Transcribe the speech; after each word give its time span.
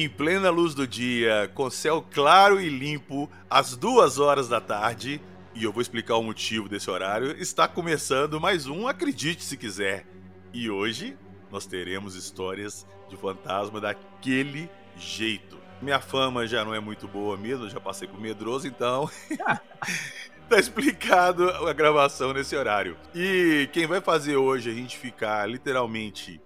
Em 0.00 0.08
plena 0.08 0.48
luz 0.48 0.76
do 0.76 0.86
dia, 0.86 1.50
com 1.56 1.68
céu 1.68 2.06
claro 2.14 2.60
e 2.60 2.68
limpo, 2.68 3.28
às 3.50 3.74
duas 3.74 4.20
horas 4.20 4.48
da 4.48 4.60
tarde, 4.60 5.20
e 5.56 5.64
eu 5.64 5.72
vou 5.72 5.82
explicar 5.82 6.14
o 6.14 6.22
motivo 6.22 6.68
desse 6.68 6.88
horário, 6.88 7.32
está 7.32 7.66
começando 7.66 8.40
mais 8.40 8.68
um 8.68 8.86
Acredite 8.86 9.42
Se 9.42 9.56
Quiser. 9.56 10.06
E 10.54 10.70
hoje 10.70 11.18
nós 11.50 11.66
teremos 11.66 12.14
histórias 12.14 12.86
de 13.08 13.16
fantasma 13.16 13.80
daquele 13.80 14.70
jeito. 14.96 15.58
Minha 15.82 15.98
fama 15.98 16.46
já 16.46 16.64
não 16.64 16.72
é 16.72 16.78
muito 16.78 17.08
boa 17.08 17.36
mesmo, 17.36 17.68
já 17.68 17.80
passei 17.80 18.06
por 18.06 18.20
medroso, 18.20 18.68
então. 18.68 19.10
tá 20.48 20.60
explicado 20.60 21.50
a 21.66 21.72
gravação 21.72 22.32
nesse 22.32 22.54
horário. 22.54 22.96
E 23.12 23.68
quem 23.72 23.84
vai 23.84 24.00
fazer 24.00 24.36
hoje 24.36 24.70
a 24.70 24.72
gente 24.72 24.96
ficar 24.96 25.44
literalmente 25.50 26.40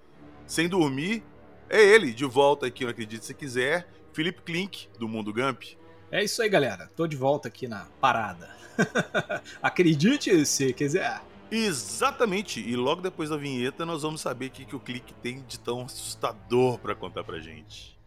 sem 0.47 0.71
dormir 0.71 1.23
é 1.73 1.83
ele, 1.83 2.13
de 2.13 2.27
volta 2.27 2.67
aqui 2.67 2.85
no 2.85 2.91
Acredite 2.91 3.25
Se 3.25 3.33
Quiser, 3.33 3.89
Felipe 4.13 4.43
Klink, 4.43 4.91
do 4.99 5.09
Mundo 5.09 5.33
Gump. 5.33 5.63
É 6.11 6.23
isso 6.23 6.43
aí, 6.43 6.49
galera. 6.51 6.91
Tô 6.95 7.07
de 7.07 7.17
volta 7.17 7.49
aqui 7.49 7.67
na 7.67 7.87
parada. 7.99 8.51
Acredite 9.63 10.45
se 10.45 10.75
quiser. 10.75 11.23
Exatamente, 11.51 12.61
e 12.61 12.77
logo 12.77 13.01
depois 13.01 13.31
da 13.31 13.39
vinheta 13.39 13.87
nós 13.87 14.03
vamos 14.03 14.21
saber 14.21 14.47
o 14.47 14.51
que, 14.51 14.67
que 14.67 14.77
o 14.77 14.81
Clique 14.81 15.15
tem 15.15 15.43
de 15.49 15.59
tão 15.59 15.83
assustador 15.83 16.79
para 16.79 16.95
contar 16.95 17.25
pra 17.25 17.41
gente. 17.41 17.99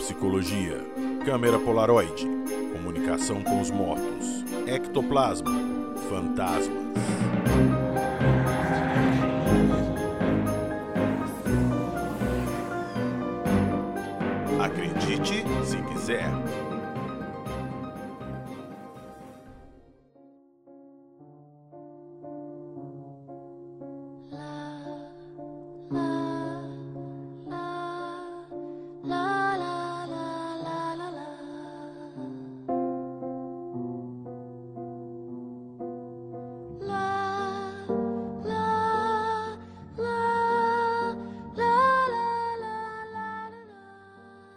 Parapsicologia, 0.00 0.78
câmera 1.26 1.58
Polaroid, 1.58 2.26
comunicação 2.72 3.42
com 3.42 3.60
os 3.60 3.70
mortos, 3.70 4.44
ectoplasma, 4.66 5.50
fantasmas. 6.08 6.78
Acredite 14.58 15.44
se 15.66 15.76
quiser. 15.82 16.30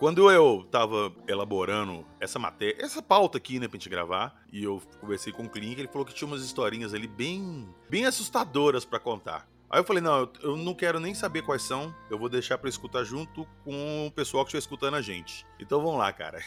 Quando 0.03 0.29
eu 0.29 0.67
tava 0.69 1.13
elaborando 1.29 2.05
essa 2.19 2.37
matéria, 2.37 2.83
essa 2.83 3.01
pauta 3.01 3.37
aqui, 3.37 3.57
né, 3.57 3.69
pra 3.69 3.77
gente 3.77 3.87
gravar, 3.87 4.35
e 4.51 4.61
eu 4.61 4.81
conversei 4.99 5.31
com 5.31 5.43
o 5.43 5.49
Clink, 5.49 5.79
ele 5.79 5.87
falou 5.87 6.05
que 6.05 6.13
tinha 6.13 6.27
umas 6.27 6.43
historinhas 6.43 6.93
ali 6.93 7.07
bem, 7.07 7.69
bem 7.89 8.05
assustadoras 8.05 8.83
para 8.83 8.99
contar. 8.99 9.47
Aí 9.69 9.79
eu 9.79 9.85
falei, 9.85 10.03
não, 10.03 10.29
eu 10.41 10.57
não 10.57 10.73
quero 10.73 10.99
nem 10.99 11.15
saber 11.15 11.43
quais 11.43 11.61
são, 11.61 11.95
eu 12.09 12.19
vou 12.19 12.27
deixar 12.27 12.57
para 12.57 12.67
escutar 12.67 13.05
junto 13.05 13.47
com 13.63 14.07
o 14.07 14.11
pessoal 14.11 14.43
que 14.43 14.49
estiver 14.49 14.59
escutando 14.59 14.95
a 14.95 15.01
gente. 15.01 15.45
Então 15.57 15.81
vamos 15.81 15.97
lá, 15.97 16.11
cara. 16.11 16.41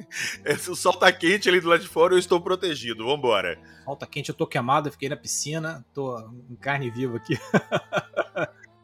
o 0.66 0.74
sol 0.74 0.94
tá 0.94 1.12
quente 1.12 1.46
ali 1.46 1.60
do 1.60 1.68
lado 1.68 1.82
de 1.82 1.88
fora, 1.88 2.14
eu 2.14 2.18
estou 2.18 2.40
protegido, 2.40 3.04
vambora. 3.04 3.60
Sol 3.84 3.96
tá 3.96 4.06
quente, 4.06 4.30
eu 4.30 4.34
tô 4.34 4.46
queimado, 4.46 4.88
eu 4.88 4.92
fiquei 4.92 5.10
na 5.10 5.16
piscina, 5.16 5.84
tô 5.92 6.18
em 6.48 6.56
carne 6.56 6.90
viva 6.90 7.18
aqui. 7.18 7.38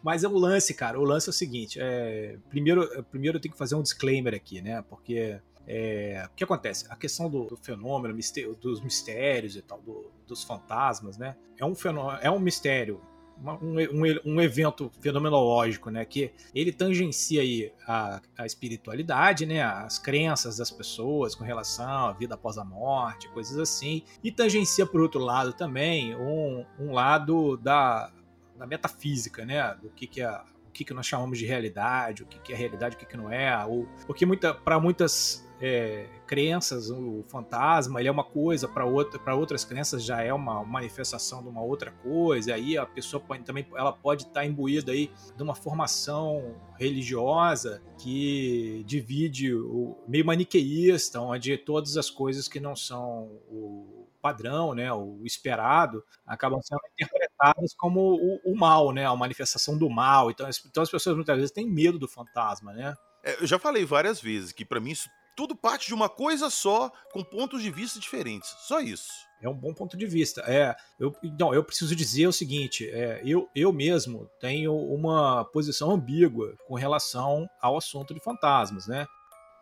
Mas 0.03 0.25
é 0.25 0.28
o 0.28 0.37
lance, 0.37 0.75
cara. 0.75 0.99
O 0.99 1.05
lance 1.05 1.28
é 1.28 1.31
o 1.31 1.34
seguinte: 1.34 1.78
é, 1.81 2.38
primeiro, 2.49 3.05
primeiro 3.05 3.37
eu 3.37 3.41
tenho 3.41 3.53
que 3.53 3.59
fazer 3.59 3.75
um 3.75 3.83
disclaimer 3.83 4.34
aqui, 4.34 4.61
né? 4.61 4.83
Porque 4.88 5.41
é, 5.66 6.27
o 6.27 6.34
que 6.34 6.44
acontece? 6.44 6.87
A 6.91 6.97
questão 6.97 7.28
do, 7.28 7.44
do 7.44 7.56
fenômeno, 7.56 8.16
dos 8.60 8.81
mistérios 8.81 9.56
e 9.56 9.62
tal, 9.62 9.81
do, 9.81 10.10
dos 10.27 10.43
fantasmas, 10.43 11.16
né? 11.16 11.37
É 11.59 11.65
um, 11.65 11.75
fenômeno, 11.75 12.19
é 12.22 12.31
um 12.31 12.39
mistério, 12.39 13.00
um, 13.39 13.78
um, 13.78 14.34
um, 14.34 14.41
evento 14.41 14.91
fenomenológico, 15.00 15.91
né? 15.91 16.05
Que 16.05 16.33
ele 16.55 16.72
tangencia 16.72 17.43
aí 17.43 17.72
a, 17.87 18.21
a, 18.37 18.47
espiritualidade, 18.47 19.47
né? 19.47 19.62
As 19.62 19.99
crenças 19.99 20.56
das 20.56 20.71
pessoas 20.71 21.34
com 21.34 21.44
relação 21.44 22.09
à 22.09 22.12
vida 22.12 22.34
após 22.34 22.59
a 22.59 22.65
morte, 22.65 23.28
coisas 23.28 23.59
assim. 23.59 24.03
E 24.25 24.33
tangencia, 24.33 24.87
por 24.87 25.00
outro 25.00 25.21
lado, 25.21 25.53
também 25.53 26.16
um, 26.16 26.65
um 26.78 26.93
lado 26.93 27.56
da 27.56 28.10
da 28.60 28.66
metafísica, 28.66 29.44
né? 29.44 29.75
Do 29.82 29.88
que, 29.91 30.06
que 30.06 30.21
é 30.21 30.31
o 30.31 30.72
que, 30.72 30.84
que 30.84 30.94
nós 30.94 31.06
chamamos 31.06 31.37
de 31.37 31.47
realidade, 31.47 32.22
o 32.22 32.26
que, 32.26 32.38
que 32.38 32.53
é 32.53 32.56
realidade, 32.56 32.94
o 32.94 32.98
que, 32.98 33.06
que 33.06 33.16
não 33.16 33.32
é. 33.32 33.65
Ou, 33.66 33.88
porque 34.06 34.25
muita, 34.25 34.54
para 34.54 34.78
muitas 34.78 35.44
é, 35.60 36.06
crenças, 36.26 36.91
o 36.91 37.25
fantasma 37.26 37.98
ele 37.98 38.09
é 38.09 38.12
uma 38.12 38.22
coisa, 38.22 38.69
para 38.69 38.84
outra, 38.84 39.34
outras 39.34 39.65
crenças 39.65 40.04
já 40.04 40.22
é 40.22 40.32
uma 40.32 40.62
manifestação 40.62 41.43
de 41.43 41.48
uma 41.48 41.60
outra 41.60 41.91
coisa. 41.91 42.50
E 42.50 42.53
aí 42.53 42.78
a 42.78 42.87
pessoa 42.87 43.21
pode, 43.21 43.43
também 43.43 43.66
ela 43.75 43.93
pode 43.93 44.25
estar 44.25 44.44
imbuída 44.44 44.92
aí 44.92 45.10
de 45.37 45.42
uma 45.42 45.56
formação 45.56 46.54
religiosa 46.78 47.82
que 47.98 48.84
divide 48.87 49.53
o 49.53 49.97
meio 50.06 50.25
maniqueísta, 50.25 51.21
onde 51.21 51.56
todas 51.59 51.97
as 51.97 52.09
coisas 52.09 52.47
que 52.47 52.60
não 52.60 52.77
são 52.77 53.25
o 53.50 54.06
padrão, 54.21 54.75
né, 54.75 54.92
o 54.92 55.22
esperado, 55.25 56.04
acabam 56.27 56.60
sendo 56.62 56.81
interpretadas 56.92 57.29
como 57.77 58.01
o, 58.01 58.53
o, 58.53 58.56
mal, 58.56 58.93
né, 58.93 59.06
a 59.06 59.17
manifestação 59.17 59.77
do 59.77 59.89
mal. 59.89 60.31
Então, 60.31 60.49
então 60.67 60.83
as 60.83 60.91
pessoas 60.91 61.17
muitas 61.17 61.37
vezes 61.37 61.53
têm 61.53 61.69
medo 61.69 61.99
do 61.99 62.09
fantasma, 62.09 62.73
né? 62.73 62.95
É, 63.23 63.43
eu 63.43 63.47
já 63.47 63.59
falei 63.59 63.84
várias 63.84 64.21
vezes 64.21 64.53
que 64.53 64.65
para 64.65 64.81
mim 64.81 64.91
isso 64.91 65.09
tudo 65.37 65.56
parte 65.56 65.87
de 65.87 65.95
uma 65.95 66.09
coisa 66.09 66.51
só, 66.51 66.91
com 67.12 67.25
pontos 67.25 67.62
de 67.62 67.71
vista 67.71 67.99
diferentes. 67.99 68.55
Só 68.67 68.81
isso. 68.81 69.09
É 69.41 69.49
um 69.49 69.55
bom 69.55 69.73
ponto 69.73 69.97
de 69.97 70.06
vista. 70.06 70.43
É, 70.43 70.77
eu, 70.99 71.15
não, 71.39 71.55
eu 71.55 71.65
preciso 71.65 71.97
dizer 71.97 72.27
o 72.27 72.33
seguinte: 72.33 72.87
é, 72.91 73.23
eu, 73.25 73.49
eu 73.55 73.72
mesmo 73.72 74.28
tenho 74.39 74.77
uma 74.77 75.45
posição 75.47 75.91
ambígua 75.91 76.55
com 76.67 76.75
relação 76.75 77.49
ao 77.61 77.78
assunto 77.78 78.12
de 78.12 78.21
fantasmas, 78.21 78.87
né? 78.87 79.07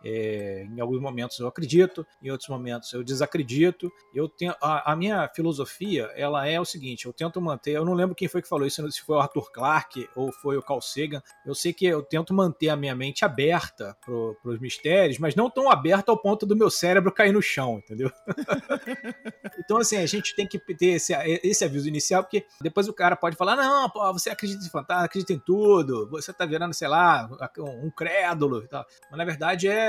É, 0.03 0.65
em 0.69 0.79
alguns 0.79 1.01
momentos 1.01 1.37
eu 1.39 1.47
acredito, 1.47 2.05
em 2.21 2.29
outros 2.29 2.49
momentos 2.49 2.91
eu 2.93 3.03
desacredito. 3.03 3.91
Eu 4.13 4.29
tenho 4.29 4.55
a, 4.61 4.93
a, 4.93 4.95
minha 4.95 5.27
filosofia 5.29 6.09
ela 6.15 6.47
é 6.47 6.59
o 6.59 6.65
seguinte: 6.65 7.05
eu 7.05 7.13
tento 7.13 7.41
manter. 7.41 7.71
Eu 7.71 7.85
não 7.85 7.93
lembro 7.93 8.15
quem 8.15 8.27
foi 8.27 8.41
que 8.41 8.47
falou 8.47 8.65
isso, 8.65 8.89
se 8.91 9.01
foi 9.01 9.17
o 9.17 9.19
Arthur 9.19 9.51
Clarke 9.51 10.07
ou 10.15 10.31
foi 10.31 10.57
o 10.57 10.61
Carl 10.61 10.81
Sagan. 10.81 11.21
Eu 11.45 11.53
sei 11.53 11.73
que 11.73 11.85
eu 11.85 12.01
tento 12.01 12.33
manter 12.33 12.69
a 12.69 12.75
minha 12.75 12.95
mente 12.95 13.25
aberta 13.25 13.95
para 14.03 14.51
os 14.51 14.59
mistérios, 14.59 15.19
mas 15.19 15.35
não 15.35 15.49
tão 15.49 15.69
aberta 15.69 16.11
ao 16.11 16.17
ponto 16.17 16.45
do 16.45 16.55
meu 16.55 16.69
cérebro 16.69 17.11
cair 17.11 17.33
no 17.33 17.41
chão, 17.41 17.79
entendeu? 17.79 18.11
então 19.59 19.77
assim 19.77 19.97
a 19.97 20.05
gente 20.05 20.35
tem 20.35 20.47
que 20.47 20.59
ter 20.75 20.93
esse, 20.93 21.13
esse 21.43 21.65
aviso 21.65 21.87
inicial 21.87 22.23
porque 22.23 22.45
depois 22.61 22.87
o 22.87 22.93
cara 22.93 23.15
pode 23.15 23.35
falar 23.35 23.55
não, 23.55 23.89
pô, 23.89 24.11
você 24.13 24.29
acredita 24.29 24.63
em 24.63 24.69
fantasma, 24.69 25.05
acredita 25.05 25.33
em 25.33 25.39
tudo, 25.39 26.09
você 26.09 26.31
tá 26.31 26.45
virando 26.45 26.73
sei 26.73 26.87
lá 26.87 27.29
um 27.57 27.91
crédulo 27.91 28.63
e 28.63 28.67
tal. 28.67 28.85
Mas 29.09 29.17
na 29.17 29.25
verdade 29.25 29.67
é 29.67 29.88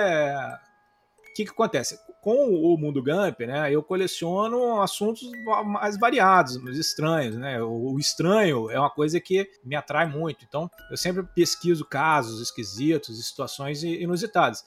o 1.31 1.35
que, 1.35 1.44
que 1.44 1.50
acontece? 1.50 1.99
Com 2.23 2.50
o 2.50 2.76
Mundo 2.76 3.02
Gump, 3.02 3.41
né, 3.41 3.73
eu 3.73 3.82
coleciono 3.82 4.82
assuntos 4.82 5.31
mais 5.64 5.99
variados, 5.99 6.56
mais 6.62 6.76
estranhos, 6.76 7.37
né? 7.37 7.62
O, 7.62 7.99
estranho 7.99 8.70
é 8.70 8.79
uma 8.79 8.91
coisa 8.91 9.19
que 9.20 9.49
me 9.64 9.75
atrai 9.75 10.06
muito. 10.06 10.44
Então, 10.44 10.69
eu 10.91 10.97
sempre 10.97 11.23
pesquiso 11.35 11.85
casos 11.85 12.43
esquisitos, 12.43 13.26
situações 13.26 13.82
inusitadas. 13.82 14.64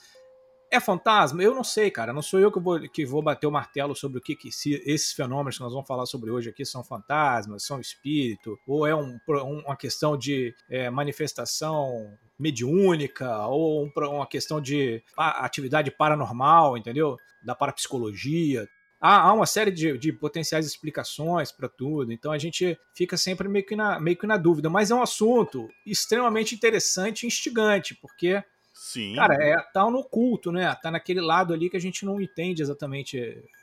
É 0.73 0.79
fantasma? 0.79 1.43
Eu 1.43 1.53
não 1.53 1.63
sei, 1.63 1.91
cara. 1.91 2.11
Não 2.11 2.23
sou 2.23 2.39
eu 2.39 2.51
que 2.51 2.59
vou, 2.59 2.79
que 2.89 3.05
vou 3.05 3.21
bater 3.21 3.45
o 3.45 3.51
martelo 3.51 3.95
sobre 3.95 4.17
o 4.17 4.21
que, 4.21 4.35
que 4.35 4.51
se 4.51 4.81
esses 4.87 5.13
fenômenos 5.13 5.55
que 5.55 5.61
nós 5.61 5.71
vamos 5.71 5.87
falar 5.87 6.07
sobre 6.07 6.31
hoje 6.31 6.49
aqui 6.49 6.65
são 6.65 6.83
fantasmas, 6.83 7.63
são 7.63 7.79
espírito, 7.79 8.57
ou 8.67 8.87
é 8.87 8.95
um, 8.95 9.19
uma 9.27 9.77
questão 9.77 10.17
de 10.17 10.51
é, 10.67 10.89
manifestação 10.89 12.17
mediúnica 12.39 13.45
ou 13.45 13.87
uma 13.95 14.25
questão 14.25 14.59
de 14.59 15.03
atividade 15.15 15.91
paranormal, 15.91 16.75
entendeu? 16.75 17.17
Da 17.45 17.53
parapsicologia. 17.53 18.67
Há, 18.99 19.27
há 19.27 19.33
uma 19.33 19.45
série 19.45 19.69
de, 19.69 19.95
de 19.99 20.11
potenciais 20.11 20.65
explicações 20.65 21.51
para 21.51 21.69
tudo, 21.69 22.11
então 22.11 22.31
a 22.31 22.39
gente 22.39 22.75
fica 22.95 23.15
sempre 23.15 23.47
meio 23.47 23.63
que, 23.63 23.75
na, 23.75 23.99
meio 23.99 24.17
que 24.17 24.25
na 24.25 24.37
dúvida. 24.37 24.71
Mas 24.71 24.89
é 24.89 24.95
um 24.95 25.03
assunto 25.03 25.69
extremamente 25.85 26.55
interessante 26.55 27.23
e 27.23 27.27
instigante, 27.27 27.93
porque 27.93 28.43
Sim. 28.85 29.15
Cara, 29.15 29.35
é, 29.41 29.57
tá 29.73 29.89
no 29.89 29.99
oculto, 29.99 30.51
né? 30.51 30.75
Tá 30.75 30.91
naquele 30.91 31.21
lado 31.21 31.53
ali 31.53 31.69
que 31.69 31.77
a 31.77 31.79
gente 31.79 32.03
não 32.03 32.19
entende 32.19 32.61
exatamente. 32.61 33.17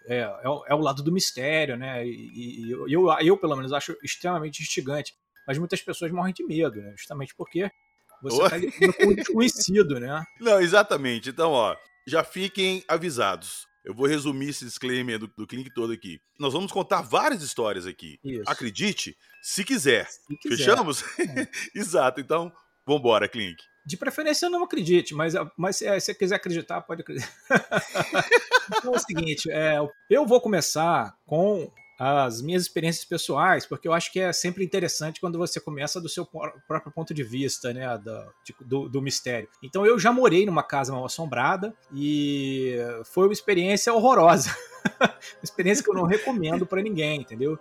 É, 0.06 0.20
é, 0.42 0.48
o, 0.48 0.64
é 0.66 0.74
o 0.74 0.80
lado 0.80 1.02
do 1.02 1.12
mistério, 1.12 1.76
né? 1.76 2.06
E, 2.06 2.64
e 2.64 2.70
eu, 2.70 2.88
eu, 2.88 3.10
eu, 3.20 3.36
pelo 3.36 3.54
menos, 3.54 3.70
acho 3.70 3.94
extremamente 4.02 4.62
instigante. 4.62 5.14
mas 5.46 5.58
muitas 5.58 5.82
pessoas 5.82 6.10
morrem 6.10 6.32
de 6.32 6.42
medo, 6.42 6.80
né? 6.80 6.94
Justamente 6.96 7.34
porque 7.36 7.70
você 8.22 8.42
está 8.42 8.56
lidando 8.56 8.94
com 8.94 9.06
o 9.08 9.14
desconhecido, 9.14 10.00
né? 10.00 10.24
Não, 10.40 10.58
exatamente. 10.58 11.28
Então, 11.28 11.50
ó, 11.50 11.76
já 12.06 12.24
fiquem 12.24 12.82
avisados. 12.88 13.68
Eu 13.84 13.94
vou 13.94 14.06
resumir 14.06 14.48
esse 14.48 14.64
disclaimer 14.64 15.18
do, 15.18 15.26
do 15.28 15.46
Clink 15.46 15.70
todo 15.74 15.92
aqui. 15.92 16.18
Nós 16.38 16.54
vamos 16.54 16.72
contar 16.72 17.02
várias 17.02 17.42
histórias 17.42 17.86
aqui. 17.86 18.18
Isso. 18.24 18.44
Acredite, 18.46 19.14
se 19.42 19.64
quiser. 19.64 20.08
Se 20.08 20.34
quiser. 20.38 20.56
Fechamos? 20.56 21.04
É. 21.18 21.46
Exato. 21.78 22.22
Então, 22.22 22.50
vambora, 22.86 23.28
Clink. 23.28 23.62
De 23.90 23.96
preferência, 23.96 24.48
não 24.48 24.62
acredite, 24.62 25.16
mas, 25.16 25.34
mas 25.56 25.74
se 25.74 26.00
você 26.00 26.14
quiser 26.14 26.36
acreditar, 26.36 26.80
pode 26.80 27.02
acreditar. 27.02 27.28
então 28.78 28.94
é 28.94 28.96
o 28.96 29.00
seguinte: 29.00 29.50
é, 29.50 29.78
eu 30.08 30.24
vou 30.24 30.40
começar 30.40 31.12
com 31.26 31.68
as 31.98 32.40
minhas 32.40 32.62
experiências 32.62 33.04
pessoais, 33.04 33.66
porque 33.66 33.88
eu 33.88 33.92
acho 33.92 34.12
que 34.12 34.20
é 34.20 34.32
sempre 34.32 34.64
interessante 34.64 35.20
quando 35.20 35.36
você 35.36 35.58
começa 35.58 36.00
do 36.00 36.08
seu 36.08 36.24
próprio 36.24 36.92
ponto 36.92 37.12
de 37.12 37.24
vista, 37.24 37.74
né, 37.74 37.98
do, 37.98 38.64
do, 38.64 38.88
do 38.88 39.02
mistério. 39.02 39.48
Então 39.60 39.84
eu 39.84 39.98
já 39.98 40.12
morei 40.12 40.46
numa 40.46 40.62
casa 40.62 40.92
mal 40.92 41.04
assombrada 41.04 41.74
e 41.92 42.76
foi 43.06 43.26
uma 43.26 43.32
experiência 43.32 43.92
horrorosa, 43.92 44.56
uma 45.02 45.42
experiência 45.42 45.82
que 45.82 45.90
eu 45.90 45.94
não 45.94 46.04
recomendo 46.04 46.64
para 46.64 46.80
ninguém, 46.80 47.22
entendeu? 47.22 47.58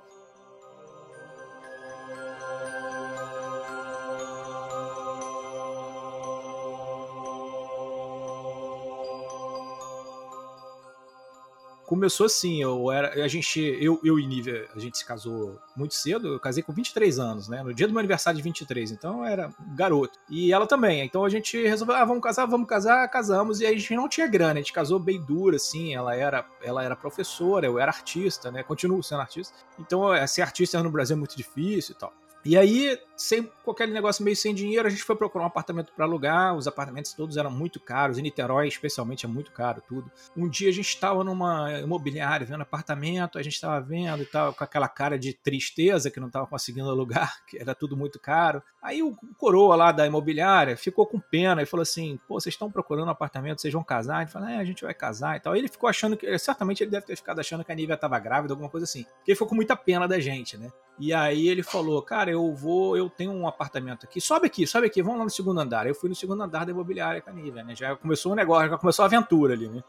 Começou 12.00 12.28
assim, 12.28 12.62
eu 12.62 12.90
era, 12.90 13.25
a 13.25 13.28
gente, 13.28 13.60
eu, 13.60 14.00
eu 14.06 14.18
e 14.18 14.25
Nívia, 14.25 14.69
a 14.74 14.80
gente 14.80 14.98
se 14.98 15.06
casou 15.06 15.60
muito 15.75 15.94
cedo, 15.94 16.30
eu 16.30 16.40
casei 16.40 16.63
com 16.63 16.72
23 16.72 17.19
anos, 17.19 17.50
né, 17.50 17.62
no 17.62 17.74
dia 17.74 17.86
do 17.88 17.92
meu 17.92 18.00
aniversário 18.00 18.38
de 18.38 18.44
23, 18.44 18.92
então 18.92 19.19
eu 19.19 19.25
era 19.25 19.50
garoto. 19.75 20.18
E 20.30 20.54
ela 20.54 20.66
também, 20.66 21.01
então 21.01 21.25
a 21.25 21.30
gente 21.30 21.62
resolveu, 21.62 21.98
ah, 21.98 22.06
vamos 22.06 22.24
casar, 22.24 22.46
vamos 22.46 22.69
casar, 22.69 23.06
casamos, 23.10 23.60
e 23.60 23.66
a 23.66 23.72
gente 23.72 23.94
não 23.96 24.07
tinha 24.07 24.28
grana, 24.28 24.54
a 24.54 24.63
gente 24.63 24.72
casou 24.72 24.98
bem 24.98 25.22
dura, 25.22 25.57
assim, 25.57 25.94
ela 25.94 26.16
era, 26.16 26.46
ela 26.63 26.84
era 26.84 26.96
professora, 26.96 27.66
eu 27.66 27.78
era 27.78 27.92
artista, 27.92 28.50
né, 28.50 28.63
continuo 28.63 29.04
sendo 29.04 29.19
artista, 29.19 29.54
então 29.78 30.13
é, 30.13 30.25
ser 30.25 30.42
artista 30.42 30.81
no 30.81 30.90
Brasil 30.90 31.18
é 31.18 31.19
muito 31.19 31.36
difícil 31.36 31.95
e 31.95 32.00
tal. 32.00 32.13
E 32.45 32.57
aí, 32.57 32.97
sem 33.18 33.51
qualquer 33.63 33.88
negócio 33.89 34.24
meio 34.24 34.36
sem 34.36 34.56
dinheiro, 34.56 34.88
a 34.88 34.89
gente 34.89 35.03
foi 35.03 35.15
procurar 35.15 35.44
um 35.44 35.47
apartamento 35.47 35.91
para 35.94 36.06
alugar. 36.06 36.56
Os 36.56 36.68
apartamentos 36.68 37.12
todos 37.13 37.36
eram 37.36 37.51
muito 37.51 37.80
caros, 37.80 38.18
em 38.18 38.21
Niterói, 38.21 38.68
especialmente, 38.68 39.25
é 39.25 39.30
muito 39.30 39.51
caro 39.51 39.83
tudo. 39.86 40.09
Um 40.36 40.47
dia 40.47 40.69
a 40.69 40.71
gente 40.71 40.88
estava 40.88 41.24
numa 41.24 41.80
imobiliária 41.80 42.45
vendo 42.45 42.62
apartamento, 42.62 43.38
a 43.38 43.44
gente 43.44 43.53
estava 43.53 43.81
vendo 43.81 44.24
e 44.24 44.25
tal, 44.25 44.53
com 44.53 44.63
aquela 44.63 44.88
cara 44.88 45.19
de 45.19 45.33
tristeza 45.33 46.09
que 46.09 46.19
não 46.19 46.27
estava 46.27 46.47
conseguindo 46.47 46.89
alugar, 46.89 47.44
que 47.45 47.57
era 47.57 47.75
tudo 47.75 47.97
muito 47.97 48.19
caro. 48.19 48.63
Aí 48.81 49.03
o 49.03 49.13
coroa 49.38 49.75
lá 49.75 49.92
da 49.92 50.07
imobiliária 50.07 50.77
ficou 50.77 51.06
com 51.06 51.19
pena 51.19 51.62
e 51.62 51.65
falou 51.65 51.81
assim: 51.81 52.18
pô, 52.25 52.39
vocês 52.39 52.56
estão 52.56 52.71
procurando 52.71 53.07
um 53.07 53.12
apartamento, 53.12 53.59
vocês 53.59 53.74
vão 53.74 53.83
casar? 53.83 54.18
A 54.18 54.19
gente 54.21 54.31
falou: 54.31 54.47
é, 54.47 54.57
a 54.57 54.63
gente 54.63 54.83
vai 54.83 54.94
casar 54.94 55.35
e 55.35 55.42
tal. 55.42 55.56
Ele 55.56 55.68
ficou 55.68 55.89
achando 55.89 56.15
que, 56.15 56.38
certamente 56.39 56.83
ele 56.83 56.92
deve 56.92 57.06
ter 57.06 57.18
ficado 57.18 57.39
achando 57.39 57.65
que 57.65 57.71
a 57.71 57.75
Nívia 57.75 57.95
estava 57.95 58.18
grávida, 58.18 58.53
alguma 58.53 58.69
coisa 58.69 58.85
assim. 58.85 59.03
Porque 59.03 59.31
ele 59.31 59.35
ficou 59.35 59.50
com 59.50 59.56
muita 59.56 59.75
pena 59.75 60.07
da 60.07 60.19
gente, 60.21 60.57
né? 60.57 60.71
E 61.00 61.13
aí 61.13 61.47
ele 61.47 61.63
falou, 61.63 62.01
cara, 62.01 62.29
eu 62.31 62.54
vou, 62.54 62.96
eu 62.96 63.10
tenho 63.10 63.31
um 63.31 63.48
apartamento 63.48 64.06
aqui, 64.06 64.22
sobe 64.22 64.48
aqui, 64.48 64.66
sobe 64.66 64.88
aqui, 64.88 65.02
vamos 65.02 65.20
lá 65.20 65.24
no 65.26 65.30
segundo 65.30 65.60
andar. 65.60 65.88
Eu 65.88 65.96
fui 65.96 66.10
no 66.10 66.16
segundo 66.16 66.42
andar 66.42 66.66
da 66.66 66.72
imobiliária 66.72 67.22
com 67.22 67.30
a 67.30 67.34
Nívia, 67.34 67.64
né? 67.64 67.76
Já 67.76 67.96
começou 67.96 68.31
o 68.31 68.34
um 68.34 68.36
negócio, 68.36 68.70
já 68.70 68.78
começou 68.78 69.04
a 69.04 69.06
aventura 69.08 69.54
ali, 69.54 69.68
né? 69.68 69.84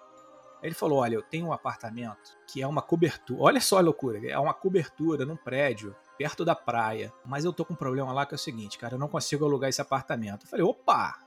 Aí 0.63 0.69
ele 0.69 0.75
falou, 0.75 0.99
olha, 0.99 1.15
eu 1.15 1.23
tenho 1.23 1.47
um 1.47 1.53
apartamento 1.53 2.37
que 2.47 2.61
é 2.61 2.67
uma 2.67 2.83
cobertura, 2.83 3.41
olha 3.43 3.61
só 3.61 3.79
a 3.79 3.81
loucura, 3.81 4.21
é 4.29 4.39
uma 4.39 4.53
cobertura 4.53 5.25
num 5.25 5.37
prédio 5.37 5.97
perto 6.19 6.45
da 6.45 6.55
praia, 6.55 7.11
mas 7.25 7.47
eu 7.47 7.53
tô 7.53 7.65
com 7.65 7.73
um 7.73 7.77
problema 7.77 8.13
lá 8.13 8.27
que 8.27 8.35
é 8.35 8.37
o 8.37 8.39
seguinte, 8.39 8.77
cara, 8.77 8.95
eu 8.95 8.99
não 8.99 9.09
consigo 9.09 9.45
alugar 9.45 9.71
esse 9.71 9.81
apartamento. 9.81 10.45
Eu 10.45 10.51
falei, 10.51 10.65
opa, 10.65 11.19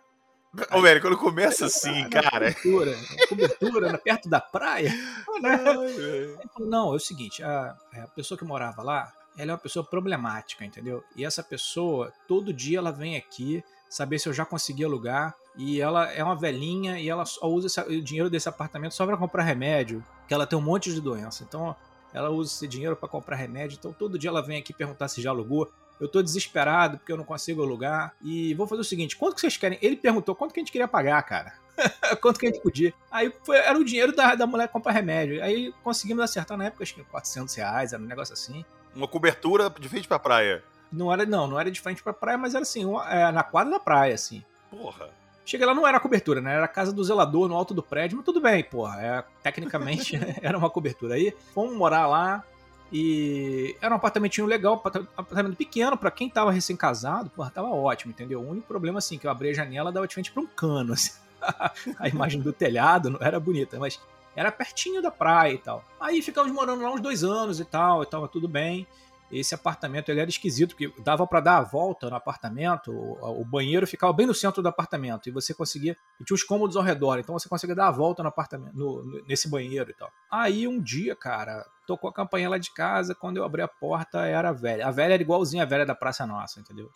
Ô, 0.72 0.82
velho, 0.82 1.02
quando 1.02 1.18
começa 1.18 1.66
assim, 1.66 2.08
cara. 2.10 2.54
Cobertura, 2.54 2.96
cobertura 3.28 3.98
perto 3.98 4.30
da 4.30 4.40
praia. 4.40 4.94
Ele 5.44 6.38
falou, 6.54 6.70
não, 6.70 6.94
é 6.94 6.96
o 6.96 7.00
seguinte, 7.00 7.42
a, 7.42 7.76
a 8.04 8.08
pessoa 8.10 8.38
que 8.38 8.46
morava 8.46 8.84
lá, 8.84 9.12
ela 9.38 9.52
é 9.52 9.54
uma 9.54 9.60
pessoa 9.60 9.86
problemática, 9.86 10.64
entendeu? 10.66 11.04
E 11.16 11.26
essa 11.26 11.44
pessoa, 11.44 12.14
todo 12.28 12.54
dia 12.54 12.78
ela 12.78 12.92
vem 12.92 13.16
aqui 13.16 13.64
saber 13.90 14.20
se 14.20 14.28
eu 14.28 14.34
já 14.34 14.46
consegui 14.46 14.84
alugar. 14.84 15.36
E 15.56 15.80
ela 15.80 16.12
é 16.12 16.24
uma 16.24 16.36
velhinha 16.36 17.00
e 17.00 17.08
ela 17.08 17.26
só 17.26 17.48
usa 17.48 17.68
esse, 17.68 17.80
o 17.80 18.02
dinheiro 18.02 18.30
desse 18.30 18.50
apartamento 18.50 18.94
só 18.94 19.06
para 19.06 19.16
comprar 19.16 19.44
remédio, 19.44 20.04
que 20.28 20.34
ela 20.34 20.48
tem 20.48 20.58
um 20.58 20.62
monte 20.62 20.92
de 20.92 21.00
doença. 21.00 21.44
Então 21.44 21.76
ela 22.12 22.30
usa 22.30 22.52
esse 22.52 22.68
dinheiro 22.68 22.96
para 22.96 23.08
comprar 23.08 23.36
remédio. 23.36 23.78
Então 23.78 23.94
todo 23.94 24.18
dia 24.18 24.30
ela 24.30 24.42
vem 24.42 24.58
aqui 24.58 24.74
perguntar 24.74 25.08
se 25.08 25.22
já 25.22 25.30
alugou. 25.30 25.72
Eu 26.00 26.08
tô 26.08 26.24
desesperado 26.24 26.98
porque 26.98 27.12
eu 27.12 27.18
não 27.18 27.24
consigo 27.24 27.62
alugar. 27.62 28.16
E 28.22 28.54
vou 28.56 28.66
fazer 28.66 28.82
o 28.82 28.86
seguinte: 28.86 29.16
quanto 29.16 29.36
que 29.36 29.42
vocês 29.42 29.58
querem? 29.58 29.78
Ele 29.80 29.96
perguntou 29.96 30.34
quanto 30.34 30.54
que 30.54 30.60
a 30.60 30.64
gente 30.64 30.72
queria 30.72 30.88
pagar, 30.88 31.22
cara. 31.22 31.54
quanto 32.20 32.40
que 32.40 32.48
a 32.48 32.50
gente 32.50 32.62
podia. 32.62 32.94
Aí 33.12 33.32
foi, 33.44 33.58
era 33.58 33.78
o 33.78 33.86
dinheiro 33.86 34.16
da, 34.16 34.34
da 34.34 34.48
mulher 34.48 34.68
comprar 34.70 34.92
remédio. 34.92 35.42
Aí 35.44 35.72
conseguimos 35.84 36.24
acertar 36.24 36.58
na 36.58 36.66
época, 36.66 36.84
acho 36.84 36.96
que 36.96 37.04
400 37.04 37.54
reais, 37.56 37.94
era 37.94 38.02
um 38.02 38.08
negócio 38.08 38.34
assim. 38.34 38.66
Uma 38.96 39.08
cobertura 39.08 39.70
de 39.70 39.90
frente 39.90 40.08
pra 40.08 40.20
praia. 40.20 40.64
Não 40.92 41.12
era, 41.12 41.26
não, 41.26 41.48
não 41.48 41.60
era 41.60 41.72
de 41.72 41.82
frente 41.82 42.04
pra 42.04 42.14
praia, 42.14 42.38
mas 42.38 42.54
era 42.54 42.62
assim, 42.62 42.86
uma, 42.86 43.10
é, 43.12 43.32
na 43.32 43.44
quadra 43.44 43.74
da 43.74 43.80
praia, 43.80 44.14
assim. 44.14 44.44
Porra. 44.70 45.10
Cheguei 45.46 45.66
lá, 45.66 45.74
não 45.74 45.86
era 45.86 46.00
cobertura, 46.00 46.40
né? 46.40 46.54
Era 46.54 46.66
a 46.66 46.70
casa 46.70 46.94
do 46.94 47.04
zelador 47.04 47.50
no 47.50 47.56
alto 47.56 47.74
do 47.74 47.84
prédio, 47.84 48.16
mas 48.16 48.26
tudo 48.26 48.40
bem, 48.40 48.64
porra. 48.64 49.02
É, 49.02 49.24
tecnicamente 49.42 50.18
era 50.42 50.58
uma 50.58 50.70
cobertura. 50.70 51.16
Aí 51.16 51.36
fomos 51.54 51.76
morar 51.76 52.08
lá 52.08 52.44
e 52.92 53.76
era 53.82 53.94
um 53.94 53.98
apartamentinho 53.98 54.46
legal, 54.46 54.76
apartamento 55.18 55.58
pequeno, 55.58 55.98
para 55.98 56.12
quem 56.12 56.30
tava 56.30 56.52
recém-casado, 56.52 57.30
porra, 57.32 57.50
tava 57.50 57.70
ótimo, 57.70 58.12
entendeu? 58.12 58.40
O 58.40 58.48
único 58.48 58.68
problema, 58.68 59.00
assim, 59.00 59.18
que 59.18 59.26
eu 59.26 59.32
abri 59.32 59.50
a 59.50 59.54
janela 59.54 59.92
dava 59.92 60.08
de 60.08 60.14
frente 60.14 60.32
pra 60.32 60.44
um 60.44 60.48
cano, 60.48 60.94
assim. 60.94 61.12
a 62.00 62.08
imagem 62.08 62.40
do 62.40 62.54
telhado 62.54 63.10
não 63.10 63.20
era 63.20 63.40
bonita, 63.40 63.80
mas 63.80 64.00
era 64.36 64.52
pertinho 64.52 65.02
da 65.02 65.12
praia 65.12 65.54
e 65.54 65.58
tal. 65.58 65.84
Aí 66.00 66.22
ficamos 66.22 66.52
morando 66.52 66.82
lá 66.82 66.92
uns 66.92 67.02
dois 67.02 67.24
anos 67.24 67.60
e 67.60 67.66
tal, 67.66 68.04
e 68.04 68.06
tava 68.06 68.28
tudo 68.28 68.48
bem. 68.48 68.88
Esse 69.32 69.56
apartamento 69.56 70.10
ele 70.10 70.20
era 70.20 70.30
esquisito, 70.30 70.76
porque 70.76 70.94
dava 71.02 71.26
para 71.26 71.40
dar 71.40 71.58
a 71.58 71.62
volta 71.62 72.08
no 72.08 72.16
apartamento, 72.16 72.92
o, 72.92 73.42
o, 73.42 73.44
banheiro 73.44 73.88
ficava 73.88 74.14
bem 74.14 74.28
no 74.28 74.34
centro 74.34 74.62
do 74.62 74.70
apartamento, 74.70 75.28
e 75.28 75.32
você 75.32 75.56
conseguia. 75.56 75.98
E 76.20 76.24
tinha 76.24 76.36
os 76.36 76.44
cômodos 76.44 76.78
ao 76.78 76.84
redor, 76.84 77.18
então 77.18 77.38
você 77.38 77.50
conseguia 77.50 77.76
dar 77.76 77.88
a 77.88 77.92
volta 77.92 78.22
no 78.22 78.30
apartamento, 78.30 78.76
no, 78.76 79.04
no, 79.04 79.26
nesse 79.26 79.50
banheiro 79.50 79.90
e 79.90 79.94
tal. 79.94 80.12
Aí 80.32 80.68
um 80.68 80.80
dia, 80.80 81.16
cara, 81.16 81.66
tocou 81.88 82.10
a 82.10 82.14
campanha 82.14 82.48
lá 82.48 82.60
de 82.60 82.72
casa, 82.74 83.16
quando 83.16 83.38
eu 83.38 83.44
abri 83.44 83.64
a 83.64 83.68
porta, 83.68 84.24
era 84.24 84.50
a 84.50 84.54
velha. 84.54 84.88
A 84.88 84.92
velha 84.92 85.16
era 85.16 85.24
igualzinha 85.24 85.64
a 85.64 85.68
velha 85.68 85.86
da 85.86 85.96
Praça 85.96 86.28
Nossa, 86.28 86.60
entendeu? 86.60 86.92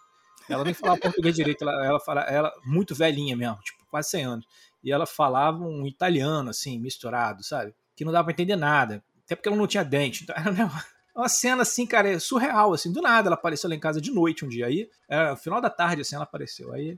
Ela 0.47 0.63
nem 0.63 0.75
falava 0.75 0.99
português 1.01 1.33
direito, 1.33 1.63
ela, 1.63 1.85
ela, 1.85 1.99
fala, 1.99 2.21
ela 2.21 2.53
muito 2.63 2.93
velhinha 2.93 3.35
mesmo, 3.35 3.57
tipo, 3.61 3.83
quase 3.89 4.11
100 4.11 4.23
anos 4.25 4.47
e 4.87 4.91
ela 4.91 5.05
falava 5.05 5.65
um 5.65 5.85
italiano, 5.85 6.49
assim, 6.49 6.79
misturado, 6.79 7.43
sabe? 7.43 7.75
Que 7.93 8.05
não 8.05 8.11
dava 8.13 8.23
pra 8.23 8.31
entender 8.31 8.55
nada. 8.55 9.03
Até 9.25 9.35
porque 9.35 9.49
ela 9.49 9.57
não 9.57 9.67
tinha 9.67 9.83
dente. 9.83 10.23
Então 10.23 10.33
era 10.39 10.71
uma 11.13 11.27
cena, 11.27 11.63
assim, 11.63 11.85
cara, 11.85 12.17
surreal, 12.21 12.73
assim. 12.73 12.89
Do 12.89 13.01
nada 13.01 13.27
ela 13.27 13.35
apareceu 13.35 13.69
lá 13.69 13.75
em 13.75 13.79
casa 13.81 13.99
de 13.99 14.11
noite 14.11 14.45
um 14.45 14.47
dia. 14.47 14.67
Aí, 14.67 14.89
no 15.29 15.35
final 15.35 15.59
da 15.59 15.69
tarde, 15.69 16.03
assim, 16.03 16.15
ela 16.15 16.23
apareceu. 16.23 16.71
Aí 16.71 16.97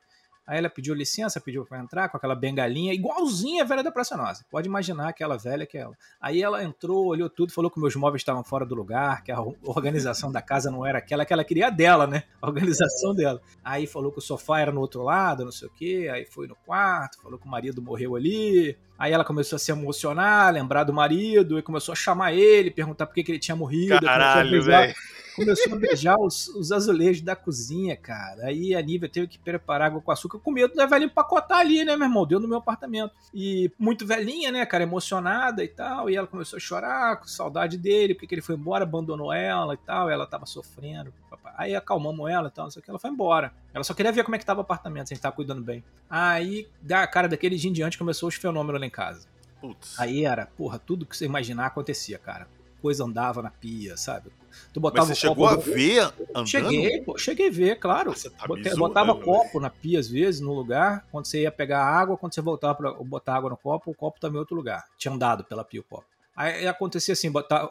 Aí 0.50 0.58
ela 0.58 0.68
pediu 0.68 0.96
licença, 0.96 1.39
pediu 1.39 1.63
para 1.63 1.77
entrar 1.77 2.10
com 2.10 2.18
aquela 2.18 2.34
bengalinha, 2.34 2.91
igualzinha 2.91 3.62
a 3.62 3.65
velha 3.68 3.84
da 3.84 3.91
Praça 3.91 4.18
Nossa. 4.18 4.44
Pode 4.50 4.68
imaginar 4.68 5.08
aquela 5.08 5.38
velha 5.38 5.63
que 5.63 5.77
é 5.77 5.82
ela. 5.82 5.96
Aí 6.20 6.41
ela 6.41 6.63
entrou, 6.63 7.06
olhou 7.06 7.29
tudo, 7.29 7.53
falou 7.53 7.70
que 7.70 7.79
meus 7.79 7.96
móveis 7.96 8.22
estavam 8.22 8.44
fora 8.44 8.65
do 8.65 8.74
lugar, 8.74 9.24
que 9.24 9.32
a 9.32 9.39
organização 9.62 10.32
da 10.32 10.41
casa 10.41 10.72
não 10.72 10.84
era 10.84 10.98
aquela 10.98 11.24
que 11.24 11.32
ela 11.32 11.44
queria 11.44 11.68
a 11.68 11.70
dela, 11.70 12.08
né? 12.08 12.24
A 12.41 12.48
organização 12.48 13.13
dela. 13.13 13.39
Aí 13.63 13.86
falou 13.86 14.12
que 14.12 14.18
o 14.18 14.22
sofá 14.24 14.60
era 14.60 14.72
no 14.72 14.82
outro 14.82 15.03
lado, 15.03 15.46
não 15.46 15.51
sei 15.51 15.68
o 15.68 15.72
quê. 15.72 16.10
Aí 16.12 16.25
foi 16.25 16.48
no 16.48 16.56
quarto, 16.56 17.22
falou 17.22 17.38
que 17.38 17.46
o 17.46 17.50
marido 17.50 17.79
morreu 17.79 18.15
ali. 18.15 18.75
Aí 18.98 19.13
ela 19.13 19.24
começou 19.24 19.56
a 19.56 19.60
se 19.60 19.72
emocionar, 19.72 20.51
lembrar 20.51 20.84
do 20.84 20.91
marido, 20.91 21.60
e 21.60 21.62
começou 21.62 21.94
a 21.94 21.96
chamar 21.96 22.34
ele, 22.34 22.72
perguntar 22.72 23.06
por 23.06 23.13
que, 23.13 23.24
que 23.24 23.32
ele 23.32 23.39
tinha 23.39 23.56
morrido. 23.56 24.01
Caralho, 24.01 24.63
velho 24.63 24.96
começou 25.39 25.74
a 25.74 25.75
beijar 25.77 26.19
os, 26.19 26.48
os, 26.50 26.72
azulejos 26.72 27.22
da 27.22 27.36
cozinha, 27.36 27.96
cara. 27.96 28.48
Aí 28.48 28.75
a 28.75 28.81
Nívia 28.81 29.10
teve 29.10 29.27
que 29.27 29.39
preparar 29.39 29.88
água 29.88 30.01
com 30.01 30.12
açúcar 30.12 30.39
com 30.39 30.51
medo 30.51 30.75
da 30.75 30.86
velha 30.86 31.05
empacotar 31.05 31.60
ali, 31.60 31.84
né, 31.84 31.96
meu 31.96 32.08
irmão? 32.08 32.25
Deu 32.25 32.39
no 32.39 32.48
meu 32.48 32.58
apartamento. 32.58 33.13
E 33.34 33.72
muito 33.77 34.05
velhinha, 34.05 34.51
né, 34.51 34.65
cara, 34.65 34.84
emocionada 34.84 35.63
e 35.63 35.67
tal. 35.67 36.10
E 36.10 36.15
ela 36.15 36.27
começou 36.27 36.58
a 36.58 36.60
chorar 36.60 37.17
com 37.17 37.27
saudade 37.27 37.77
dele, 37.77 38.13
porque 38.13 38.36
ele 38.36 38.41
foi 38.41 38.55
embora, 38.55 38.84
abandonou 38.84 39.34
ela 39.34 39.74
e 39.74 39.77
tal. 39.77 40.10
Ela 40.10 40.25
tava 40.27 40.46
sofrendo. 40.46 41.13
Aí 41.58 41.75
acalmamos 41.75 42.29
ela 42.29 42.48
e 42.48 42.51
tal, 42.51 42.65
não 42.65 42.72
sei 42.72 42.79
o 42.79 42.84
que. 42.84 42.89
Ela 42.89 43.00
foi 43.00 43.10
embora. 43.10 43.51
Ela 43.74 43.84
só 43.84 43.93
queria 43.93 44.12
ver 44.12 44.24
como 44.24 44.36
é 44.36 44.39
que 44.39 44.46
tava 44.46 44.60
o 44.60 44.62
apartamento, 44.62 45.08
se 45.08 45.13
a 45.13 45.15
gente 45.15 45.24
tava 45.24 45.36
cuidando 45.36 45.62
bem. 45.62 45.84
Aí, 46.10 46.67
cara, 47.12 47.27
daquele 47.27 47.58
dia 47.58 47.69
em 47.69 47.74
diante 47.74 47.98
começou 47.98 48.29
os 48.29 48.36
fenômenos 48.36 48.79
lá 48.79 48.88
em 48.88 48.89
casa. 48.89 49.27
Putz. 49.60 50.00
Aí 50.00 50.24
era, 50.24 50.46
porra, 50.46 50.79
tudo 50.79 51.05
que 51.05 51.17
você 51.17 51.25
imaginar 51.25 51.65
acontecia, 51.65 52.17
cara 52.17 52.48
coisa 52.82 53.04
andava 53.04 53.42
na 53.42 53.50
pia, 53.50 53.96
sabe? 53.98 54.32
Tu 54.74 54.80
botava 54.80 55.08
Mas 55.08 55.18
você 55.18 55.28
chegou 55.28 55.48
a 55.48 55.56
ver 55.56 56.12
andando? 56.30 56.48
Cheguei, 56.48 57.02
pô, 57.02 57.18
cheguei 57.18 57.48
a 57.48 57.52
ver, 57.52 57.80
claro. 57.80 58.12
Você 58.12 58.30
tá 58.30 58.48
botava 58.78 59.14
né, 59.14 59.24
copo 59.24 59.60
na 59.60 59.70
pia 59.70 60.00
às 60.00 60.08
vezes, 60.08 60.42
no 60.42 60.54
lugar. 60.54 61.06
Quando 61.12 61.26
você 61.26 61.42
ia 61.42 61.52
pegar 61.52 61.84
água, 61.84 62.18
quando 62.18 62.34
você 62.34 62.42
voltava 62.42 62.76
para 62.76 62.92
botar 62.94 63.36
água 63.36 63.50
no 63.50 63.58
copo, 63.58 63.92
o 63.92 63.96
copo 63.96 64.20
também 64.20 64.38
em 64.38 64.40
outro 64.40 64.56
lugar. 64.56 64.86
Tinha 64.98 65.14
andado 65.14 65.44
pela 65.44 65.64
pia 65.64 65.82
o 65.82 65.84
copo. 65.84 66.06
Aí 66.39 66.65
acontecia 66.65 67.12
assim, 67.12 67.29
botar, 67.29 67.69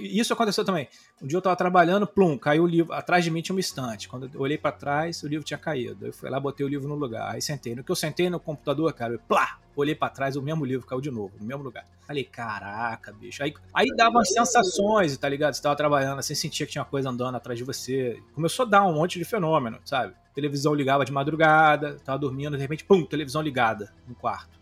isso 0.00 0.32
aconteceu 0.32 0.64
também. 0.64 0.88
Um 1.22 1.26
dia 1.28 1.38
eu 1.38 1.40
tava 1.40 1.54
trabalhando, 1.54 2.04
plum, 2.04 2.36
caiu 2.36 2.64
o 2.64 2.66
livro. 2.66 2.92
Atrás 2.92 3.22
de 3.22 3.30
mim 3.30 3.40
tinha 3.40 3.54
uma 3.54 3.60
estante. 3.60 4.08
Quando 4.08 4.28
eu 4.34 4.40
olhei 4.40 4.58
para 4.58 4.72
trás, 4.72 5.22
o 5.22 5.28
livro 5.28 5.44
tinha 5.44 5.56
caído. 5.56 6.04
Eu 6.04 6.12
fui 6.12 6.28
lá, 6.28 6.40
botei 6.40 6.66
o 6.66 6.68
livro 6.68 6.88
no 6.88 6.96
lugar. 6.96 7.32
Aí 7.32 7.40
sentei. 7.40 7.76
No 7.76 7.84
que 7.84 7.92
eu 7.92 7.94
sentei 7.94 8.28
no 8.28 8.40
computador, 8.40 8.92
cara, 8.92 9.12
eu, 9.14 9.20
plá, 9.20 9.60
olhei 9.76 9.94
para 9.94 10.10
trás, 10.10 10.34
o 10.34 10.42
mesmo 10.42 10.64
livro 10.64 10.84
caiu 10.84 11.00
de 11.00 11.12
novo, 11.12 11.32
no 11.38 11.46
mesmo 11.46 11.62
lugar. 11.62 11.86
Falei, 12.08 12.24
caraca, 12.24 13.12
bicho. 13.12 13.40
Aí, 13.40 13.54
aí 13.72 13.86
dava 13.96 14.24
sensações, 14.24 15.16
tá 15.16 15.28
ligado? 15.28 15.54
Você 15.54 15.62
tava 15.62 15.76
trabalhando 15.76 16.18
assim, 16.18 16.34
sentia 16.34 16.66
que 16.66 16.72
tinha 16.72 16.82
uma 16.82 16.90
coisa 16.90 17.10
andando 17.10 17.36
atrás 17.36 17.56
de 17.56 17.64
você. 17.64 18.20
Começou 18.34 18.66
a 18.66 18.68
dar 18.68 18.84
um 18.84 18.94
monte 18.94 19.16
de 19.16 19.24
fenômeno, 19.24 19.78
sabe? 19.84 20.12
televisão 20.34 20.74
ligava 20.74 21.04
de 21.04 21.12
madrugada, 21.12 21.96
tava 22.04 22.18
dormindo, 22.18 22.56
de 22.56 22.62
repente, 22.62 22.84
pum, 22.84 23.04
televisão 23.04 23.42
ligada 23.42 23.92
no 24.06 24.14
quarto. 24.14 24.57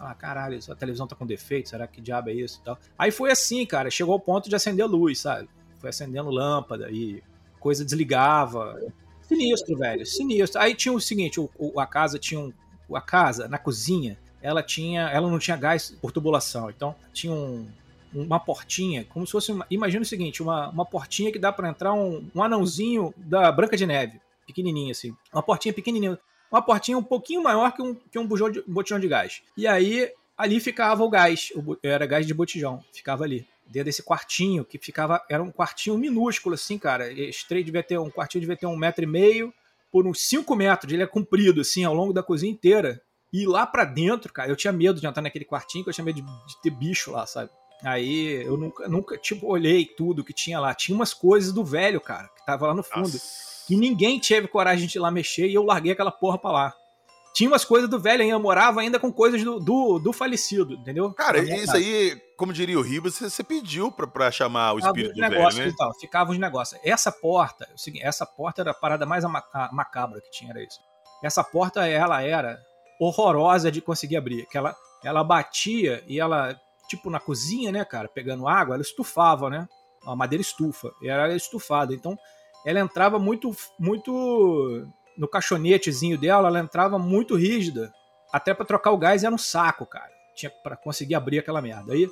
Ah, 0.00 0.14
caralho, 0.14 0.58
a 0.70 0.74
televisão 0.74 1.06
tá 1.06 1.14
com 1.14 1.26
defeito, 1.26 1.68
será 1.68 1.86
que 1.86 2.00
diabo 2.00 2.30
é 2.30 2.32
isso 2.32 2.58
e 2.60 2.64
tal? 2.64 2.78
Aí 2.98 3.10
foi 3.10 3.30
assim, 3.30 3.66
cara, 3.66 3.90
chegou 3.90 4.14
ao 4.14 4.20
ponto 4.20 4.48
de 4.48 4.56
acender 4.56 4.86
luz, 4.86 5.20
sabe? 5.20 5.48
Foi 5.78 5.90
acendendo 5.90 6.30
lâmpada 6.30 6.90
e 6.90 7.22
coisa 7.58 7.84
desligava. 7.84 8.80
Sinistro, 9.20 9.76
velho, 9.76 10.06
sinistro. 10.06 10.60
Aí 10.60 10.74
tinha 10.74 10.92
o 10.92 11.00
seguinte, 11.00 11.38
o, 11.38 11.50
o, 11.58 11.78
a 11.78 11.86
casa 11.86 12.18
tinha 12.18 12.40
um, 12.40 12.52
a 12.94 13.00
casa 13.00 13.46
na 13.46 13.58
cozinha, 13.58 14.18
ela 14.40 14.62
tinha, 14.62 15.02
ela 15.10 15.30
não 15.30 15.38
tinha 15.38 15.56
gás 15.56 15.94
por 16.00 16.10
tubulação, 16.10 16.70
então 16.70 16.96
tinha 17.12 17.32
um, 17.32 17.68
uma 18.14 18.40
portinha, 18.40 19.04
como 19.04 19.26
se 19.26 19.32
fosse, 19.32 19.52
uma, 19.52 19.66
imagina 19.70 20.02
o 20.02 20.06
seguinte, 20.06 20.42
uma, 20.42 20.70
uma 20.70 20.84
portinha 20.84 21.30
que 21.30 21.38
dá 21.38 21.52
para 21.52 21.68
entrar 21.68 21.92
um, 21.92 22.26
um 22.34 22.42
anãozinho 22.42 23.12
da 23.16 23.52
Branca 23.52 23.76
de 23.76 23.86
Neve, 23.86 24.20
pequenininha 24.46 24.92
assim, 24.92 25.14
uma 25.32 25.42
portinha 25.42 25.74
pequenininha 25.74 26.18
uma 26.50 26.60
portinha 26.60 26.98
um 26.98 27.02
pouquinho 27.02 27.42
maior 27.42 27.72
que 27.72 27.80
um, 27.80 27.94
que 27.94 28.18
um 28.18 28.26
de, 28.50 28.62
botijão 28.66 28.98
de 28.98 29.08
gás. 29.08 29.42
E 29.56 29.66
aí, 29.66 30.10
ali 30.36 30.58
ficava 30.58 31.04
o 31.04 31.10
gás, 31.10 31.52
o, 31.54 31.76
era 31.82 32.06
gás 32.06 32.26
de 32.26 32.34
botijão, 32.34 32.82
ficava 32.92 33.24
ali. 33.24 33.46
Dentro 33.66 33.84
desse 33.84 34.02
quartinho, 34.02 34.64
que 34.64 34.78
ficava, 34.78 35.24
era 35.30 35.42
um 35.42 35.52
quartinho 35.52 35.96
minúsculo, 35.96 36.56
assim, 36.56 36.76
cara. 36.76 37.04
Trem 37.48 37.62
devia 37.62 37.84
ter, 37.84 37.98
um 37.98 38.10
quartinho 38.10 38.40
devia 38.40 38.56
ter 38.56 38.66
um 38.66 38.76
metro 38.76 39.04
e 39.04 39.06
meio 39.06 39.54
por 39.92 40.06
uns 40.06 40.22
cinco 40.22 40.54
metros, 40.54 40.92
ele 40.92 41.02
é 41.02 41.06
comprido, 41.06 41.60
assim, 41.60 41.84
ao 41.84 41.94
longo 41.94 42.12
da 42.12 42.22
cozinha 42.22 42.52
inteira. 42.52 43.00
E 43.32 43.46
lá 43.46 43.66
para 43.66 43.84
dentro, 43.84 44.32
cara, 44.32 44.50
eu 44.50 44.56
tinha 44.56 44.72
medo 44.72 45.00
de 45.00 45.06
entrar 45.06 45.22
naquele 45.22 45.44
quartinho, 45.44 45.84
que 45.84 45.90
eu 45.90 45.94
tinha 45.94 46.04
medo 46.04 46.20
de, 46.20 46.22
de 46.22 46.62
ter 46.62 46.70
bicho 46.70 47.12
lá, 47.12 47.26
sabe? 47.26 47.50
Aí 47.82 48.42
eu 48.42 48.56
nunca, 48.56 48.88
nunca, 48.88 49.16
tipo, 49.16 49.46
olhei 49.46 49.84
tudo 49.84 50.24
que 50.24 50.32
tinha 50.32 50.60
lá. 50.60 50.74
Tinha 50.74 50.94
umas 50.94 51.14
coisas 51.14 51.52
do 51.52 51.64
velho, 51.64 52.00
cara, 52.00 52.28
que 52.36 52.44
tava 52.44 52.66
lá 52.66 52.74
no 52.74 52.82
fundo. 52.82 53.12
Nossa 53.12 53.50
que 53.70 53.76
ninguém 53.76 54.18
teve 54.18 54.48
coragem 54.48 54.88
de 54.88 54.98
ir 54.98 55.00
lá 55.00 55.12
mexer 55.12 55.46
e 55.46 55.54
eu 55.54 55.62
larguei 55.62 55.92
aquela 55.92 56.10
porra 56.10 56.36
pra 56.36 56.50
lá. 56.50 56.74
Tinha 57.32 57.48
umas 57.48 57.64
coisas 57.64 57.88
do 57.88 58.00
velho 58.00 58.20
ainda, 58.20 58.34
eu 58.34 58.40
morava 58.40 58.80
ainda 58.80 58.98
com 58.98 59.12
coisas 59.12 59.44
do, 59.44 59.60
do, 59.60 60.00
do 60.00 60.12
falecido, 60.12 60.74
entendeu? 60.74 61.14
Cara, 61.14 61.38
isso 61.38 61.66
casa. 61.66 61.78
aí, 61.78 62.20
como 62.36 62.52
diria 62.52 62.76
o 62.76 62.82
Ribas, 62.82 63.14
você, 63.14 63.30
você 63.30 63.44
pediu 63.44 63.92
pra, 63.92 64.08
pra 64.08 64.28
chamar 64.32 64.72
o 64.72 64.80
espírito 64.80 65.14
do 65.14 65.20
negócio, 65.20 65.58
velho, 65.58 65.68
né? 65.68 65.72
Então, 65.72 65.94
ficava 66.00 66.32
os 66.32 66.38
negócios. 66.38 66.80
Essa 66.82 67.12
porta, 67.12 67.68
essa 68.00 68.26
porta 68.26 68.62
era 68.62 68.72
a 68.72 68.74
parada 68.74 69.06
mais 69.06 69.22
macabra 69.70 70.20
que 70.20 70.32
tinha, 70.32 70.50
era 70.50 70.64
isso. 70.64 70.80
Essa 71.22 71.44
porta, 71.44 71.86
ela 71.86 72.20
era 72.22 72.58
horrorosa 73.00 73.70
de 73.70 73.80
conseguir 73.80 74.16
abrir, 74.16 74.46
que 74.46 74.58
ela, 74.58 74.74
ela 75.04 75.22
batia 75.22 76.02
e 76.08 76.18
ela, 76.18 76.60
tipo 76.88 77.08
na 77.08 77.20
cozinha, 77.20 77.70
né, 77.70 77.84
cara, 77.84 78.08
pegando 78.08 78.48
água, 78.48 78.74
ela 78.74 78.82
estufava, 78.82 79.48
né? 79.48 79.68
A 80.04 80.16
madeira 80.16 80.42
estufa, 80.42 80.90
e 81.00 81.08
era 81.08 81.32
estufada, 81.36 81.94
então 81.94 82.18
ela 82.64 82.80
entrava 82.80 83.18
muito, 83.18 83.54
muito 83.78 84.86
no 85.16 85.28
caixonetezinho 85.28 86.18
dela, 86.18 86.48
ela 86.48 86.60
entrava 86.60 86.98
muito 86.98 87.36
rígida. 87.36 87.92
Até 88.32 88.54
para 88.54 88.66
trocar 88.66 88.92
o 88.92 88.98
gás 88.98 89.24
era 89.24 89.34
um 89.34 89.38
saco, 89.38 89.84
cara. 89.86 90.10
Tinha 90.34 90.50
para 90.62 90.76
conseguir 90.76 91.14
abrir 91.14 91.38
aquela 91.38 91.60
merda. 91.60 91.92
Aí, 91.92 92.08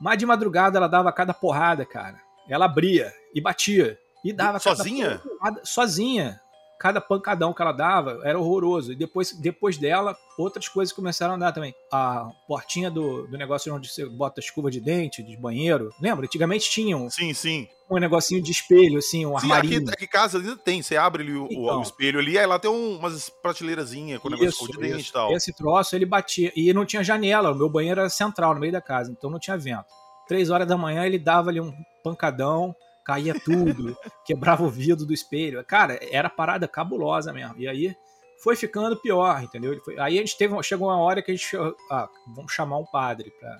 mais 0.00 0.18
de 0.18 0.26
madrugada 0.26 0.78
ela 0.78 0.88
dava 0.88 1.12
cada 1.12 1.32
porrada, 1.32 1.84
cara. 1.84 2.18
Ela 2.48 2.64
abria 2.64 3.12
e 3.34 3.40
batia 3.40 3.98
e 4.24 4.32
dava 4.32 4.58
sozinha? 4.58 5.18
Porrada, 5.18 5.60
sozinha 5.64 6.41
cada 6.82 7.00
pancadão 7.00 7.52
que 7.52 7.62
ela 7.62 7.70
dava 7.70 8.18
era 8.24 8.36
horroroso. 8.36 8.90
E 8.90 8.96
depois, 8.96 9.30
depois 9.30 9.78
dela, 9.78 10.18
outras 10.36 10.66
coisas 10.66 10.92
começaram 10.92 11.34
a 11.34 11.36
andar 11.36 11.52
também. 11.52 11.72
A 11.92 12.28
portinha 12.48 12.90
do, 12.90 13.24
do 13.28 13.38
negócio 13.38 13.72
onde 13.72 13.88
você 13.88 14.04
bota 14.04 14.40
escova 14.40 14.68
de 14.68 14.80
dente, 14.80 15.22
de 15.22 15.36
banheiro. 15.36 15.94
Lembra? 16.00 16.26
Antigamente 16.26 16.68
tinham. 16.68 17.08
Sim, 17.08 17.32
sim. 17.32 17.68
Um 17.88 17.98
negocinho 17.98 18.42
de 18.42 18.50
espelho, 18.50 18.98
assim, 18.98 19.24
um 19.24 19.38
sim, 19.38 19.46
armarinho. 19.46 19.82
Aqui, 19.82 19.92
aqui 19.92 20.06
casa 20.08 20.38
ainda 20.38 20.56
tem. 20.56 20.82
Você 20.82 20.96
abre 20.96 21.22
ali 21.22 21.36
o, 21.36 21.46
então, 21.48 21.78
o 21.78 21.82
espelho 21.82 22.18
ali, 22.18 22.36
aí 22.36 22.46
lá 22.46 22.58
tem 22.58 22.68
um, 22.68 22.96
umas 22.96 23.30
prateleirazinhas 23.30 24.20
com 24.20 24.28
negócio 24.28 24.48
isso, 24.48 24.72
de 24.72 24.78
dente 24.78 25.08
e 25.08 25.12
tal. 25.12 25.32
Esse 25.32 25.52
troço, 25.52 25.94
ele 25.94 26.04
batia. 26.04 26.52
E 26.56 26.72
não 26.72 26.84
tinha 26.84 27.04
janela. 27.04 27.52
O 27.52 27.54
meu 27.54 27.70
banheiro 27.70 28.00
era 28.00 28.10
central, 28.10 28.54
no 28.54 28.60
meio 28.60 28.72
da 28.72 28.80
casa. 28.80 29.12
Então 29.12 29.30
não 29.30 29.38
tinha 29.38 29.56
vento. 29.56 29.86
Três 30.26 30.50
horas 30.50 30.66
da 30.66 30.76
manhã, 30.76 31.06
ele 31.06 31.18
dava 31.18 31.50
ali 31.50 31.60
um 31.60 31.72
pancadão 32.02 32.74
caía 33.04 33.34
tudo, 33.38 33.96
quebrava 34.24 34.64
o 34.64 34.70
vidro 34.70 35.06
do 35.06 35.12
espelho. 35.12 35.64
Cara, 35.64 35.98
era 36.10 36.30
parada 36.30 36.68
cabulosa 36.68 37.32
mesmo. 37.32 37.54
E 37.58 37.68
aí 37.68 37.96
foi 38.42 38.56
ficando 38.56 38.96
pior, 38.96 39.42
entendeu? 39.42 39.80
Foi... 39.84 39.98
Aí 39.98 40.18
a 40.18 40.20
gente 40.20 40.36
teve, 40.36 40.60
chegou 40.62 40.88
uma 40.88 40.98
hora 40.98 41.22
que 41.22 41.30
a 41.30 41.34
gente, 41.34 41.56
ah, 41.90 42.08
vamos 42.34 42.52
chamar 42.52 42.78
um 42.78 42.86
padre 42.86 43.30
pra 43.38 43.58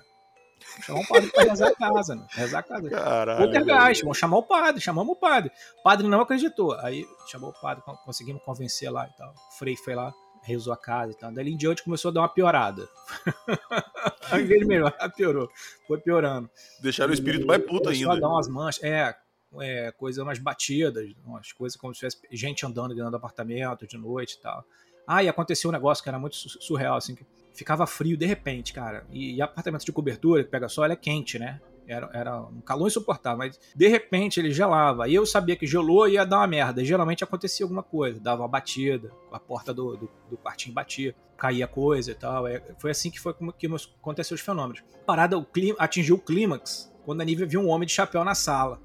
chamar 0.81 0.99
um 0.99 1.05
padre 1.05 1.31
pra 1.31 1.43
rezar 1.43 1.67
a 1.67 1.75
casa, 1.75 2.15
né? 2.15 2.27
Rezar 2.31 2.59
a 2.59 2.63
casa. 2.63 2.89
Caralho. 2.89 3.37
Poltergeist, 3.39 4.03
vamos 4.03 4.17
chamar 4.17 4.37
o 4.37 4.43
padre, 4.43 4.81
chamamos 4.81 5.15
o 5.15 5.19
padre. 5.19 5.51
O 5.79 5.83
padre 5.83 6.07
não 6.07 6.21
acreditou. 6.21 6.73
Aí 6.79 7.05
chamou 7.27 7.49
o 7.49 7.61
padre, 7.61 7.83
conseguimos 8.05 8.41
convencer 8.43 8.91
lá 8.91 9.07
e 9.07 9.17
tal. 9.17 9.31
O 9.31 9.57
Frei 9.57 9.75
foi 9.75 9.95
lá, 9.95 10.13
rezou 10.43 10.73
a 10.73 10.77
casa 10.77 11.11
e 11.11 11.15
tal. 11.15 11.31
Daí 11.31 11.49
em 11.49 11.57
diante 11.57 11.83
começou 11.83 12.09
a 12.09 12.13
dar 12.13 12.21
uma 12.21 12.29
piorada. 12.29 12.87
Ao 14.31 14.39
invés 14.39 14.61
de 14.61 14.65
melhorar, 14.65 15.09
piorou. 15.09 15.49
Foi 15.87 15.99
piorando. 15.99 16.49
Deixaram 16.81 17.11
o 17.11 17.13
espírito 17.13 17.45
mais 17.45 17.63
puto 17.63 17.89
ainda. 17.89 18.13
A 18.13 18.19
dar 18.19 18.29
umas 18.29 18.47
manchas. 18.47 18.83
É, 18.83 19.15
é, 19.59 19.91
coisas 19.91 20.23
mais 20.25 20.39
batidas, 20.39 21.11
umas 21.25 21.51
coisas 21.51 21.77
como 21.79 21.93
se 21.93 21.99
tivesse 21.99 22.17
gente 22.31 22.65
andando 22.65 22.95
dentro 22.95 23.11
do 23.11 23.17
apartamento 23.17 23.87
de 23.87 23.97
noite 23.97 24.35
e 24.35 24.41
tal. 24.41 24.65
Ah, 25.05 25.23
e 25.23 25.27
aconteceu 25.27 25.69
um 25.69 25.73
negócio 25.73 26.03
que 26.03 26.09
era 26.09 26.17
muito 26.17 26.35
surreal, 26.35 26.95
assim, 26.95 27.13
que 27.15 27.25
ficava 27.53 27.85
frio 27.85 28.17
de 28.17 28.25
repente, 28.25 28.73
cara. 28.73 29.05
E, 29.11 29.35
e 29.35 29.41
apartamento 29.41 29.85
de 29.85 29.91
cobertura, 29.91 30.43
que 30.43 30.49
pega 30.49 30.69
sol, 30.69 30.85
é 30.85 30.95
quente, 30.95 31.37
né? 31.37 31.59
Era, 31.85 32.09
era 32.13 32.41
um 32.41 32.61
calor 32.61 32.87
insuportável, 32.87 33.37
mas 33.37 33.59
de 33.75 33.87
repente 33.87 34.39
ele 34.39 34.51
gelava. 34.51 35.07
E 35.09 35.15
eu 35.15 35.25
sabia 35.25 35.55
que 35.55 35.67
gelou 35.67 36.07
e 36.07 36.13
ia 36.13 36.25
dar 36.25 36.37
uma 36.37 36.47
merda. 36.47 36.81
E 36.81 36.85
geralmente 36.85 37.23
acontecia 37.23 37.65
alguma 37.65 37.83
coisa, 37.83 38.19
dava 38.19 38.41
uma 38.41 38.47
batida, 38.47 39.11
a 39.31 39.39
porta 39.39 39.73
do, 39.73 39.97
do, 39.97 40.09
do 40.29 40.37
quartinho 40.37 40.73
batia, 40.73 41.13
caía 41.37 41.67
coisa 41.67 42.11
e 42.11 42.15
tal. 42.15 42.47
É, 42.47 42.63
foi 42.79 42.91
assim 42.91 43.11
que 43.11 43.19
foi 43.19 43.33
como 43.33 43.51
que 43.51 43.67
aconteceu 43.99 44.35
os 44.35 44.41
fenômenos. 44.41 44.81
A 45.01 45.05
parada, 45.05 45.37
o 45.37 45.43
clima, 45.43 45.75
atingiu 45.77 46.15
o 46.15 46.19
clímax 46.19 46.92
quando 47.05 47.21
a 47.21 47.25
Nívia 47.25 47.45
viu 47.45 47.61
um 47.61 47.69
homem 47.69 47.85
de 47.85 47.93
chapéu 47.93 48.23
na 48.23 48.33
sala. 48.35 48.79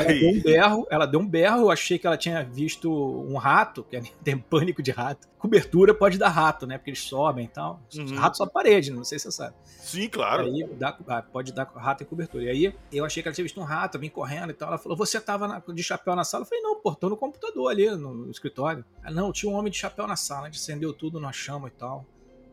Ela 0.00 0.18
deu 0.18 0.30
um 0.30 0.42
berro, 0.42 0.86
ela 0.90 1.06
deu 1.06 1.20
um 1.20 1.26
berro, 1.26 1.60
eu 1.62 1.70
achei 1.70 1.98
que 1.98 2.06
ela 2.06 2.16
tinha 2.16 2.44
visto 2.44 2.90
um 2.90 3.36
rato, 3.36 3.84
que 3.84 4.00
tem 4.22 4.38
pânico 4.38 4.82
de 4.82 4.90
rato. 4.90 5.28
Cobertura 5.38 5.92
pode 5.92 6.18
dar 6.18 6.28
rato, 6.28 6.66
né? 6.66 6.78
Porque 6.78 6.90
eles 6.90 7.02
sobem 7.02 7.46
e 7.46 7.48
tal. 7.48 7.80
Uhum. 7.96 8.14
Rato 8.14 8.36
só 8.36 8.46
parede, 8.46 8.90
não 8.90 9.02
sei 9.02 9.18
se 9.18 9.24
você 9.24 9.32
sabe. 9.32 9.56
Sim, 9.64 10.08
claro. 10.08 10.44
Aí 10.44 10.64
dá, 10.74 10.96
ah, 11.08 11.22
pode 11.22 11.52
dar 11.52 11.64
rato 11.74 12.02
em 12.02 12.06
cobertura. 12.06 12.44
E 12.44 12.48
aí 12.48 12.74
eu 12.92 13.04
achei 13.04 13.22
que 13.22 13.28
ela 13.28 13.34
tinha 13.34 13.44
visto 13.44 13.60
um 13.60 13.64
rato, 13.64 13.98
vim 13.98 14.08
correndo 14.08 14.50
e 14.50 14.54
tal. 14.54 14.68
Ela 14.68 14.78
falou: 14.78 14.96
Você 14.96 15.20
tava 15.20 15.48
na, 15.48 15.62
de 15.66 15.82
chapéu 15.82 16.14
na 16.14 16.22
sala? 16.22 16.42
Eu 16.42 16.48
falei: 16.48 16.62
Não, 16.62 16.80
pô, 16.80 16.94
tô 16.94 17.08
no 17.08 17.16
computador 17.16 17.70
ali, 17.70 17.90
no, 17.90 18.14
no 18.14 18.30
escritório. 18.30 18.84
Ela, 19.02 19.14
não, 19.14 19.32
tinha 19.32 19.50
um 19.50 19.56
homem 19.56 19.72
de 19.72 19.78
chapéu 19.78 20.06
na 20.06 20.16
sala, 20.16 20.42
a 20.42 20.44
gente 20.46 20.60
acendeu 20.60 20.92
tudo, 20.92 21.18
nós 21.18 21.34
chama 21.34 21.68
e 21.68 21.72
tal. 21.72 22.06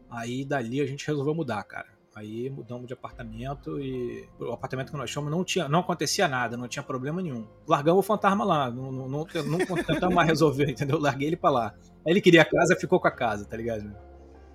Aí 0.10 0.44
dali 0.44 0.82
a 0.82 0.86
gente 0.86 1.06
resolveu 1.06 1.36
mudar, 1.36 1.64
cara. 1.64 1.99
Aí 2.20 2.50
mudamos 2.50 2.86
de 2.86 2.94
apartamento 2.94 3.80
e 3.80 4.28
o 4.38 4.52
apartamento 4.52 4.92
que 4.92 4.98
nós 4.98 5.10
chamamos 5.10 5.38
não 5.38 5.46
tinha, 5.46 5.70
não 5.70 5.80
acontecia 5.80 6.28
nada, 6.28 6.58
não 6.58 6.68
tinha 6.68 6.84
problema 6.84 7.22
nenhum. 7.22 7.48
Largamos 7.66 8.00
o 8.00 8.08
fantasma 8.08 8.44
lá, 8.44 8.70
não, 8.70 8.92
não, 8.92 9.08
não, 9.08 9.26
não 9.46 9.84
tentamos 9.84 10.14
mais 10.14 10.28
resolver, 10.28 10.68
entendeu? 10.70 11.00
Larguei 11.00 11.28
ele 11.28 11.38
pra 11.38 11.50
lá. 11.50 11.74
Aí 12.06 12.12
ele 12.12 12.20
queria 12.20 12.42
a 12.42 12.46
casa, 12.46 12.76
ficou 12.76 13.00
com 13.00 13.08
a 13.08 13.12
casa, 13.12 13.46
tá 13.46 13.56
ligado? 13.56 13.96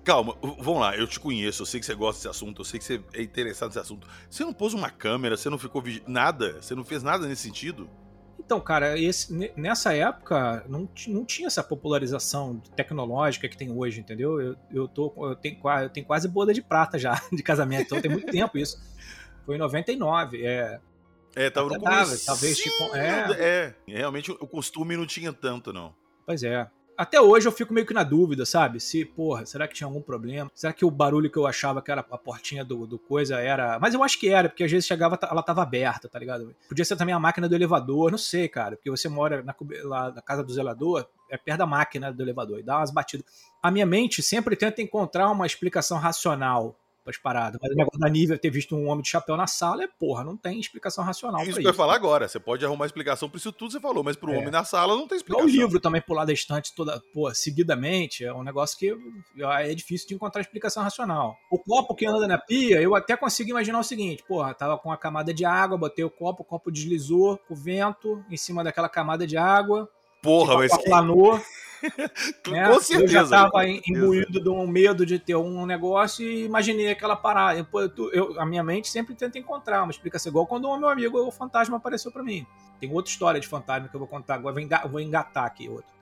Calma, 0.03 0.37
vamos 0.59 0.79
lá, 0.79 0.95
eu 0.95 1.07
te 1.07 1.19
conheço, 1.19 1.63
eu 1.63 1.65
sei 1.65 1.79
que 1.79 1.85
você 1.87 1.95
gosta 1.95 2.19
desse 2.19 2.27
assunto, 2.27 2.61
eu 2.61 2.65
sei 2.65 2.77
que 2.77 2.85
você 2.85 3.03
é 3.13 3.23
interessado 3.23 3.69
nesse 3.69 3.79
assunto. 3.79 4.07
Você 4.29 4.45
não 4.45 4.53
pôs 4.53 4.75
uma 4.75 4.91
câmera, 4.91 5.35
você 5.35 5.49
não 5.49 5.57
ficou 5.57 5.83
nada, 6.05 6.61
você 6.61 6.75
não 6.75 6.83
fez 6.83 7.01
nada 7.01 7.25
nesse 7.25 7.41
sentido? 7.41 7.89
Então, 8.39 8.59
cara, 8.59 8.99
esse, 8.99 9.51
nessa 9.55 9.93
época 9.93 10.63
não, 10.67 10.87
não 11.07 11.25
tinha 11.25 11.47
essa 11.47 11.63
popularização 11.63 12.61
tecnológica 12.75 13.49
que 13.49 13.57
tem 13.57 13.71
hoje, 13.71 13.99
entendeu? 13.99 14.39
Eu, 14.39 14.55
eu, 14.71 14.87
tô, 14.87 15.13
eu, 15.17 15.35
tenho, 15.35 15.57
eu 15.81 15.89
tenho 15.89 16.05
quase 16.05 16.27
boda 16.27 16.53
de 16.53 16.61
prata 16.61 16.99
já 16.99 17.19
de 17.31 17.41
casamento, 17.41 17.85
então 17.85 18.01
tem 18.01 18.11
muito 18.11 18.31
tempo 18.31 18.57
isso. 18.57 18.79
Foi 19.45 19.55
em 19.55 19.59
99, 19.59 20.45
é. 20.45 20.79
É, 21.35 21.49
tava 21.49 21.69
no 21.69 21.79
começo. 21.79 22.25
Talvez 22.25 22.57
tipo, 22.57 22.95
é... 22.95 23.31
é, 23.39 23.75
realmente 23.87 24.31
o 24.31 24.47
costume 24.47 24.95
não 24.95 25.05
tinha 25.05 25.33
tanto, 25.33 25.73
não. 25.73 25.93
Pois 26.25 26.43
é 26.43 26.69
até 26.97 27.19
hoje 27.19 27.47
eu 27.47 27.51
fico 27.51 27.73
meio 27.73 27.85
que 27.85 27.93
na 27.93 28.03
dúvida, 28.03 28.45
sabe? 28.45 28.79
Se, 28.79 29.03
porra, 29.05 29.45
será 29.45 29.67
que 29.67 29.73
tinha 29.73 29.87
algum 29.87 30.01
problema? 30.01 30.49
Será 30.53 30.73
que 30.73 30.85
o 30.85 30.91
barulho 30.91 31.29
que 31.29 31.37
eu 31.37 31.47
achava 31.47 31.81
que 31.81 31.91
era 31.91 32.01
a 32.01 32.17
portinha 32.17 32.63
do, 32.63 32.87
do 32.87 32.97
coisa 32.97 33.39
era. 33.39 33.79
Mas 33.79 33.93
eu 33.93 34.03
acho 34.03 34.19
que 34.19 34.29
era, 34.29 34.49
porque 34.49 34.63
às 34.63 34.71
vezes 34.71 34.87
chegava, 34.87 35.17
ela 35.21 35.43
tava 35.43 35.61
aberta, 35.61 36.07
tá 36.07 36.19
ligado? 36.19 36.55
Podia 36.67 36.85
ser 36.85 36.95
também 36.95 37.13
a 37.13 37.19
máquina 37.19 37.47
do 37.47 37.55
elevador, 37.55 38.11
não 38.11 38.17
sei, 38.17 38.47
cara. 38.47 38.75
Porque 38.75 38.89
você 38.89 39.09
mora 39.09 39.43
na, 39.43 39.55
lá 39.83 40.11
na 40.11 40.21
casa 40.21 40.43
do 40.43 40.53
zelador, 40.53 41.07
é 41.29 41.37
perto 41.37 41.59
da 41.59 41.65
máquina 41.65 42.11
do 42.11 42.21
elevador, 42.21 42.59
e 42.59 42.63
dá 42.63 42.77
umas 42.77 42.91
batidas. 42.91 43.25
A 43.61 43.71
minha 43.71 43.85
mente 43.85 44.21
sempre 44.21 44.55
tenta 44.55 44.81
encontrar 44.81 45.29
uma 45.29 45.45
explicação 45.45 45.97
racional 45.97 46.79
as 47.09 47.17
paradas. 47.17 47.59
Mas 47.61 47.71
o 47.71 47.75
negócio 47.75 47.99
da 47.99 48.09
Nívia 48.09 48.37
ter 48.37 48.49
visto 48.49 48.75
um 48.75 48.87
homem 48.89 49.01
de 49.01 49.09
chapéu 49.09 49.35
na 49.37 49.47
sala 49.47 49.83
é, 49.83 49.87
porra, 49.99 50.23
não 50.23 50.35
tem 50.35 50.59
explicação 50.59 51.03
racional. 51.03 51.41
Isso 51.41 51.51
pra 51.51 51.61
que 51.61 51.65
eu 51.65 51.69
ia 51.69 51.71
isso. 51.71 51.77
falar 51.77 51.95
agora. 51.95 52.27
Você 52.27 52.39
pode 52.39 52.65
arrumar 52.65 52.85
explicação 52.85 53.29
pra 53.29 53.37
isso 53.37 53.51
tudo 53.51 53.67
que 53.67 53.73
você 53.73 53.79
falou, 53.79 54.03
mas 54.03 54.15
pro 54.15 54.31
É. 54.33 54.37
homem 54.37 54.51
na 54.51 54.63
sala 54.63 54.95
não 54.95 55.07
tem 55.07 55.17
explicação. 55.17 55.47
o 55.47 55.49
livro 55.49 55.79
também 55.79 56.01
pular 56.01 56.25
da 56.25 56.33
estante 56.33 56.73
toda, 56.75 57.01
pô, 57.13 57.33
seguidamente, 57.33 58.23
é 58.25 58.33
um 58.33 58.43
negócio 58.43 58.77
que 58.77 58.93
é 59.39 59.73
difícil 59.73 60.07
de 60.07 60.15
encontrar 60.15 60.41
explicação 60.41 60.83
racional. 60.83 61.35
O 61.51 61.57
copo 61.59 61.95
que 61.95 62.05
anda 62.05 62.27
na 62.27 62.37
pia, 62.37 62.81
eu 62.81 62.95
até 62.95 63.15
consigo 63.17 63.49
imaginar 63.49 63.79
o 63.79 63.83
seguinte, 63.83 64.23
porra, 64.27 64.53
tava 64.53 64.77
com 64.77 64.89
uma 64.89 64.97
camada 64.97 65.33
de 65.33 65.45
água, 65.45 65.77
botei 65.77 66.03
o 66.05 66.09
copo, 66.09 66.41
o 66.43 66.45
copo 66.45 66.71
deslizou, 66.71 67.39
o 67.49 67.55
vento 67.55 68.23
em 68.29 68.37
cima 68.37 68.63
daquela 68.63 68.89
camada 68.89 69.25
de 69.25 69.37
água, 69.37 69.89
Porra, 70.25 70.55
mas 70.57 70.75
que... 70.75 70.83
planou, 70.83 71.35
né? 72.49 72.67
com 72.69 72.79
certeza. 72.81 73.03
Eu 73.03 73.07
já 73.07 73.27
tava 73.27 73.51
com 73.51 73.61
em- 73.61 73.75
certeza. 73.75 73.97
imbuído 73.99 74.41
de 74.43 74.49
um 74.49 74.67
medo 74.67 75.05
de 75.05 75.19
ter 75.19 75.35
um 75.35 75.65
negócio 75.65 76.25
e 76.27 76.43
imaginei 76.45 76.89
aquela 76.89 77.15
parada. 77.15 77.59
Eu, 77.59 78.11
eu- 78.11 78.41
a 78.41 78.45
minha 78.45 78.63
mente 78.63 78.89
sempre 78.89 79.13
tenta 79.15 79.37
encontrar 79.39 79.83
uma 79.83 79.91
explicação, 79.91 80.29
igual 80.31 80.47
quando 80.47 80.65
o 80.67 80.77
meu 80.77 80.89
amigo, 80.89 81.17
o 81.19 81.31
fantasma, 81.31 81.77
apareceu 81.77 82.11
pra 82.11 82.23
mim. 82.23 82.45
Tem 82.79 82.91
outra 82.91 83.11
história 83.11 83.39
de 83.39 83.47
fantasma 83.47 83.87
que 83.87 83.95
eu 83.95 83.99
vou 83.99 84.07
contar 84.07 84.35
agora, 84.35 84.53
vou 84.53 84.61
enga- 84.63 84.85
vou 84.87 84.99
engatar 84.99 85.45
aqui 85.45 85.69
outra. 85.69 85.93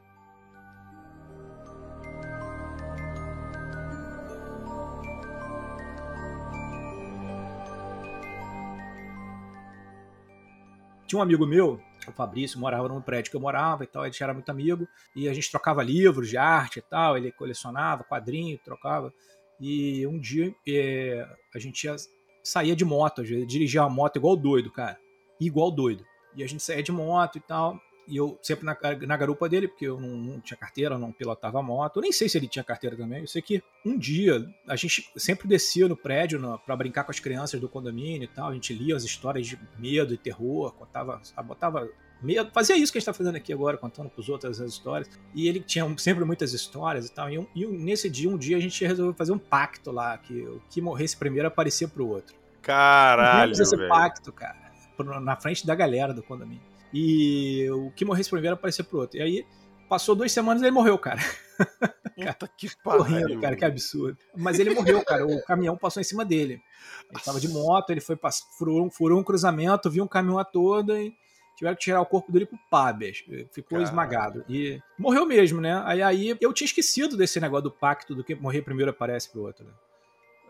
Tinha 11.08 11.20
um 11.20 11.22
amigo 11.22 11.46
meu, 11.46 11.80
o 12.10 12.14
Fabrício, 12.14 12.60
morava 12.60 12.88
no 12.88 13.02
prédio 13.02 13.32
que 13.32 13.38
eu 13.38 13.42
morava 13.42 13.84
e 13.84 13.88
tal, 13.88 14.04
a 14.04 14.06
gente 14.06 14.22
era 14.24 14.34
muito 14.34 14.50
amigo, 14.50 14.88
e 15.16 15.28
a 15.28 15.34
gente 15.34 15.50
trocava 15.50 15.84
livros 15.84 16.30
de 16.30 16.38
arte 16.38 16.80
e 16.80 16.82
tal, 16.82 17.18
ele 17.18 17.32
colecionava 17.32 18.04
quadrinho, 18.04 18.60
trocava. 18.64 19.14
E 19.60 20.06
um 20.08 20.20
dia 20.20 20.54
eh, 20.68 21.26
a 21.54 21.60
gente 21.60 21.84
ia, 21.84 21.96
saía 22.44 22.76
de 22.76 22.84
moto, 22.84 23.22
às 23.22 23.30
vezes, 23.30 23.48
dirigia 23.48 23.82
uma 23.84 23.90
moto 23.90 24.18
igual 24.18 24.36
doido, 24.36 24.72
cara. 24.72 25.00
Igual 25.40 25.72
doido. 25.72 26.04
E 26.36 26.44
a 26.44 26.48
gente 26.48 26.64
saía 26.64 26.84
de 26.84 26.92
moto 26.92 27.38
e 27.38 27.42
tal. 27.42 27.80
E 28.08 28.18
eu 28.18 28.38
sempre 28.42 28.66
na, 28.66 28.76
na 29.08 29.18
garupa 29.18 29.48
dele, 29.48 29.68
porque 29.68 29.86
eu 29.86 30.00
não, 30.00 30.10
não 30.10 30.40
tinha 30.42 30.58
carteira, 30.58 30.98
não 30.98 31.12
pilotava 31.12 31.62
moto. 31.62 31.98
Eu 31.98 32.02
nem 32.02 32.12
sei 32.12 32.28
se 32.28 32.38
ele 32.38 32.48
tinha 32.48 32.64
carteira 32.64 32.96
também. 32.96 33.22
Eu 33.22 33.28
sei 33.28 33.42
que 33.42 33.62
um 33.86 33.98
dia 33.98 34.46
a 34.68 34.76
gente 34.76 35.10
sempre 35.18 35.48
descia 35.48 35.88
no 35.88 35.96
prédio 35.96 36.40
para 36.66 36.76
brincar 36.76 37.04
com 37.04 37.12
as 37.12 37.20
crianças 37.20 37.60
do 37.60 37.70
condomínio 37.70 38.24
e 38.24 38.28
tal. 38.28 38.50
A 38.50 38.54
gente 38.54 38.74
lia 38.74 38.96
as 38.96 39.04
histórias 39.04 39.48
de 39.48 39.58
medo 39.78 40.14
e 40.14 40.18
terror, 40.18 40.72
contava, 40.74 41.22
botava 41.46 41.88
medo. 42.22 42.50
Fazia 42.54 42.76
isso 42.78 42.92
que 42.92 42.98
a 42.98 43.00
gente 43.00 43.06
tá 43.06 43.14
fazendo 43.14 43.36
aqui 43.36 43.52
agora, 43.54 43.78
contando 43.78 44.10
pros 44.10 44.30
outros 44.30 44.60
as 44.62 44.70
histórias. 44.72 45.10
E 45.34 45.48
ele 45.48 45.60
tinha 45.60 45.86
sempre 45.98 46.24
muitas 46.26 46.54
histórias 46.54 47.08
e 47.08 47.12
tal. 47.14 47.30
E, 47.30 47.38
um- 47.38 47.48
e 47.56 47.66
nesse 47.66 48.10
dia, 48.10 48.30
um 48.30 48.38
dia, 48.38 48.58
a 48.58 48.60
gente 48.60 48.86
resolveu 48.86 49.14
fazer 49.14 49.32
um 49.32 49.38
pacto 49.38 49.92
lá, 49.92 50.18
que 50.18 50.34
o 50.42 50.62
que 50.70 50.82
morresse 50.82 51.16
primeiro 51.18 51.48
aparecia 51.48 51.88
pro 51.88 52.08
outro. 52.08 52.36
Caralho, 52.62 53.52
esse 53.64 53.76
pacto, 53.90 54.32
cara, 54.32 54.72
na 55.22 55.36
frente 55.36 55.66
da 55.68 55.76
galera 55.76 56.14
do 56.14 56.24
condomínio. 56.24 56.62
E 56.94 57.68
o 57.72 57.92
que 57.92 58.06
morresse 58.06 58.30
primeiro 58.30 58.56
aparecia 58.56 58.84
pro 58.84 59.00
outro. 59.00 59.18
E 59.18 59.22
aí, 59.22 59.46
passou 59.90 60.16
duas 60.16 60.32
semanas 60.32 60.62
e 60.62 60.66
ele 60.66 60.72
morreu, 60.72 60.98
cara. 60.98 61.20
Puta 62.16 62.48
que 62.56 62.70
Correndo, 62.84 63.22
pariu. 63.24 63.42
cara, 63.42 63.56
que 63.56 63.66
absurdo. 63.66 64.18
Mas 64.38 64.60
ele 64.60 64.74
morreu, 64.74 65.04
cara. 65.04 65.26
O 65.26 65.44
caminhão 65.44 65.76
passou 65.76 66.00
em 66.00 66.04
cima 66.04 66.24
dele. 66.24 66.62
Ele 67.12 67.24
tava 67.24 67.40
de 67.40 67.48
moto, 67.48 67.90
ele 67.90 68.02
foi 68.02 68.16
pass- 68.16 68.46
furou, 68.58 68.86
um- 68.86 68.92
furou 68.92 69.20
um 69.20 69.24
cruzamento, 69.24 69.90
viu 69.90 70.04
um 70.04 70.08
caminhão 70.08 70.38
a 70.38 70.46
toda 70.46 71.00
e 71.02 71.12
tiveram 71.58 71.76
que 71.76 71.82
tirar 71.84 72.02
o 72.02 72.06
corpo 72.06 72.32
dele 72.32 72.46
pro 72.46 72.58
Pabes. 72.70 73.24
Ficou 73.52 73.82
esmagado. 73.82 74.46
E 74.48 74.80
morreu 74.98 75.26
mesmo, 75.26 75.60
né? 75.60 75.82
Aí, 75.86 76.02
aí 76.04 76.38
eu 76.40 76.54
tinha 76.54 76.66
esquecido 76.66 77.18
desse 77.18 77.40
negócio 77.40 77.64
do 77.64 77.72
pacto, 77.72 78.14
do 78.14 78.24
que 78.24 78.36
morrer 78.36 78.62
primeiro 78.62 78.92
aparece 78.92 79.30
pro 79.32 79.42
outro. 79.42 79.66
Né? 79.66 79.72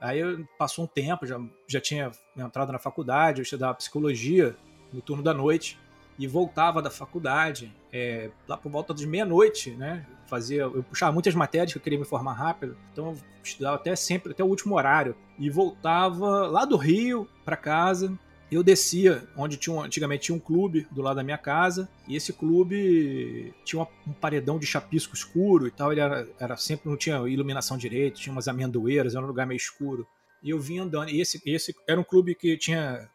Aí 0.02 0.46
passou 0.58 0.84
um 0.84 0.88
tempo, 0.88 1.26
já, 1.26 1.40
já 1.68 1.80
tinha 1.80 2.12
entrado 2.36 2.74
na 2.74 2.80
faculdade, 2.80 3.40
eu 3.40 3.44
estudava 3.44 3.74
psicologia 3.76 4.54
no 4.92 5.02
turno 5.02 5.24
da 5.24 5.34
noite 5.34 5.80
e 6.18 6.28
voltava 6.28 6.82
da 6.82 6.90
faculdade 6.90 7.74
é, 7.92 8.30
lá 8.48 8.56
por 8.58 8.72
volta 8.72 8.94
de 8.94 9.06
meia-noite, 9.08 9.72
né? 9.72 10.06
Fazia, 10.28 10.62
eu 10.64 10.84
puxava 10.84 11.12
muitas 11.12 11.36
matérias 11.36 11.72
que 11.74 11.78
eu 11.78 11.82
queria 11.82 12.00
me 12.00 12.06
formar 12.06 12.34
rápido, 12.34 12.78
então 12.92 13.08
eu 13.12 13.18
estudava 13.44 13.76
até 13.76 13.96
sempre, 13.96 14.32
até 14.32 14.44
o 14.44 14.48
último 14.48 14.76
horário. 14.76 15.16
E 15.38 15.50
voltava 15.50 16.48
lá 16.48 16.66
do 16.66 16.78
Rio 16.78 17.28
para 17.44 17.56
casa. 17.58 18.18
Eu 18.52 18.62
descia 18.64 19.28
onde 19.36 19.58
tinha 19.58 19.76
um- 19.76 19.82
antigamente 19.82 20.26
tinha 20.26 20.36
um 20.36 20.40
clube 20.40 20.88
do 20.92 21.02
lado 21.02 21.16
da 21.16 21.24
minha 21.24 21.38
casa, 21.40 21.90
e 22.08 22.16
esse 22.16 22.32
clube 22.32 23.52
tinha 23.66 23.80
uma- 23.82 23.88
um 24.08 24.14
paredão 24.14 24.60
de 24.60 24.66
chapisco 24.68 25.16
escuro 25.16 25.66
e 25.68 25.72
tal. 25.72 25.92
Ele 25.92 26.02
era, 26.02 26.28
era 26.40 26.56
sempre, 26.56 26.88
não 26.90 26.96
tinha 26.96 27.18
iluminação 27.28 27.78
direito, 27.78 28.20
tinha 28.20 28.32
umas 28.32 28.48
amendoeiras, 28.48 29.16
era 29.16 29.24
um 29.24 29.28
lugar 29.28 29.48
meio 29.48 29.58
escuro. 29.58 30.08
E 30.44 30.52
eu 30.52 30.60
vinha 30.60 30.84
andando. 30.84 31.10
E 31.10 31.20
esse, 31.20 31.42
esse 31.46 31.74
era 31.88 32.00
um 32.00 32.04
clube 32.04 32.36
que 32.36 32.56
tinha 32.58 33.10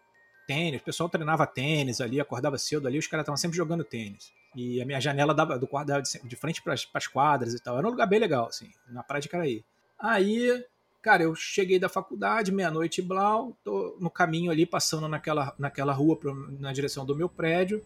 tênis, 0.48 0.80
o 0.80 0.84
pessoal 0.84 1.10
treinava 1.10 1.46
tênis 1.46 2.00
ali, 2.00 2.18
acordava 2.18 2.56
cedo 2.56 2.88
ali, 2.88 2.98
os 2.98 3.06
caras 3.06 3.24
estavam 3.24 3.36
sempre 3.36 3.58
jogando 3.58 3.84
tênis. 3.84 4.32
E 4.56 4.80
a 4.80 4.86
minha 4.86 4.98
janela 4.98 5.34
dava, 5.34 5.58
do 5.58 5.66
quarto 5.66 5.88
dava 5.88 6.00
de, 6.00 6.18
de 6.24 6.36
frente 6.36 6.62
para 6.62 6.74
as 6.94 7.06
quadras 7.06 7.52
e 7.52 7.62
tal. 7.62 7.76
Era 7.76 7.86
um 7.86 7.90
lugar 7.90 8.06
bem 8.06 8.18
legal, 8.18 8.46
assim, 8.46 8.70
na 8.88 9.02
praia 9.02 9.20
de 9.20 9.28
Caraí. 9.28 9.62
Aí, 10.00 10.64
cara, 11.02 11.22
eu 11.22 11.34
cheguei 11.34 11.78
da 11.78 11.88
faculdade, 11.88 12.50
meia-noite 12.50 13.02
blau, 13.02 13.54
tô 13.62 13.98
no 14.00 14.08
caminho 14.08 14.50
ali, 14.50 14.64
passando 14.64 15.06
naquela, 15.06 15.54
naquela 15.58 15.92
rua 15.92 16.16
pra, 16.16 16.32
na 16.58 16.72
direção 16.72 17.04
do 17.04 17.14
meu 17.14 17.28
prédio. 17.28 17.84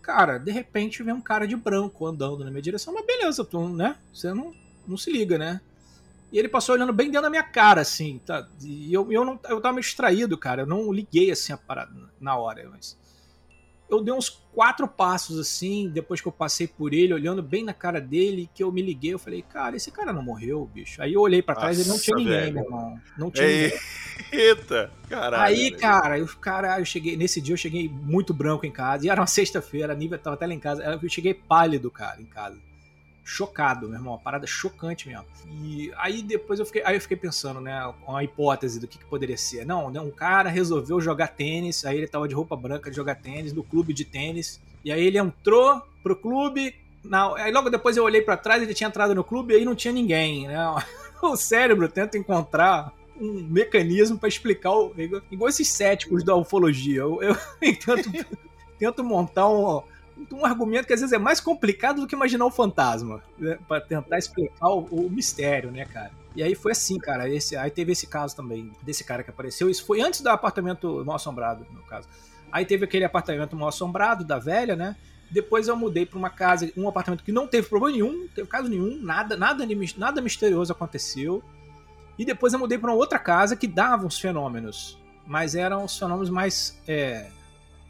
Cara, 0.00 0.38
de 0.38 0.50
repente 0.50 1.02
vem 1.02 1.12
um 1.12 1.20
cara 1.20 1.46
de 1.46 1.56
branco 1.56 2.06
andando 2.06 2.42
na 2.42 2.50
minha 2.50 2.62
direção, 2.62 2.94
mas 2.94 3.04
beleza, 3.04 3.44
tu, 3.44 3.68
né? 3.68 3.98
Você 4.14 4.32
não, 4.32 4.54
não 4.86 4.96
se 4.96 5.12
liga, 5.12 5.36
né? 5.36 5.60
E 6.30 6.38
ele 6.38 6.48
passou 6.48 6.74
olhando 6.74 6.92
bem 6.92 7.06
dentro 7.06 7.22
da 7.22 7.30
minha 7.30 7.42
cara, 7.42 7.80
assim, 7.80 8.20
tá? 8.24 8.46
E 8.62 8.92
eu, 8.92 9.10
eu, 9.10 9.24
não, 9.24 9.40
eu 9.48 9.60
tava 9.60 9.74
meio 9.74 9.82
distraído, 9.82 10.36
cara. 10.36 10.62
Eu 10.62 10.66
não 10.66 10.92
liguei 10.92 11.30
assim 11.30 11.52
a 11.52 11.56
parada 11.56 11.92
na 12.20 12.36
hora, 12.36 12.68
mas. 12.70 12.98
Eu 13.88 14.02
dei 14.02 14.12
uns 14.12 14.28
quatro 14.52 14.86
passos 14.86 15.38
assim, 15.38 15.88
depois 15.88 16.20
que 16.20 16.28
eu 16.28 16.32
passei 16.32 16.68
por 16.68 16.92
ele, 16.92 17.14
olhando 17.14 17.42
bem 17.42 17.64
na 17.64 17.72
cara 17.72 17.98
dele, 18.02 18.50
que 18.54 18.62
eu 18.62 18.70
me 18.70 18.82
liguei, 18.82 19.14
eu 19.14 19.18
falei, 19.18 19.40
cara, 19.40 19.76
esse 19.76 19.90
cara 19.90 20.12
não 20.12 20.22
morreu, 20.22 20.68
bicho. 20.74 21.00
Aí 21.00 21.14
eu 21.14 21.22
olhei 21.22 21.40
pra 21.40 21.54
trás 21.54 21.78
e 21.78 21.88
não 21.88 21.98
tinha 21.98 22.14
Nossa, 22.14 22.28
ninguém, 22.28 22.40
velho. 22.40 22.54
meu 22.54 22.64
irmão. 22.64 23.00
Não 23.16 23.30
tinha 23.30 23.46
ninguém. 23.46 23.78
Eita, 24.30 24.90
caralho. 25.08 25.42
Aí, 25.42 25.70
velho. 25.70 25.78
cara, 25.78 26.18
eu, 26.18 26.26
cara, 26.36 26.78
eu 26.80 26.84
cheguei. 26.84 27.16
Nesse 27.16 27.40
dia 27.40 27.54
eu 27.54 27.58
cheguei 27.58 27.88
muito 27.88 28.34
branco 28.34 28.66
em 28.66 28.70
casa. 28.70 29.06
E 29.06 29.08
era 29.08 29.22
uma 29.22 29.26
sexta-feira, 29.26 29.94
a 29.94 29.96
Nívia 29.96 30.18
tava 30.18 30.36
até 30.36 30.46
lá 30.46 30.52
em 30.52 30.60
casa. 30.60 30.82
Eu 30.82 31.08
cheguei 31.08 31.32
pálido, 31.32 31.90
cara, 31.90 32.20
em 32.20 32.26
casa. 32.26 32.60
Chocado, 33.30 33.86
meu 33.86 33.98
irmão. 33.98 34.14
Uma 34.14 34.18
parada 34.18 34.46
chocante 34.46 35.06
mesmo. 35.06 35.26
E 35.62 35.92
aí 35.98 36.22
depois 36.22 36.58
eu 36.58 36.64
fiquei. 36.64 36.82
Aí 36.82 36.96
eu 36.96 37.00
fiquei 37.00 37.16
pensando, 37.16 37.60
né? 37.60 37.78
Uma 38.06 38.24
hipótese 38.24 38.80
do 38.80 38.88
que, 38.88 38.96
que 38.96 39.04
poderia 39.04 39.36
ser. 39.36 39.66
Não, 39.66 39.90
né, 39.90 40.00
um 40.00 40.10
cara 40.10 40.48
resolveu 40.48 40.98
jogar 40.98 41.28
tênis. 41.28 41.84
Aí 41.84 41.98
ele 41.98 42.08
tava 42.08 42.26
de 42.26 42.34
roupa 42.34 42.56
branca 42.56 42.88
de 42.88 42.96
jogar 42.96 43.16
tênis, 43.16 43.52
no 43.52 43.62
clube 43.62 43.92
de 43.92 44.06
tênis. 44.06 44.58
E 44.82 44.90
aí 44.90 45.04
ele 45.04 45.18
entrou 45.18 45.82
pro 46.02 46.16
clube. 46.16 46.74
Na, 47.04 47.36
aí 47.36 47.52
logo 47.52 47.68
depois 47.68 47.98
eu 47.98 48.04
olhei 48.04 48.22
pra 48.22 48.34
trás, 48.34 48.62
ele 48.62 48.72
tinha 48.72 48.88
entrado 48.88 49.14
no 49.14 49.22
clube 49.22 49.52
e 49.52 49.58
aí 49.58 49.64
não 49.64 49.74
tinha 49.74 49.92
ninguém, 49.92 50.48
né? 50.48 50.56
O 51.20 51.36
cérebro 51.36 51.88
tenta 51.88 52.16
encontrar 52.16 52.94
um 53.20 53.42
mecanismo 53.42 54.16
pra 54.16 54.28
explicar 54.28 54.70
o, 54.70 54.94
igual 55.30 55.50
esses 55.50 55.68
céticos 55.68 56.24
da 56.24 56.34
ufologia. 56.34 57.00
Eu, 57.00 57.22
eu 57.22 57.36
tento, 57.60 58.26
tento 58.78 59.04
montar 59.04 59.48
um, 59.48 59.82
um 60.32 60.44
argumento 60.44 60.86
que 60.86 60.92
às 60.92 61.00
vezes 61.00 61.12
é 61.12 61.18
mais 61.18 61.40
complicado 61.40 62.00
do 62.00 62.06
que 62.06 62.14
imaginar 62.14 62.46
o 62.46 62.50
fantasma, 62.50 63.22
né? 63.38 63.58
Pra 63.66 63.80
tentar 63.80 64.18
explicar 64.18 64.68
o, 64.68 64.80
o 64.84 65.10
mistério, 65.10 65.70
né, 65.70 65.84
cara? 65.84 66.10
E 66.34 66.42
aí 66.42 66.54
foi 66.54 66.72
assim, 66.72 66.98
cara. 66.98 67.28
Esse, 67.28 67.56
aí 67.56 67.70
teve 67.70 67.92
esse 67.92 68.06
caso 68.06 68.34
também, 68.34 68.72
desse 68.82 69.04
cara 69.04 69.22
que 69.22 69.30
apareceu. 69.30 69.68
Isso 69.68 69.84
foi 69.84 70.00
antes 70.00 70.20
do 70.20 70.28
apartamento 70.28 71.04
mal 71.04 71.16
assombrado, 71.16 71.66
no 71.72 71.82
caso. 71.82 72.08
Aí 72.50 72.64
teve 72.64 72.84
aquele 72.84 73.04
apartamento 73.04 73.56
mal 73.56 73.68
assombrado 73.68 74.24
da 74.24 74.38
velha, 74.38 74.74
né? 74.74 74.96
Depois 75.30 75.68
eu 75.68 75.76
mudei 75.76 76.06
para 76.06 76.18
uma 76.18 76.30
casa, 76.30 76.70
um 76.76 76.88
apartamento 76.88 77.22
que 77.22 77.32
não 77.32 77.46
teve 77.46 77.68
problema 77.68 77.96
nenhum, 77.96 78.20
não 78.20 78.28
teve 78.28 78.48
caso 78.48 78.68
nenhum, 78.68 78.98
nada, 79.02 79.36
nada, 79.36 79.66
nada 79.96 80.20
misterioso 80.22 80.72
aconteceu. 80.72 81.42
E 82.18 82.24
depois 82.24 82.52
eu 82.52 82.58
mudei 82.58 82.78
para 82.78 82.92
outra 82.92 83.18
casa 83.18 83.54
que 83.54 83.66
dava 83.66 84.06
uns 84.06 84.18
fenômenos, 84.18 84.98
mas 85.26 85.54
eram 85.54 85.84
os 85.84 85.98
fenômenos 85.98 86.30
mais 86.30 86.80
é, 86.88 87.30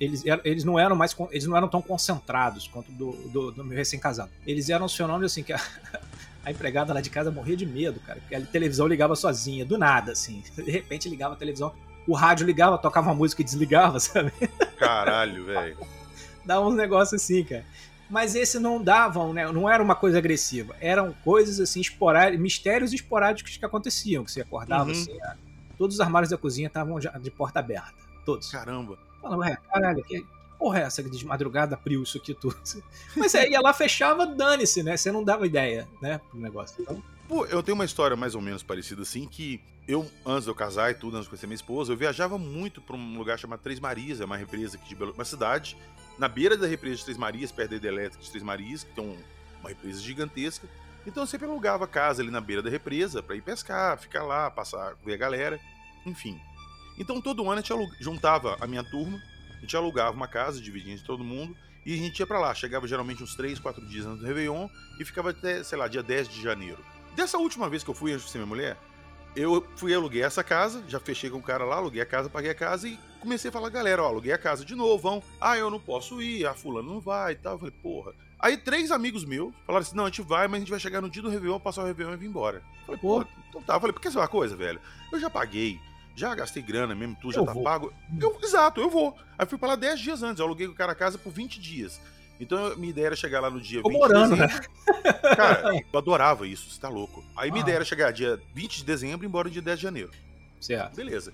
eles, 0.00 0.22
eles 0.44 0.64
não 0.64 0.78
eram 0.78 0.94
mais 0.94 1.14
eles 1.30 1.46
não 1.46 1.56
eram 1.56 1.68
tão 1.68 1.82
concentrados 1.82 2.68
quanto 2.68 2.90
do, 2.92 3.12
do, 3.28 3.50
do 3.50 3.64
meu 3.64 3.76
recém-casado. 3.76 4.30
Eles 4.46 4.68
eram 4.70 4.87
os 4.87 4.94
fenômenos 4.94 5.32
assim 5.32 5.42
que 5.42 5.52
a, 5.52 5.61
a 6.44 6.50
empregada 6.50 6.94
lá 6.94 7.00
de 7.00 7.11
casa 7.11 7.30
morria 7.30 7.56
de 7.56 7.66
medo, 7.66 7.98
cara, 8.00 8.20
porque 8.20 8.34
a 8.34 8.40
televisão 8.40 8.87
ligava 8.87 9.16
sozinha, 9.16 9.64
do 9.64 9.76
nada, 9.76 10.12
assim. 10.12 10.42
De 10.56 10.70
repente 10.70 11.08
ligava 11.08 11.34
a 11.34 11.37
televisão, 11.37 11.72
o 12.06 12.14
rádio 12.14 12.46
ligava, 12.46 12.78
tocava 12.78 13.08
uma 13.08 13.14
música 13.14 13.42
e 13.42 13.44
desligava, 13.44 13.98
sabe? 14.00 14.32
Caralho, 14.78 15.44
velho. 15.44 15.76
dava 16.44 16.66
uns 16.66 16.74
negócios 16.76 17.20
assim, 17.20 17.42
cara. 17.44 17.64
Mas 18.11 18.34
esse 18.34 18.58
não 18.58 18.82
davam, 18.82 19.34
né? 19.34 19.50
Não 19.52 19.68
era 19.68 19.82
uma 19.82 19.94
coisa 19.94 20.16
agressiva. 20.16 20.74
Eram 20.80 21.12
coisas 21.22 21.61
assim, 21.61 21.80
esporádicas, 21.80 22.40
mistérios 22.40 22.92
esporádicos 22.94 23.56
que 23.58 23.64
aconteciam, 23.66 24.24
que 24.24 24.32
você 24.32 24.40
acordava 24.40 24.84
Uhum. 24.87 24.92
assim. 24.92 25.18
Todos 25.76 25.96
os 25.96 26.00
armários 26.00 26.30
da 26.30 26.38
cozinha 26.38 26.68
estavam 26.68 26.98
já 27.00 27.11
de 27.18 27.30
porta 27.30 27.58
aberta. 27.58 27.92
Todos. 28.24 28.50
Caramba. 28.50 28.98
Falava, 29.20 29.42
ué, 29.42 29.59
caralho, 29.72 30.04
que 30.04 30.24
porra 30.59 30.81
é 30.81 30.83
essa 30.83 31.02
de 31.02 31.26
madrugada 31.26 31.76
abriu 31.76 32.02
isso 32.02 32.18
aqui 32.18 32.35
tudo? 32.35 32.57
Mas 33.16 33.35
aí 33.35 33.50
ia 33.50 33.61
lá, 33.61 33.72
fechava, 33.72 34.26
dane-se, 34.26 34.83
né? 34.83 34.96
Você 34.96 35.12
não 35.12 35.22
dava 35.22 35.46
ideia, 35.46 35.88
né, 36.02 36.20
pro 36.31 36.38
negócio. 36.38 36.76
Então, 36.81 37.02
Pô, 37.28 37.44
eu 37.44 37.62
tenho 37.62 37.74
uma 37.74 37.85
história 37.85 38.16
mais 38.16 38.35
ou 38.35 38.40
menos 38.40 38.62
parecida 38.62 39.02
assim, 39.02 39.26
que 39.26 39.61
eu, 39.87 40.11
antes 40.24 40.44
de 40.44 40.50
eu 40.50 40.54
casar 40.54 40.90
e 40.90 40.94
tudo, 40.94 41.16
antes 41.16 41.24
de 41.24 41.31
conhecer 41.31 41.46
minha 41.46 41.54
esposa, 41.54 41.92
eu 41.92 41.96
viajava 41.96 42.38
muito 42.38 42.81
pra 42.81 42.96
um 42.96 43.18
lugar 43.18 43.38
chamado 43.38 43.61
Três 43.61 43.78
Marias, 43.78 44.20
é 44.20 44.24
uma 44.24 44.37
represa 44.37 44.78
aqui 44.78 44.88
de 44.88 44.94
Belo... 44.94 45.12
uma 45.12 45.24
cidade, 45.26 45.76
na 46.18 46.26
beira 46.26 46.57
da 46.57 46.66
represa 46.66 46.96
de 46.96 47.04
Três 47.04 47.18
Marias, 47.18 47.52
perto 47.52 47.70
da 47.70 47.76
hidrelétrica 47.76 48.24
de 48.24 48.31
Três 48.31 48.42
Marias, 48.42 48.83
que 48.83 48.92
tem 48.92 49.18
uma 49.61 49.68
represa 49.68 50.00
gigantesca. 50.00 50.66
Então 51.07 51.22
eu 51.22 51.26
sempre 51.26 51.46
alugava 51.46 51.87
casa 51.87 52.22
ali 52.22 52.31
na 52.31 52.40
beira 52.40 52.62
da 52.62 52.70
represa 52.70 53.22
para 53.22 53.37
ir 53.37 53.42
pescar, 53.42 53.98
ficar 53.98 54.24
lá, 54.24 54.50
passar, 54.50 54.94
ver 55.04 55.14
a 55.14 55.18
galera, 55.18 55.61
enfim. 56.07 56.40
Então 56.98 57.20
todo 57.20 57.42
ano 57.48 57.61
a 57.61 57.62
gente 57.62 57.96
juntava 58.00 58.56
a 58.61 58.66
minha 58.66 58.82
turma, 58.82 59.22
a 59.56 59.61
gente 59.61 59.76
alugava 59.76 60.16
uma 60.16 60.28
casa, 60.28 60.61
dividia 60.61 60.92
entre 60.92 61.04
todo 61.04 61.22
mundo, 61.22 61.56
e 61.87 61.94
a 61.94 61.96
gente 61.96 62.18
ia 62.18 62.26
para 62.26 62.38
lá. 62.38 62.54
Chegava 62.54 62.87
geralmente 62.87 63.22
uns 63.22 63.34
3, 63.34 63.58
4 63.58 63.87
dias 63.87 64.06
antes 64.06 64.20
do 64.20 64.26
Réveillon 64.26 64.68
e 65.00 65.04
ficava 65.04 65.30
até, 65.30 65.62
sei 65.62 65.78
lá, 65.78 65.88
dia 65.88 66.02
10 66.02 66.28
de 66.28 66.42
janeiro. 66.42 66.84
Dessa 67.14 67.38
última 67.38 67.68
vez 67.68 67.82
que 67.82 67.90
eu 67.90 67.94
fui 67.94 68.12
antes 68.12 68.26
de 68.26 68.30
ser 68.30 68.38
minha 68.38 68.46
mulher, 68.46 68.76
eu 69.34 69.66
fui 69.76 69.94
aluguei 69.94 70.22
essa 70.22 70.42
casa, 70.42 70.82
já 70.88 70.98
fechei 70.98 71.30
com 71.30 71.38
o 71.38 71.42
cara 71.42 71.64
lá, 71.64 71.76
aluguei 71.76 72.02
a 72.02 72.06
casa, 72.06 72.28
paguei 72.28 72.50
a 72.50 72.54
casa 72.54 72.88
e 72.88 72.98
comecei 73.20 73.48
a 73.48 73.52
falar, 73.52 73.68
galera, 73.70 74.02
ó, 74.02 74.08
aluguei 74.08 74.32
a 74.32 74.38
casa 74.38 74.64
de 74.64 74.74
novo, 74.74 74.98
vão. 74.98 75.22
Ah, 75.40 75.56
eu 75.56 75.70
não 75.70 75.80
posso 75.80 76.20
ir, 76.20 76.46
a 76.46 76.54
fulano 76.54 76.92
não 76.92 77.00
vai 77.00 77.32
e 77.32 77.37
tal. 77.37 77.54
Eu 77.54 77.58
falei, 77.58 77.74
porra. 77.82 78.12
Aí 78.40 78.56
três 78.56 78.90
amigos 78.90 79.24
meus 79.24 79.52
falaram 79.66 79.82
assim: 79.82 79.96
não, 79.96 80.04
a 80.04 80.08
gente 80.08 80.22
vai, 80.22 80.46
mas 80.46 80.56
a 80.56 80.61
gente 80.61 80.70
vai 80.70 80.78
chegar 80.78 81.00
no 81.00 81.11
dia 81.11 81.22
do 81.22 81.28
Réveillon, 81.28 81.58
passar 81.58 81.82
o 81.82 81.87
Réveillon 81.87 82.14
e 82.14 82.16
vir 82.16 82.28
embora. 82.28 82.62
Eu 82.80 82.87
falei, 82.87 83.00
pô, 83.00 83.24
então 83.48 83.62
tá. 83.62 83.74
Eu 83.74 83.80
falei, 83.80 83.92
por 83.92 84.00
que 84.00 84.08
essa 84.08 84.18
é 84.18 84.22
uma 84.22 84.28
coisa, 84.28 84.54
velho? 84.56 84.80
Eu 85.11 85.18
já 85.18 85.28
paguei, 85.28 85.80
já 86.18 86.35
gastei 86.35 86.62
grana 86.62 86.94
mesmo, 86.94 87.16
tu 87.20 87.31
já 87.33 87.40
Eu 87.40 87.46
tá 87.46 87.52
vou. 87.52 87.62
pago. 87.62 87.92
Eu, 88.20 88.38
exato, 88.42 88.81
eu 88.81 88.90
vou. 88.90 89.16
Aí 89.38 89.46
fui 89.46 89.57
pra 89.59 89.68
lá 89.68 89.76
10 89.76 90.00
dias 90.00 90.22
antes, 90.22 90.40
eu 90.40 90.46
aluguei 90.46 90.66
com 90.66 90.72
o 90.72 90.76
cara 90.76 90.92
a 90.92 90.94
casa 90.94 91.16
por 91.16 91.33
20 91.33 91.61
dias. 91.61 92.00
Então 92.40 92.76
minha 92.76 92.90
ideia 92.90 93.07
era 93.07 93.16
chegar 93.16 93.40
lá 93.40 93.50
no 93.50 93.61
dia 93.61 93.83
Tô 93.83 93.88
20 93.88 93.98
morando, 93.98 94.35
de 94.35 94.40
né? 94.40 94.46
dezembro. 94.46 94.68
Cara, 95.37 95.70
eu 95.92 95.98
adorava 95.98 96.46
isso, 96.46 96.70
você 96.70 96.81
tá 96.81 96.88
louco. 96.88 97.24
Aí 97.37 97.50
minha 97.50 97.62
Ah. 97.62 97.66
ideia 97.66 97.76
era 97.76 97.85
chegar 97.85 98.12
dia 98.12 98.40
20 98.54 98.78
de 98.78 98.85
dezembro 98.85 99.24
e 99.24 99.28
embora 99.28 99.48
dia 99.50 99.62
10 99.62 99.78
de 99.78 99.83
janeiro. 99.83 100.11
Certo. 100.61 100.94
Beleza. 100.96 101.33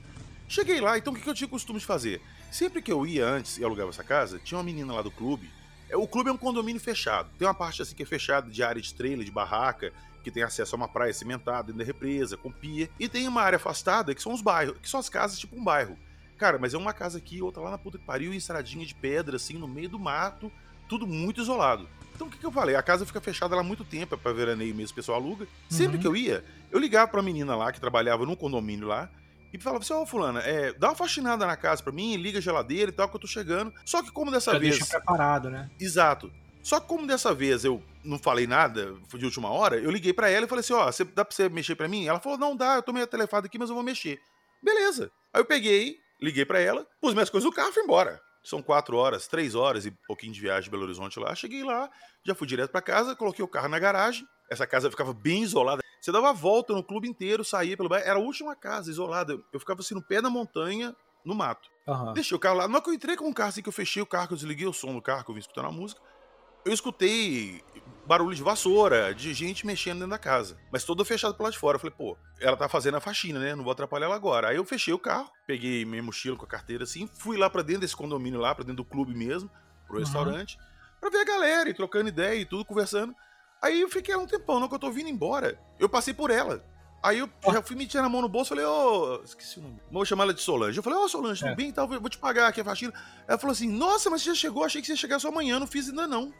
Cheguei 0.49 0.81
lá, 0.81 0.97
então 0.99 1.12
o 1.12 1.16
que 1.16 1.23
que 1.23 1.29
eu 1.29 1.35
tinha 1.35 1.49
costume 1.49 1.79
de 1.79 1.85
fazer? 1.87 2.20
Sempre 2.51 2.81
que 2.83 2.92
eu 2.92 3.07
ia 3.07 3.27
antes 3.27 3.59
e 3.59 3.64
alugava 3.64 3.90
essa 3.90 4.05
casa, 4.05 4.38
tinha 4.38 4.57
uma 4.59 4.64
menina 4.64 4.92
lá 4.92 5.03
do 5.03 5.11
clube. 5.11 5.51
É, 5.88 5.97
O 5.97 6.07
clube 6.07 6.31
é 6.31 6.33
um 6.33 6.37
condomínio 6.37 6.81
fechado. 6.81 7.29
Tem 7.38 7.47
uma 7.47 7.55
parte 7.55 7.83
assim 7.83 7.94
que 7.94 8.03
é 8.03 8.07
fechada 8.07 8.51
de 8.51 8.62
área 8.62 8.81
de 8.81 8.92
trailer, 8.94 9.25
de 9.25 9.31
barraca, 9.31 9.92
que 10.25 10.31
tem 10.31 10.43
acesso 10.43 10.75
a 10.75 10.79
uma 10.79 10.89
praia 10.89 11.13
cimentada 11.13 11.65
dentro 11.65 11.79
da 11.79 11.85
represa, 11.85 12.37
com 12.37 12.51
pia. 12.51 12.89
E 12.99 13.09
tem 13.09 13.29
uma 13.29 13.43
área 13.43 13.57
afastada 13.57 14.15
que 14.15 14.23
são 14.23 14.33
os 14.33 14.41
bairros, 14.41 14.77
que 14.83 14.89
são 14.89 14.99
as 14.99 15.09
casas 15.09 15.39
tipo 15.39 15.55
um 15.57 15.63
bairro. 15.63 15.97
Cara, 16.39 16.59
mas 16.59 16.75
é 16.75 16.79
uma 16.79 16.93
casa 16.93 17.19
aqui, 17.19 17.41
outra 17.41 17.63
lá 17.63 17.71
na 17.71 17.79
puta 17.79 17.99
que 17.99 18.05
pariu, 18.05 18.33
em 18.35 18.37
estradinha 18.37 18.85
de 18.85 18.95
pedra, 18.95 19.37
assim, 19.37 19.55
no 19.57 19.69
meio 19.69 19.89
do 19.89 19.99
mato, 20.01 20.51
tudo 20.89 21.07
muito 21.07 21.41
isolado. 21.41 21.89
Então 22.15 22.27
o 22.27 22.31
que, 22.31 22.39
que 22.39 22.47
eu 22.47 22.51
falei? 22.53 22.75
A 22.75 22.83
casa 22.83 23.07
fica 23.07 23.21
fechada 23.21 23.55
lá 23.55 23.61
há 23.61 23.65
muito 23.65 23.85
tempo, 23.85 24.15
é 24.15 24.19
pra 24.19 24.33
veraneio 24.33 24.75
mesmo, 24.75 24.93
o 24.93 24.97
pessoal 24.97 25.21
aluga. 25.21 25.47
Sempre 25.69 25.97
Uhum. 25.97 26.01
que 26.03 26.07
eu 26.09 26.17
ia, 26.17 26.45
eu 26.73 26.79
ligava 26.81 27.09
pra 27.11 27.23
menina 27.23 27.55
lá 27.55 27.71
que 27.73 27.81
trabalhava 27.81 28.25
num 28.27 28.35
condomínio 28.37 28.87
lá 28.89 29.09
e 29.53 29.59
falava 29.59 29.83
assim: 29.85 29.93
Ó, 29.95 30.05
Fulana, 30.07 30.41
é, 30.41 30.73
dá 30.73 30.89
uma 30.89 30.97
faxinada 30.97 31.47
na 31.47 31.57
casa 31.57 31.83
pra 31.83 31.93
mim, 31.93 32.17
liga 32.17 32.39
a 32.39 32.43
geladeira 32.43 32.91
e 32.91 32.95
tal, 32.95 33.09
que 33.09 33.17
eu 33.17 33.21
tô 33.21 33.27
chegando. 33.27 33.73
Só 33.85 34.03
que 34.03 34.11
como 34.11 34.31
dessa 34.31 34.53
Já 34.53 34.59
vez. 34.59 34.79
deixa 34.79 34.91
preparado, 34.99 35.51
né? 35.51 35.71
Exato. 35.81 36.33
Só 36.64 36.81
que 36.81 36.88
como 36.88 37.07
dessa 37.07 37.33
vez 37.35 37.64
eu 37.64 37.81
não 38.03 38.18
falei 38.18 38.46
nada, 38.46 38.94
de 39.14 39.24
última 39.24 39.50
hora, 39.50 39.77
eu 39.77 39.90
liguei 39.90 40.12
pra 40.12 40.29
ela 40.31 40.46
e 40.46 40.48
falei 40.48 40.61
assim: 40.61 40.72
Ó, 40.72 40.87
você- 40.90 41.05
dá 41.05 41.24
pra 41.24 41.35
você 41.35 41.48
mexer 41.48 41.77
pra 41.77 41.87
mim? 41.87 42.07
Ela 42.07 42.18
falou: 42.18 42.38
Não, 42.38 42.57
dá, 42.57 42.77
eu 42.77 42.83
tô 42.83 42.92
meio 42.92 43.07
telefado 43.07 43.44
aqui, 43.46 43.59
mas 43.59 43.68
eu 43.68 43.74
vou 43.74 43.85
mexer. 43.85 44.18
Beleza. 44.62 45.12
Aí 45.33 45.40
eu 45.40 45.44
peguei, 45.44 45.98
liguei 46.20 46.44
pra 46.44 46.59
ela, 46.59 46.87
pus 47.00 47.12
minhas 47.12 47.29
coisas 47.31 47.44
no 47.48 47.55
carro 47.55 47.68
e 47.68 47.72
fui 47.72 47.83
embora. 47.83 48.20
São 48.42 48.62
quatro 48.62 48.96
horas, 48.96 49.27
três 49.27 49.55
horas 49.55 49.87
e 49.87 49.90
pouquinho 50.07 50.33
de 50.33 50.40
viagem 50.40 50.64
de 50.64 50.70
Belo 50.70 50.85
Horizonte 50.85 51.18
lá. 51.20 51.35
Cheguei 51.35 51.62
lá, 51.62 51.88
já 52.27 52.35
fui 52.35 52.46
direto 52.46 52.70
pra 52.70 52.83
casa, 52.83 53.14
coloquei 53.16 53.42
o 53.44 53.48
carro 53.48 53.68
na 53.68 53.79
garagem. 53.79 54.27
Essa 54.50 54.66
casa 54.66 54.90
ficava 54.90 55.14
bem 55.14 55.42
isolada. 55.42 55.83
Você 56.00 56.12
dava 56.12 56.29
a 56.29 56.33
volta 56.33 56.74
no 56.74 56.83
clube 56.85 57.09
inteiro, 57.09 57.42
saía 57.42 57.77
pelo 57.77 57.88
bairro. 57.88 58.07
Era 58.07 58.18
a 58.18 58.22
última 58.22 58.55
casa 58.55 58.90
isolada. 58.90 59.38
Eu 59.53 59.59
ficava 59.61 59.81
assim 59.81 59.94
no 59.94 60.03
pé 60.03 60.20
da 60.20 60.29
montanha, 60.29 60.94
no 61.24 61.35
mato. 61.35 61.70
Aham. 61.88 62.12
Deixei 62.12 62.37
o 62.37 62.38
carro 62.40 62.59
lá. 62.59 62.68
Na 62.68 62.74
hora 62.74 62.85
que 62.85 62.90
eu 62.90 62.94
entrei 62.94 63.16
com 63.16 63.29
o 63.31 63.35
carro, 63.35 63.48
assim 63.48 63.62
que 63.62 63.68
eu 63.68 63.72
fechei 63.72 64.03
o 64.03 64.07
carro, 64.07 64.29
que 64.29 64.35
eu 64.35 64.37
desliguei 64.37 64.66
o 64.66 64.72
som 64.74 64.92
do 64.92 65.00
carro, 65.00 65.24
que 65.24 65.31
eu 65.31 65.35
vim 65.35 65.40
escutando 65.40 65.68
a 65.68 65.72
música, 65.72 66.03
eu 66.64 66.72
escutei 66.72 67.62
barulho 68.07 68.35
de 68.35 68.42
vassoura, 68.42 69.14
de 69.14 69.33
gente 69.33 69.66
mexendo 69.66 69.96
dentro 70.00 70.11
da 70.11 70.18
casa. 70.18 70.59
Mas 70.70 70.85
toda 70.85 71.05
fechada 71.05 71.33
pro 71.33 71.42
lado 71.44 71.53
de 71.55 71.59
fora. 71.59 71.77
Eu 71.77 71.81
falei, 71.81 71.94
pô, 71.96 72.16
ela 72.40 72.57
tá 72.57 72.68
fazendo 72.68 72.96
a 72.96 73.00
faxina, 73.00 73.38
né? 73.40 73.55
Não 73.55 73.64
vou 73.64 73.72
atrapalhar 73.72 74.07
ela 74.07 74.14
agora. 74.14 74.48
Aí 74.48 74.57
eu 74.57 74.64
fechei 74.64 74.92
o 74.92 74.98
carro, 74.98 75.31
peguei 75.46 75.85
minha 75.85 76.03
mochila 76.03 76.37
com 76.37 76.44
a 76.44 76.48
carteira 76.48 76.85
assim, 76.85 77.09
fui 77.14 77.37
lá 77.38 77.48
pra 77.48 77.62
dentro 77.62 77.81
desse 77.83 77.96
condomínio 77.96 78.38
lá, 78.40 78.55
pra 78.55 78.62
dentro 78.64 78.77
do 78.83 78.85
clube 78.85 79.14
mesmo, 79.14 79.50
pro 79.87 79.96
Uhum. 79.96 80.03
restaurante, 80.03 80.59
pra 81.00 81.09
ver 81.09 81.18
a 81.20 81.24
galera 81.24 81.68
e 81.70 81.74
trocando 81.74 82.09
ideia 82.09 82.38
e 82.38 82.44
tudo, 82.44 82.64
conversando. 82.64 83.14
Aí 83.62 83.81
eu 83.81 83.88
fiquei 83.88 84.14
lá 84.14 84.22
um 84.22 84.27
tempão, 84.27 84.61
não 84.61 84.68
que 84.68 84.74
eu 84.74 84.79
tô 84.79 84.90
vindo 84.90 85.09
embora. 85.09 85.59
Eu 85.79 85.88
passei 85.88 86.12
por 86.12 86.31
ela. 86.31 86.62
Aí 87.03 87.18
eu 87.18 87.29
já 87.53 87.62
fui 87.62 87.77
metindo 87.77 88.05
a 88.05 88.09
mão 88.09 88.20
no 88.22 88.29
bolso, 88.29 88.50
falei, 88.50 88.64
ô, 88.64 89.20
esqueci 89.24 89.59
o 89.59 89.62
nome. 89.62 89.79
Vou 89.90 90.05
chamar 90.05 90.24
ela 90.24 90.35
de 90.35 90.40
Solange. 90.42 90.79
Eu 90.79 90.83
falei, 90.83 90.98
ô 90.98 91.09
Solange, 91.09 91.40
tudo 91.40 91.53
É. 91.53 91.55
bem 91.55 91.68
e 91.68 91.72
tal? 91.72 91.87
Vou 91.88 92.09
te 92.09 92.16
pagar 92.18 92.48
aqui 92.48 92.61
a 92.61 92.64
faxina. 92.64 92.92
Ela 93.27 93.38
falou 93.38 93.53
assim, 93.53 93.68
nossa, 93.68 94.09
mas 94.11 94.20
você 94.22 94.31
já 94.31 94.35
chegou, 94.35 94.64
achei 94.64 94.81
que 94.83 94.87
você 94.87 94.92
ia 94.92 94.96
chegar 94.98 95.18
só 95.18 95.29
amanhã, 95.29 95.59
não 95.59 95.66
fiz 95.66 95.88
ainda 95.88 96.07
não. 96.07 96.33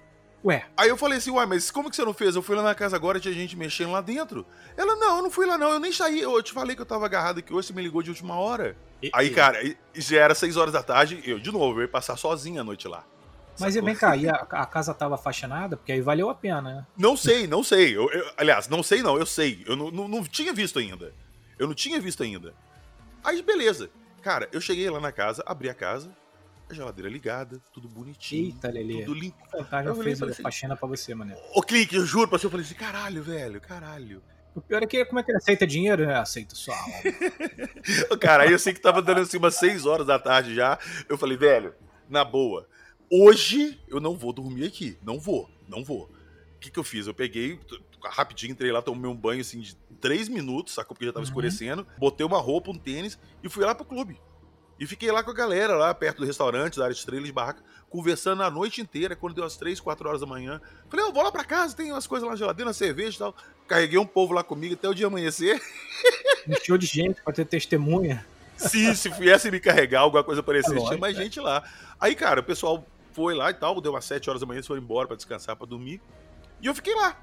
Ué, 0.44 0.66
Aí 0.76 0.88
eu 0.90 0.96
falei 0.96 1.16
assim, 1.16 1.30
uai, 1.30 1.46
mas 1.46 1.70
como 1.70 1.88
que 1.88 1.96
você 1.96 2.04
não 2.04 2.12
fez? 2.12 2.37
Eu 2.37 2.42
fui 2.42 2.54
lá 2.54 2.62
na 2.62 2.74
casa 2.74 2.94
agora, 2.94 3.18
tinha 3.18 3.33
gente 3.33 3.57
mexendo 3.57 3.92
lá 3.92 4.02
dentro. 4.02 4.44
Ela, 4.76 4.94
não, 4.94 5.16
eu 5.16 5.22
não 5.22 5.30
fui 5.30 5.46
lá 5.46 5.57
não, 5.57 5.70
eu 5.72 5.80
nem 5.80 5.90
saí. 5.90 6.20
Eu 6.20 6.42
te 6.42 6.52
falei 6.52 6.76
que 6.76 6.83
eu 6.83 6.87
tava 6.87 7.07
agarrado 7.07 7.38
aqui 7.38 7.52
hoje, 7.54 7.68
você 7.68 7.72
me 7.72 7.80
ligou 7.83 8.02
de 8.02 8.11
última 8.11 8.37
hora. 8.38 8.76
e- 9.02 9.11
Aí, 9.14 9.28
e- 9.28 9.30
cara, 9.30 9.59
já 9.94 10.20
era 10.20 10.35
6 10.35 10.57
horas 10.59 10.72
da 10.74 10.83
tarde, 10.83 11.22
eu, 11.24 11.38
de 11.38 11.50
novo, 11.50 11.78
eu 11.78 11.83
ia 11.85 11.88
passar 11.88 12.16
sozinho 12.18 12.61
a 12.61 12.64
noite 12.64 12.87
lá. 12.87 13.04
Mas 13.59 13.70
e 13.74 13.78
Sacou? 13.78 13.87
vem 13.87 13.94
cá, 13.96 14.16
e 14.16 14.28
a, 14.28 14.35
a 14.35 14.66
casa 14.66 14.92
tava 14.92 15.16
faxinada? 15.16 15.76
Porque 15.76 15.92
aí 15.92 16.00
valeu 16.00 16.28
a 16.28 16.35
pena, 16.35 16.61
né? 16.61 16.87
Não 16.96 17.16
sei, 17.16 17.46
não 17.46 17.62
sei. 17.62 17.96
Eu- 17.96 18.11
eu- 18.11 18.30
aliás, 18.37 18.68
não 18.68 18.83
sei 18.83 19.02
não, 19.02 19.16
eu 19.16 19.24
sei. 19.24 19.62
Eu 19.66 19.76
não, 19.76 19.90
não, 19.90 20.09
não 20.09 20.24
tinha 20.24 20.52
visto 20.52 20.78
ainda. 20.78 21.14
Eu 21.59 21.68
não 21.68 21.74
tinha 21.74 21.98
visto 22.00 22.22
ainda. 22.22 22.52
Aí, 23.22 23.40
beleza. 23.42 23.88
Cara, 24.20 24.48
eu 24.52 24.61
cheguei 24.61 24.90
lá 24.90 24.98
na 25.00 25.12
casa, 25.12 25.42
abri 25.46 25.70
a 25.70 25.74
casa, 25.74 26.11
a 26.68 26.74
geladeira 26.74 27.11
ligada, 27.11 27.61
tudo 27.72 27.88
bonitinho. 27.88 28.46
Eita, 28.46 28.68
Lelê. 28.70 29.05
Tudo 29.05 29.14
limpo. 29.18 29.37
O 29.46 29.50
fantasma 29.50 29.90
Eu 29.90 29.96
fez 30.03 30.22
a 30.22 30.27
assim- 30.27 30.42
faxina 30.42 30.77
pra 30.77 30.88
você, 30.88 31.14
mané. 31.14 31.37
Ô, 31.55 31.62
clique, 31.62 31.94
eu 31.96 32.07
juro 32.07 32.29
pra 32.29 32.38
você, 32.38 32.46
eu 32.46 32.50
falei 32.50 32.64
assim, 32.64 32.74
caralho, 32.74 33.22
velho, 33.22 33.61
caralho. 33.61 34.22
O 34.55 34.61
pior 34.61 34.83
é 34.83 34.87
que 34.87 35.05
como 35.07 35.18
é 35.18 35.22
que 35.22 35.31
ele 35.31 35.38
aceita 35.38 35.66
dinheiro, 35.66 36.07
né? 36.07 36.14
Aceita 36.16 36.55
só. 36.55 36.72
Ô, 38.11 38.16
Cara, 38.16 38.44
aí 38.44 38.53
eu 38.53 38.59
sei 38.59 38.72
que 38.72 38.81
tava 38.81 39.03
dando 39.03 39.20
assim 39.20 39.37
umas 39.37 39.57
6 39.57 39.85
horas 39.85 40.07
da 40.07 40.18
tarde 40.18 40.55
já. 40.55 40.79
Eu 41.09 41.18
falei, 41.18 41.37
velho, 41.37 41.74
na 42.09 42.24
boa, 42.24 42.68
hoje 43.11 43.81
eu 43.88 44.00
não 44.00 44.16
vou 44.16 44.33
dormir 44.33 44.64
aqui. 44.66 44.96
Não 45.03 45.18
vou, 45.18 45.50
não 45.68 45.83
vou. 45.85 46.05
O 46.57 46.59
que, 46.61 46.70
que 46.70 46.79
eu 46.79 46.85
fiz? 46.85 47.07
Eu 47.07 47.14
peguei, 47.14 47.59
rapidinho, 48.05 48.53
entrei 48.53 48.70
lá, 48.72 48.81
tomei 48.81 49.11
um 49.11 49.16
banho 49.16 49.40
assim 49.40 49.61
de 49.61 49.74
3 50.00 50.29
minutos, 50.29 50.74
sacou? 50.74 50.94
Porque 50.94 51.07
já 51.07 51.12
tava 51.12 51.24
Uhum. 51.24 51.29
escurecendo. 51.29 51.87
Botei 51.98 52.24
uma 52.24 52.38
roupa, 52.40 52.70
um 52.70 52.79
tênis 52.79 53.18
e 53.42 53.48
fui 53.48 53.64
lá 53.64 53.74
pro 53.74 53.85
clube. 53.85 54.20
E 54.78 54.87
fiquei 54.87 55.10
lá 55.12 55.22
com 55.22 55.30
a 55.30 55.34
galera, 55.34 55.76
lá 55.76 55.94
perto 55.94 56.18
do 56.18 56.26
restaurante, 56.26 56.78
da 56.78 56.84
área 56.84 56.94
de 56.94 57.04
de 57.04 57.32
barraca, 57.32 57.62
conversando 57.88 58.42
a 58.42 58.50
noite 58.50 58.80
inteira, 58.80 59.14
quando 59.14 59.34
deu 59.34 59.44
as 59.44 59.56
3, 59.56 59.78
4 59.78 60.08
horas 60.08 60.20
da 60.20 60.26
manhã. 60.26 60.60
Falei, 60.88 61.06
eu 61.06 61.12
vou 61.12 61.22
lá 61.22 61.30
pra 61.30 61.44
casa, 61.44 61.76
tem 61.76 61.92
umas 61.92 62.06
coisas 62.06 62.26
lá 62.26 62.32
na 62.32 62.38
geladeira, 62.38 62.68
uma 62.68 62.74
cerveja 62.74 63.16
e 63.16 63.18
tal. 63.18 63.34
Carreguei 63.68 63.98
um 63.98 64.06
povo 64.06 64.32
lá 64.32 64.42
comigo 64.42 64.74
até 64.74 64.88
o 64.88 64.94
dia 64.94 65.06
amanhecer. 65.06 65.62
Encheu 66.48 66.76
de 66.76 66.87
gente 66.87 67.22
pra 67.22 67.32
ter 67.32 67.44
testemunha. 67.44 68.26
Se, 68.56 68.94
se 68.96 69.08
viesse 69.10 69.50
me 69.50 69.60
carregar, 69.60 70.00
alguma 70.00 70.24
coisa 70.24 70.42
parecida, 70.42 70.80
tinha 70.80 70.98
mais 70.98 71.16
é. 71.16 71.22
gente 71.22 71.38
lá. 71.40 71.62
Aí, 72.00 72.14
cara, 72.14 72.40
o 72.40 72.44
pessoal 72.44 72.84
foi 73.12 73.34
lá 73.34 73.50
e 73.50 73.54
tal, 73.54 73.80
deu 73.80 73.92
umas 73.92 74.04
7 74.04 74.28
horas 74.28 74.40
da 74.40 74.46
manhã, 74.46 74.58
eles 74.58 74.66
foram 74.66 74.82
embora 74.82 75.06
pra 75.06 75.16
descansar, 75.16 75.56
pra 75.56 75.66
dormir. 75.66 76.00
E 76.60 76.66
eu 76.66 76.74
fiquei 76.74 76.94
lá. 76.94 77.16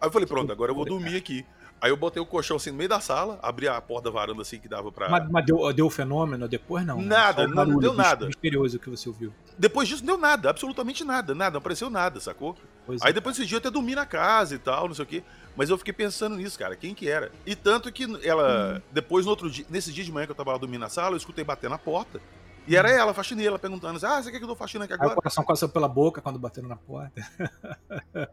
Aí 0.00 0.08
eu 0.08 0.12
falei, 0.12 0.26
pronto, 0.26 0.52
agora 0.52 0.70
eu 0.70 0.74
vou 0.76 0.84
dormir 0.84 1.16
aqui. 1.16 1.44
Aí 1.80 1.90
eu 1.90 1.96
botei 1.96 2.22
o 2.22 2.24
colchão 2.24 2.56
assim 2.56 2.70
no 2.70 2.76
meio 2.78 2.88
da 2.88 2.98
sala, 2.98 3.38
abri 3.42 3.68
a 3.68 3.78
porta 3.80 4.04
da 4.04 4.10
varanda 4.10 4.40
assim 4.40 4.58
que 4.58 4.66
dava 4.66 4.90
pra. 4.90 5.08
Mas, 5.08 5.28
mas 5.30 5.44
deu, 5.44 5.72
deu 5.72 5.90
fenômeno 5.90 6.48
depois, 6.48 6.84
não? 6.86 6.96
né? 6.96 7.04
Nada, 7.04 7.44
o 7.44 7.48
não 7.48 7.78
deu 7.78 7.92
nada. 7.92 8.26
misterioso 8.26 8.78
que 8.78 8.88
você 8.88 9.08
ouviu. 9.08 9.32
Depois 9.58 9.86
disso, 9.86 10.02
não 10.02 10.14
deu 10.14 10.18
nada, 10.18 10.48
absolutamente 10.48 11.04
nada, 11.04 11.34
nada, 11.34 11.52
não 11.52 11.58
apareceu 11.58 11.90
nada, 11.90 12.20
sacou? 12.20 12.56
Pois 12.86 13.02
Aí 13.02 13.10
é. 13.10 13.12
depois 13.12 13.36
desse 13.36 13.46
dia 13.46 13.56
eu 13.56 13.60
até 13.60 13.70
dormi 13.70 13.94
na 13.94 14.06
casa 14.06 14.54
e 14.54 14.58
tal, 14.58 14.88
não 14.88 14.94
sei 14.94 15.04
o 15.04 15.06
quê. 15.06 15.22
Mas 15.56 15.70
eu 15.70 15.78
fiquei 15.78 15.92
pensando 15.92 16.36
nisso, 16.36 16.58
cara, 16.58 16.74
quem 16.74 16.94
que 16.94 17.08
era? 17.08 17.30
E 17.46 17.54
tanto 17.54 17.92
que 17.92 18.04
ela, 18.26 18.82
depois 18.90 19.24
no 19.24 19.30
outro 19.30 19.50
dia, 19.50 19.64
nesse 19.68 19.92
dia 19.92 20.04
de 20.04 20.10
manhã 20.10 20.26
que 20.26 20.32
eu 20.32 20.36
tava 20.36 20.52
lá 20.52 20.58
dormindo 20.58 20.80
na 20.80 20.88
sala, 20.88 21.14
eu 21.14 21.18
escutei 21.18 21.44
bater 21.44 21.70
na 21.70 21.78
porta. 21.78 22.20
E 22.66 22.76
era 22.76 22.90
ela, 22.90 23.10
a 23.10 23.14
faxineira, 23.14 23.58
perguntando 23.58 23.96
assim: 23.98 24.06
Ah, 24.06 24.22
você 24.22 24.30
quer 24.30 24.38
que 24.38 24.44
eu 24.44 24.48
dou 24.48 24.56
faxina 24.56 24.84
aqui 24.84 24.94
Aí 24.94 24.98
o 24.98 25.02
agora? 25.02 25.16
coração 25.16 25.44
passou 25.44 25.68
pela 25.68 25.86
boca 25.86 26.20
quando 26.22 26.38
bateram 26.38 26.68
na 26.68 26.76
porta. 26.76 27.20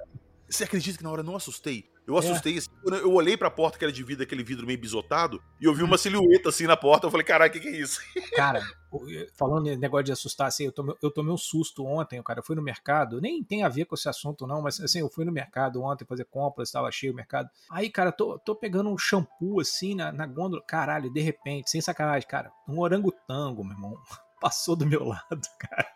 Você 0.52 0.66
acredita 0.66 0.98
que 0.98 1.04
na 1.04 1.10
hora 1.12 1.22
eu 1.22 1.26
não 1.26 1.36
assustei? 1.36 1.90
Eu 2.06 2.16
É. 2.16 2.20
assustei, 2.20 2.58
assim, 2.58 2.68
quando 2.84 2.98
eu 2.98 3.14
olhei 3.14 3.38
pra 3.38 3.50
porta 3.50 3.78
que 3.78 3.86
era 3.86 3.92
de 3.92 4.04
vidro, 4.04 4.24
aquele 4.24 4.44
vidro 4.44 4.66
meio 4.66 4.78
bisotado, 4.80 5.42
e 5.62 5.66
eu 5.66 5.74
vi 5.74 5.82
uma 5.84 5.98
silhueta 5.98 6.50
assim 6.50 6.66
na 6.68 6.76
porta, 6.76 7.06
eu 7.08 7.12
falei, 7.12 7.26
caralho, 7.26 7.50
o 7.50 7.54
que, 7.54 7.60
que 7.60 7.68
é 7.70 7.78
isso? 7.78 8.02
Cara, 8.36 8.62
falando 9.38 9.68
em 9.70 9.78
negócio 9.78 10.06
de 10.06 10.12
assustar, 10.12 10.48
assim, 10.48 10.66
eu 10.66 10.72
tomei, 10.72 10.96
eu 11.02 11.10
tomei 11.12 11.32
um 11.32 11.38
susto 11.38 11.86
ontem, 11.86 12.22
cara. 12.22 12.40
Eu 12.40 12.44
fui 12.44 12.56
no 12.56 12.62
mercado, 12.62 13.22
nem 13.22 13.42
tem 13.44 13.64
a 13.64 13.70
ver 13.70 13.86
com 13.86 13.96
esse 13.96 14.10
assunto, 14.10 14.46
não, 14.46 14.62
mas 14.62 14.80
assim, 14.82 15.00
eu 15.00 15.10
fui 15.10 15.24
no 15.24 15.32
mercado 15.32 15.82
ontem 15.82 16.04
fazer 16.06 16.26
compras, 16.26 16.68
estava 16.68 16.92
cheio 16.92 17.14
o 17.14 17.16
mercado. 17.16 17.50
Aí, 17.70 17.90
cara, 17.90 18.12
tô, 18.12 18.38
tô 18.40 18.56
pegando 18.56 18.90
um 18.90 18.98
shampoo 18.98 19.62
assim 19.62 19.96
na, 19.96 20.12
na 20.12 20.26
gôndola. 20.26 20.62
Caralho, 20.68 21.10
de 21.14 21.22
repente, 21.22 21.70
sem 21.70 21.80
sacanagem, 21.80 22.28
cara, 22.28 22.52
um 22.68 22.80
orangotango, 22.80 23.64
meu 23.64 23.74
irmão, 23.74 23.96
passou 24.42 24.76
do 24.76 24.86
meu 24.86 25.06
lado, 25.06 25.48
cara. 25.60 25.88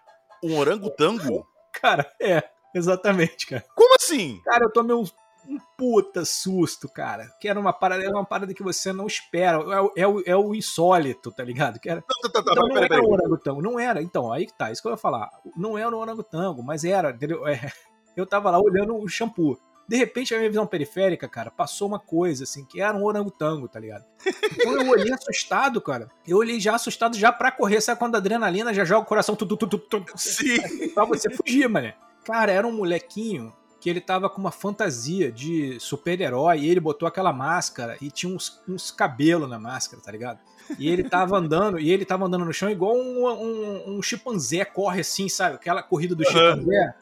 Um 0.44 0.58
orangotango? 0.58 1.46
Cara, 1.74 2.10
é, 2.22 2.41
exatamente, 2.76 3.48
cara. 3.48 3.64
Como 3.76 3.96
assim? 4.00 4.40
Cara, 4.44 4.66
eu 4.66 4.72
tomei 4.72 4.96
um 4.96 5.04
um 5.48 5.60
puta 5.78 6.26
susto, 6.26 6.90
cara. 6.90 7.32
Que 7.40 7.48
era 7.48 7.60
uma 7.60 7.72
parada, 7.72 8.02
era 8.04 8.12
uma 8.12 8.26
parada 8.26 8.52
que 8.52 8.64
você 8.64 8.92
não 8.92 9.06
espera. 9.06 9.58
É, 9.96 10.08
o- 10.08 10.24
é, 10.26 10.32
é 10.32 10.36
o 10.36 10.56
insólito, 10.56 11.32
tá 11.32 11.44
ligado? 11.44 11.80
Que 11.80 11.88
era, 11.88 12.02
Tá, 12.02 12.30
tá, 12.34 12.42
tá, 12.44 12.52
então, 12.52 12.68
não 12.68 12.78
era 12.78 13.00
o 13.00 13.12
orangotango, 13.14 13.62
não 13.62 13.80
era. 13.80 14.02
Então, 14.02 14.34
aí 14.34 14.48
que 14.48 14.58
tá, 14.58 14.72
isso 14.72 14.82
que 14.82 14.88
eu 14.88 14.94
ia 14.94 14.98
falar. 14.98 15.30
Não 15.56 15.78
era 15.78 15.96
o 15.96 16.00
orangotango, 16.00 16.64
mas 16.64 16.84
era, 16.84 17.12
entendeu? 17.12 17.48
É, 17.48 17.72
eu 18.18 18.26
tava 18.26 18.50
lá 18.50 18.60
olhando 18.60 18.96
o 18.98 19.08
shampoo. 19.08 19.56
De 19.88 19.96
repente, 19.96 20.34
a 20.34 20.38
minha 20.40 20.50
visão 20.50 20.66
periférica, 20.66 21.30
cara, 21.30 21.52
passou 21.52 21.88
uma 21.88 22.00
coisa, 22.00 22.44
assim, 22.44 22.66
que 22.66 22.82
era 22.82 22.98
um 22.98 23.04
orangotango, 23.06 23.68
tá 23.68 23.80
ligado? 23.80 24.04
Então 24.52 24.82
eu 24.82 24.90
olhei 24.90 25.14
assustado, 25.14 25.80
cara. 25.80 26.10
Eu 26.28 26.38
olhei 26.38 26.60
já 26.60 26.74
assustado 26.74 27.16
já 27.16 27.32
pra 27.32 27.52
correr. 27.52 27.82
Sabe 27.82 28.00
quando 28.00 28.16
a 28.16 28.18
adrenalina 28.18 28.74
já 28.74 28.84
joga 28.84 29.04
o 29.04 29.06
coração 29.08 29.36
tu, 29.36 29.46
tu, 29.46 29.56
tu, 29.56 29.68
tu, 29.68 29.80
tu, 29.80 30.04
Sim. 30.16 30.90
pra 30.96 31.06
você 31.06 31.30
fugir, 31.30 31.70
mané. 31.70 31.96
Cara, 32.26 32.52
era 32.52 32.68
um 32.68 32.72
molequinho 32.72 33.54
que 33.80 33.90
ele 33.90 34.02
tava 34.02 34.28
com 34.30 34.42
uma 34.42 34.52
fantasia 34.52 35.32
de 35.32 35.80
super-herói 35.80 36.60
e 36.62 36.70
ele 36.70 36.80
botou 36.80 37.08
aquela 37.08 37.32
máscara 37.32 37.98
e 38.02 38.10
tinha 38.10 38.34
uns, 38.36 38.60
uns 38.68 38.90
cabelos 38.90 39.48
na 39.48 39.60
máscara, 39.60 40.02
tá 40.02 40.12
ligado? 40.12 40.40
E 40.80 40.90
ele 40.90 41.08
tava 41.08 41.38
andando, 41.38 41.80
e 41.80 41.92
ele 41.92 42.04
tava 42.04 42.26
andando 42.26 42.46
no 42.46 42.54
chão 42.54 42.70
igual 42.70 42.96
um, 42.96 43.28
um, 43.28 43.98
um 43.98 44.02
chimpanzé 44.02 44.66
corre 44.66 45.02
assim, 45.02 45.30
sabe? 45.30 45.56
Aquela 45.56 45.84
corrida 45.84 46.16
do 46.16 46.24
Aham. 46.28 46.56
chimpanzé. 46.56 46.96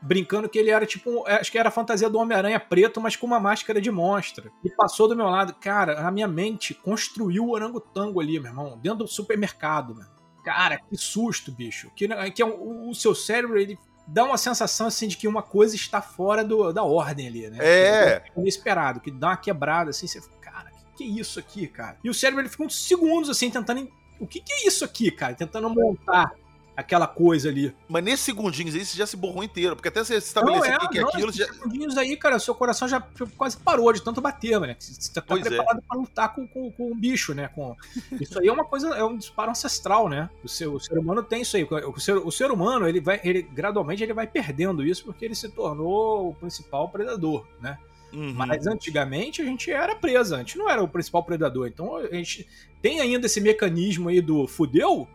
Brincando 0.00 0.48
que 0.50 0.58
ele 0.58 0.70
era 0.70 0.84
tipo, 0.84 1.10
um- 1.10 1.26
acho 1.26 1.50
que 1.50 1.58
era 1.58 1.68
a 1.70 1.72
fantasia 1.72 2.10
do 2.10 2.18
Homem-Aranha 2.18 2.60
preto, 2.60 3.00
mas 3.00 3.16
com 3.16 3.26
uma 3.26 3.40
máscara 3.40 3.80
de 3.80 3.90
monstro. 3.90 4.50
E 4.62 4.68
passou 4.70 5.08
do 5.08 5.16
meu 5.16 5.26
lado. 5.26 5.54
Cara, 5.54 6.06
a 6.06 6.10
minha 6.10 6.28
mente 6.28 6.74
construiu 6.74 7.44
o 7.46 7.50
orangotango 7.52 8.20
ali, 8.20 8.38
meu 8.38 8.50
irmão, 8.50 8.78
dentro 8.82 8.98
do 9.04 9.08
supermercado, 9.08 9.94
mano. 9.94 10.10
Cara, 10.44 10.78
que 10.78 10.96
susto, 10.96 11.50
bicho. 11.52 11.90
Que, 11.96 12.06
que 12.32 12.42
é 12.42 12.46
um- 12.46 12.90
o 12.90 12.94
seu 12.94 13.14
cérebro, 13.14 13.58
ele 13.58 13.78
dá 14.06 14.24
uma 14.24 14.36
sensação 14.38 14.86
assim 14.86 15.08
de 15.08 15.16
que 15.16 15.26
uma 15.28 15.42
coisa 15.42 15.74
está 15.76 16.00
fora 16.02 16.44
do- 16.44 16.72
da 16.72 16.82
ordem 16.82 17.26
ali, 17.26 17.48
né? 17.50 17.58
É. 17.60 18.22
Inesperado, 18.36 19.00
que 19.00 19.10
dá 19.10 19.28
uma 19.28 19.36
quebrada 19.36 19.90
assim, 19.90 20.06
você 20.06 20.20
fala, 20.20 20.36
cara, 20.40 20.70
que, 20.96 21.04
que 21.04 21.04
é 21.04 21.20
isso 21.20 21.38
aqui, 21.38 21.66
cara? 21.66 21.96
E 22.04 22.10
o 22.10 22.14
cérebro 22.14 22.42
ele 22.42 22.48
fica 22.48 22.62
uns 22.64 22.76
segundos 22.86 23.28
assim, 23.30 23.50
tentando. 23.50 23.80
en- 23.80 23.90
O 24.20 24.26
que, 24.26 24.40
que 24.40 24.52
é 24.52 24.66
isso 24.66 24.84
aqui, 24.84 25.10
cara? 25.10 25.34
Tentando 25.34 25.68
montar 25.68 26.32
aquela 26.76 27.06
coisa 27.06 27.48
ali. 27.48 27.74
Mas 27.88 28.04
nesses 28.04 28.20
segundinhos 28.20 28.74
aí 28.74 28.84
você 28.84 28.96
já 28.96 29.06
se 29.06 29.16
borrou 29.16 29.44
inteiro, 29.44 29.76
porque 29.76 29.88
até 29.88 30.02
você 30.02 30.16
estabelecer 30.16 30.76
o 30.76 30.88
que, 30.88 30.98
é 30.98 31.02
não, 31.02 31.08
aquilo, 31.08 31.32
já... 31.32 31.46
segundinhos 31.46 31.96
aí, 31.96 32.16
cara, 32.16 32.38
seu 32.38 32.54
coração 32.54 32.88
já 32.88 33.00
quase 33.36 33.56
parou 33.56 33.92
de 33.92 34.02
tanto 34.02 34.20
bater, 34.20 34.60
né? 34.60 34.76
Você 34.78 35.12
tá 35.12 35.22
Pois 35.22 35.44
é. 35.46 35.48
preparado 35.48 35.82
pra 35.86 35.98
lutar 35.98 36.34
com, 36.34 36.46
com, 36.46 36.70
com 36.70 36.90
o 36.90 36.94
bicho, 36.94 37.34
né? 37.34 37.48
Com... 37.48 37.76
Isso 38.20 38.38
aí 38.38 38.48
é 38.48 38.52
uma 38.52 38.64
coisa, 38.64 38.88
é 38.88 39.04
um 39.04 39.16
disparo 39.16 39.50
ancestral, 39.50 40.08
né? 40.08 40.28
O, 40.42 40.48
seu, 40.48 40.74
o 40.74 40.80
ser 40.80 40.98
humano 40.98 41.22
tem 41.22 41.42
isso 41.42 41.56
aí. 41.56 41.64
O 41.64 42.00
ser, 42.00 42.16
o 42.16 42.30
ser 42.30 42.50
humano, 42.50 42.88
ele 42.88 43.00
vai, 43.00 43.20
ele 43.22 43.42
gradualmente 43.42 44.02
ele 44.02 44.12
vai 44.12 44.26
perdendo 44.26 44.84
isso 44.84 45.04
porque 45.04 45.24
ele 45.24 45.34
se 45.34 45.48
tornou 45.48 46.30
o 46.30 46.34
principal 46.34 46.88
predador, 46.88 47.46
né? 47.60 47.78
Uhum. 48.12 48.32
Mas 48.32 48.66
antigamente 48.66 49.42
a 49.42 49.44
gente 49.44 49.70
era 49.72 49.94
presa, 49.96 50.36
a 50.36 50.38
gente 50.38 50.56
não 50.56 50.70
era 50.70 50.82
o 50.82 50.88
principal 50.88 51.22
predador. 51.24 51.66
Então 51.66 51.96
a 51.96 52.14
gente 52.14 52.46
tem 52.80 53.00
ainda 53.00 53.26
esse 53.26 53.40
mecanismo 53.40 54.08
aí 54.08 54.20
do 54.20 54.46
fudeu 54.46 55.08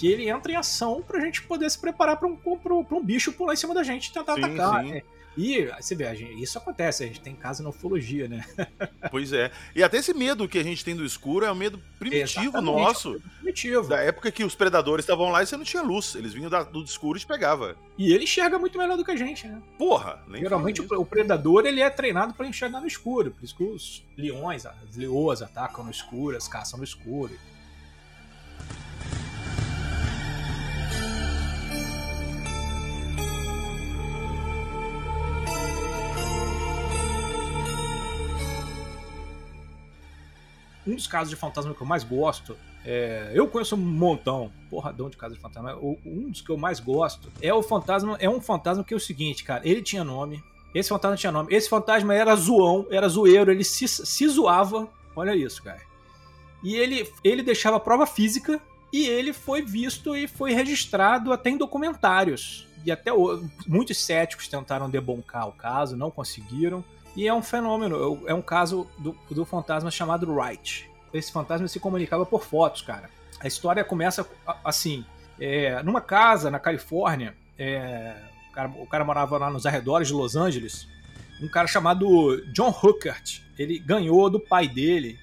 que 0.00 0.06
ele 0.08 0.28
entra 0.30 0.50
em 0.52 0.56
ação 0.56 1.02
pra 1.06 1.20
gente 1.20 1.42
poder 1.42 1.68
se 1.70 1.78
preparar 1.78 2.16
pra 2.16 2.26
um, 2.26 2.34
pra 2.36 2.74
um, 2.74 2.82
pra 2.82 2.96
um 2.96 3.04
bicho 3.04 3.32
pular 3.32 3.52
em 3.52 3.56
cima 3.56 3.74
da 3.74 3.82
gente 3.82 4.06
e 4.06 4.12
tentar 4.12 4.34
Sim, 4.34 4.44
atacar. 4.44 4.82
sim. 4.84 4.92
né? 4.92 5.02
E 5.38 5.66
você 5.80 5.94
vê, 5.94 6.12
gente- 6.16 6.42
isso 6.42 6.58
acontece, 6.58 7.04
a 7.04 7.06
gente 7.06 7.20
tem 7.20 7.34
casa 7.36 7.62
na 7.62 7.68
ufologia, 7.68 8.26
né? 8.28 8.44
Pois 9.10 9.32
é. 9.32 9.50
E 9.76 9.82
até 9.82 9.98
esse 9.98 10.12
medo 10.12 10.48
que 10.48 10.58
a 10.58 10.62
gente 10.62 10.84
tem 10.84 10.94
do 10.96 11.04
escuro 11.04 11.44
é 11.46 11.52
um 11.52 11.54
medo 11.54 11.80
primitivo 11.98 12.48
Exatamente, 12.58 12.64
nosso. 12.64 13.22
Primitivo. 13.38 13.88
Da 13.88 14.00
época 14.00 14.30
que 14.32 14.42
os 14.44 14.54
predadores 14.54 15.04
estavam 15.04 15.30
lá 15.30 15.42
e 15.42 15.46
você 15.46 15.56
não 15.56 15.64
tinha 15.64 15.82
luz. 15.82 16.14
Eles 16.14 16.32
vinham 16.32 16.50
da- 16.50 16.62
do 16.64 16.82
escuro 16.82 17.16
e 17.16 17.20
te 17.20 17.26
pegava. 17.26 17.76
E 17.96 18.12
ele 18.12 18.24
enxerga 18.24 18.58
muito 18.58 18.76
melhor 18.76 18.96
do 18.96 19.04
que 19.04 19.10
a 19.12 19.16
gente, 19.16 19.46
né? 19.46 19.60
Porra, 19.78 20.20
nem 20.28 20.42
Geralmente 20.42 20.80
o, 20.82 21.00
o 21.00 21.06
predador 21.06 21.64
ele 21.64 21.80
é 21.80 21.88
treinado 21.90 22.34
pra 22.34 22.46
enxergar 22.46 22.80
no 22.80 22.86
escuro. 22.86 23.30
Por 23.30 23.44
isso 23.44 23.56
que 23.56 23.64
os 23.64 24.04
leões, 24.16 24.66
as 24.66 24.96
leoas 24.96 25.42
atacam 25.42 25.84
no 25.84 25.90
escuro, 25.90 26.36
as 26.36 26.48
caçam 26.48 26.78
no 26.78 26.84
escuro. 26.84 27.32
Um 40.86 40.94
dos 40.94 41.06
casos 41.06 41.30
de 41.30 41.36
fantasma 41.36 41.74
que 41.74 41.80
eu 41.80 41.86
mais 41.86 42.04
gosto 42.04 42.56
é, 42.84 43.30
eu 43.34 43.46
conheço 43.46 43.74
um 43.74 43.78
montão, 43.78 44.50
porradão 44.70 45.10
de 45.10 45.16
casa 45.16 45.34
de 45.34 45.40
fantasma. 45.40 45.76
Um 45.76 46.30
dos 46.30 46.40
que 46.40 46.50
eu 46.50 46.56
mais 46.56 46.80
gosto 46.80 47.30
é 47.40 47.52
o 47.52 47.62
fantasma. 47.62 48.16
É 48.20 48.28
um 48.28 48.40
fantasma 48.40 48.82
que 48.82 48.94
é 48.94 48.96
o 48.96 49.00
seguinte, 49.00 49.44
cara. 49.44 49.66
Ele 49.66 49.82
tinha 49.82 50.02
nome. 50.02 50.42
Esse 50.74 50.88
fantasma 50.88 51.16
tinha 51.16 51.32
nome. 51.32 51.54
Esse 51.54 51.68
fantasma 51.68 52.14
era 52.14 52.34
zoão, 52.36 52.86
era 52.90 53.08
zoeiro. 53.08 53.50
Ele 53.50 53.64
se, 53.64 53.86
se 53.86 54.28
zoava. 54.28 54.88
Olha 55.14 55.34
isso, 55.34 55.62
cara. 55.62 55.80
E 56.62 56.74
ele, 56.74 57.10
ele 57.22 57.42
deixava 57.42 57.78
prova 57.78 58.06
física. 58.06 58.60
E 58.92 59.06
ele 59.06 59.32
foi 59.32 59.62
visto 59.62 60.16
e 60.16 60.26
foi 60.26 60.52
registrado 60.52 61.32
até 61.32 61.50
em 61.50 61.56
documentários. 61.56 62.66
E 62.84 62.90
até 62.90 63.12
muitos 63.66 63.98
céticos 63.98 64.48
tentaram 64.48 64.88
deboncar 64.88 65.46
o 65.46 65.52
caso, 65.52 65.96
não 65.96 66.10
conseguiram. 66.10 66.82
E 67.16 67.26
é 67.26 67.34
um 67.34 67.42
fenômeno, 67.42 68.22
é 68.26 68.34
um 68.34 68.42
caso 68.42 68.86
do, 68.98 69.16
do 69.30 69.44
fantasma 69.44 69.90
chamado 69.90 70.32
Wright 70.32 70.90
esse 71.12 71.32
fantasma 71.32 71.66
se 71.68 71.80
comunicava 71.80 72.24
por 72.24 72.44
fotos, 72.44 72.82
cara. 72.82 73.10
A 73.40 73.46
história 73.46 73.84
começa 73.84 74.26
assim: 74.64 75.04
é, 75.40 75.82
numa 75.82 76.00
casa 76.00 76.50
na 76.50 76.58
Califórnia, 76.58 77.34
é, 77.58 78.14
o, 78.48 78.52
cara, 78.52 78.68
o 78.68 78.86
cara 78.86 79.04
morava 79.04 79.38
lá 79.38 79.50
nos 79.50 79.66
arredores 79.66 80.08
de 80.08 80.14
Los 80.14 80.36
Angeles. 80.36 80.88
Um 81.42 81.48
cara 81.48 81.66
chamado 81.66 82.44
John 82.52 82.68
Hookert, 82.68 83.42
ele 83.58 83.78
ganhou 83.78 84.28
do 84.28 84.38
pai 84.38 84.68
dele 84.68 85.18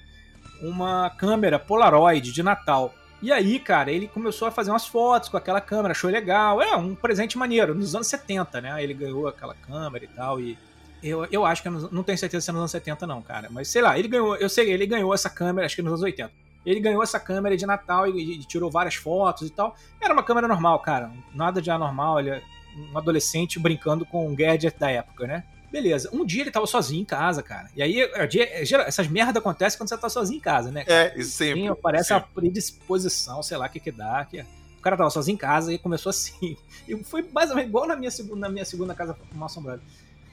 uma 0.60 1.08
câmera 1.10 1.58
Polaroid 1.58 2.32
de 2.32 2.42
Natal. 2.42 2.92
E 3.22 3.32
aí, 3.32 3.58
cara, 3.58 3.90
ele 3.90 4.06
começou 4.08 4.46
a 4.46 4.50
fazer 4.50 4.70
umas 4.70 4.86
fotos 4.86 5.28
com 5.28 5.36
aquela 5.36 5.60
câmera, 5.60 5.92
achou 5.92 6.10
legal. 6.10 6.60
É 6.60 6.76
um 6.76 6.94
presente 6.94 7.38
maneiro, 7.38 7.74
nos 7.74 7.94
anos 7.94 8.06
70, 8.08 8.60
né? 8.60 8.82
Ele 8.82 8.94
ganhou 8.94 9.26
aquela 9.26 9.54
câmera 9.54 10.04
e 10.04 10.08
tal. 10.08 10.40
E 10.40 10.58
eu, 11.02 11.26
eu 11.30 11.44
acho 11.44 11.62
que 11.62 11.68
é 11.68 11.70
não 11.70 12.02
tenho 12.02 12.18
certeza 12.18 12.44
se 12.44 12.50
é 12.50 12.52
nos 12.52 12.60
anos 12.60 12.70
70, 12.70 13.06
não, 13.06 13.22
cara. 13.22 13.48
Mas 13.50 13.68
sei 13.68 13.82
lá, 13.82 13.98
ele 13.98 14.08
ganhou, 14.08 14.36
eu 14.36 14.48
sei, 14.48 14.70
ele 14.70 14.86
ganhou 14.86 15.12
essa 15.14 15.30
câmera, 15.30 15.66
acho 15.66 15.76
que 15.76 15.82
nos 15.82 15.92
anos 15.92 16.02
80. 16.02 16.30
Ele 16.66 16.80
ganhou 16.80 17.02
essa 17.02 17.18
câmera 17.18 17.56
de 17.56 17.64
Natal 17.64 18.06
e, 18.08 18.34
e 18.34 18.38
tirou 18.44 18.70
várias 18.70 18.94
fotos 18.94 19.48
e 19.48 19.50
tal. 19.50 19.74
Era 20.00 20.12
uma 20.12 20.22
câmera 20.22 20.46
normal, 20.46 20.78
cara. 20.80 21.10
Nada 21.34 21.62
de 21.62 21.70
anormal. 21.70 22.20
Ele 22.20 22.30
é 22.30 22.42
um 22.92 22.98
adolescente 22.98 23.58
brincando 23.58 24.04
com 24.04 24.28
um 24.28 24.34
gadget 24.34 24.78
da 24.78 24.90
época, 24.90 25.26
né? 25.26 25.44
Beleza. 25.70 26.08
Um 26.12 26.24
dia 26.24 26.42
ele 26.42 26.50
tava 26.50 26.66
sozinho 26.66 27.02
em 27.02 27.04
casa, 27.04 27.42
cara. 27.42 27.70
E 27.76 27.82
aí, 27.82 28.00
é 28.00 28.62
essas 28.86 29.06
merdas 29.06 29.36
acontecem 29.36 29.78
quando 29.78 29.88
você 29.88 29.98
tá 29.98 30.08
sozinho 30.08 30.38
em 30.38 30.40
casa, 30.40 30.70
né? 30.70 30.84
É, 30.86 31.18
isso 31.18 31.32
sempre. 31.32 31.68
Sim, 31.68 31.74
parece 31.82 32.08
sempre. 32.08 32.24
uma 32.24 32.34
predisposição, 32.34 33.42
sei 33.42 33.56
lá 33.56 33.66
o 33.66 33.68
que 33.68 33.80
que 33.80 33.92
dá. 33.92 34.24
Que... 34.24 34.40
O 34.40 34.80
cara 34.80 34.96
tava 34.96 35.10
sozinho 35.10 35.34
em 35.34 35.38
casa 35.38 35.72
e 35.72 35.78
começou 35.78 36.10
assim. 36.10 36.56
E 36.88 36.96
foi 37.04 37.22
mais 37.34 37.50
ou 37.50 37.56
menos 37.56 37.68
igual 37.68 37.86
na 37.86 37.94
minha 37.94 38.10
segunda, 38.10 38.40
na 38.40 38.48
minha 38.48 38.64
segunda 38.64 38.94
casa 38.94 39.14
mal 39.34 39.44
assombrada. 39.44 39.82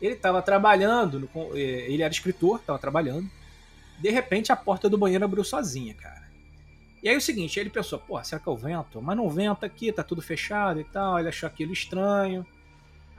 Ele 0.01 0.15
tava 0.15 0.41
trabalhando, 0.41 1.19
no 1.19 1.29
eh, 1.55 1.85
ele 1.89 2.03
era 2.03 2.13
escritor, 2.13 2.59
tava 2.59 2.77
trabalhando. 2.79 3.29
De 3.99 4.09
repente 4.09 4.51
a 4.51 4.55
porta 4.55 4.89
do 4.89 4.97
banheiro 4.97 5.23
abriu 5.25 5.43
sozinha, 5.43 5.93
cara. 5.93 6.25
E 7.01 7.07
aí 7.09 7.15
o 7.15 7.21
seguinte, 7.21 7.59
ele 7.59 7.69
pensou, 7.69 7.99
pô, 7.99 8.21
será 8.23 8.41
que 8.41 8.49
é 8.49 8.51
o 8.51 8.57
vento? 8.57 9.01
Mas 9.01 9.15
não 9.15 9.29
venta 9.29 9.65
aqui, 9.65 9.91
tá 9.91 10.03
tudo 10.03 10.21
fechado 10.21 10.79
e 10.79 10.83
tal. 10.83 11.19
Ele 11.19 11.29
achou 11.29 11.45
aquilo 11.47 11.71
estranho. 11.71 12.45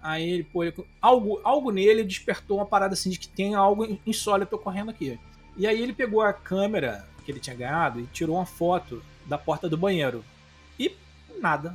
Aí 0.03 0.29
ele, 0.29 0.45
pô, 0.45 0.65
ele- 0.65 0.75
algo, 1.01 1.41
algo 1.45 1.71
nele 1.71 2.05
despertou 2.05 2.59
uma 2.59 2.67
parada 2.67 2.95
assim 2.95 3.11
de 3.11 3.19
que 3.19 3.29
tem 3.29 3.55
algo 3.55 3.99
insólito 4.07 4.57
ocorrendo 4.57 4.91
aqui. 4.91 5.19
E 5.57 5.67
aí 5.67 5.81
ele 5.81 5.93
pegou 5.93 6.21
a 6.21 6.33
câmera 6.33 7.07
que 7.25 7.31
ele 7.33 7.41
tinha 7.41 7.57
ganhado 7.57 8.01
e 8.01 8.07
tirou 8.07 8.37
uma 8.37 8.47
foto 8.47 9.03
da 9.25 9.39
porta 9.39 9.69
do 9.69 9.77
banheiro. 9.77 10.25
E 10.79 10.95
nada. 11.41 11.75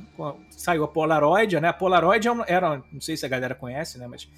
Saiu 0.50 0.84
a 0.84 0.88
Polaroid, 0.88 1.58
né? 1.60 1.68
A 1.68 1.72
Polaroid 1.72 2.26
é 2.28 2.30
era, 2.46 2.82
não 2.92 3.00
sei 3.00 3.16
se 3.16 3.26
a 3.26 3.28
galera 3.28 3.54
conhece, 3.54 3.98
né? 3.98 4.06
Mas 4.06 4.28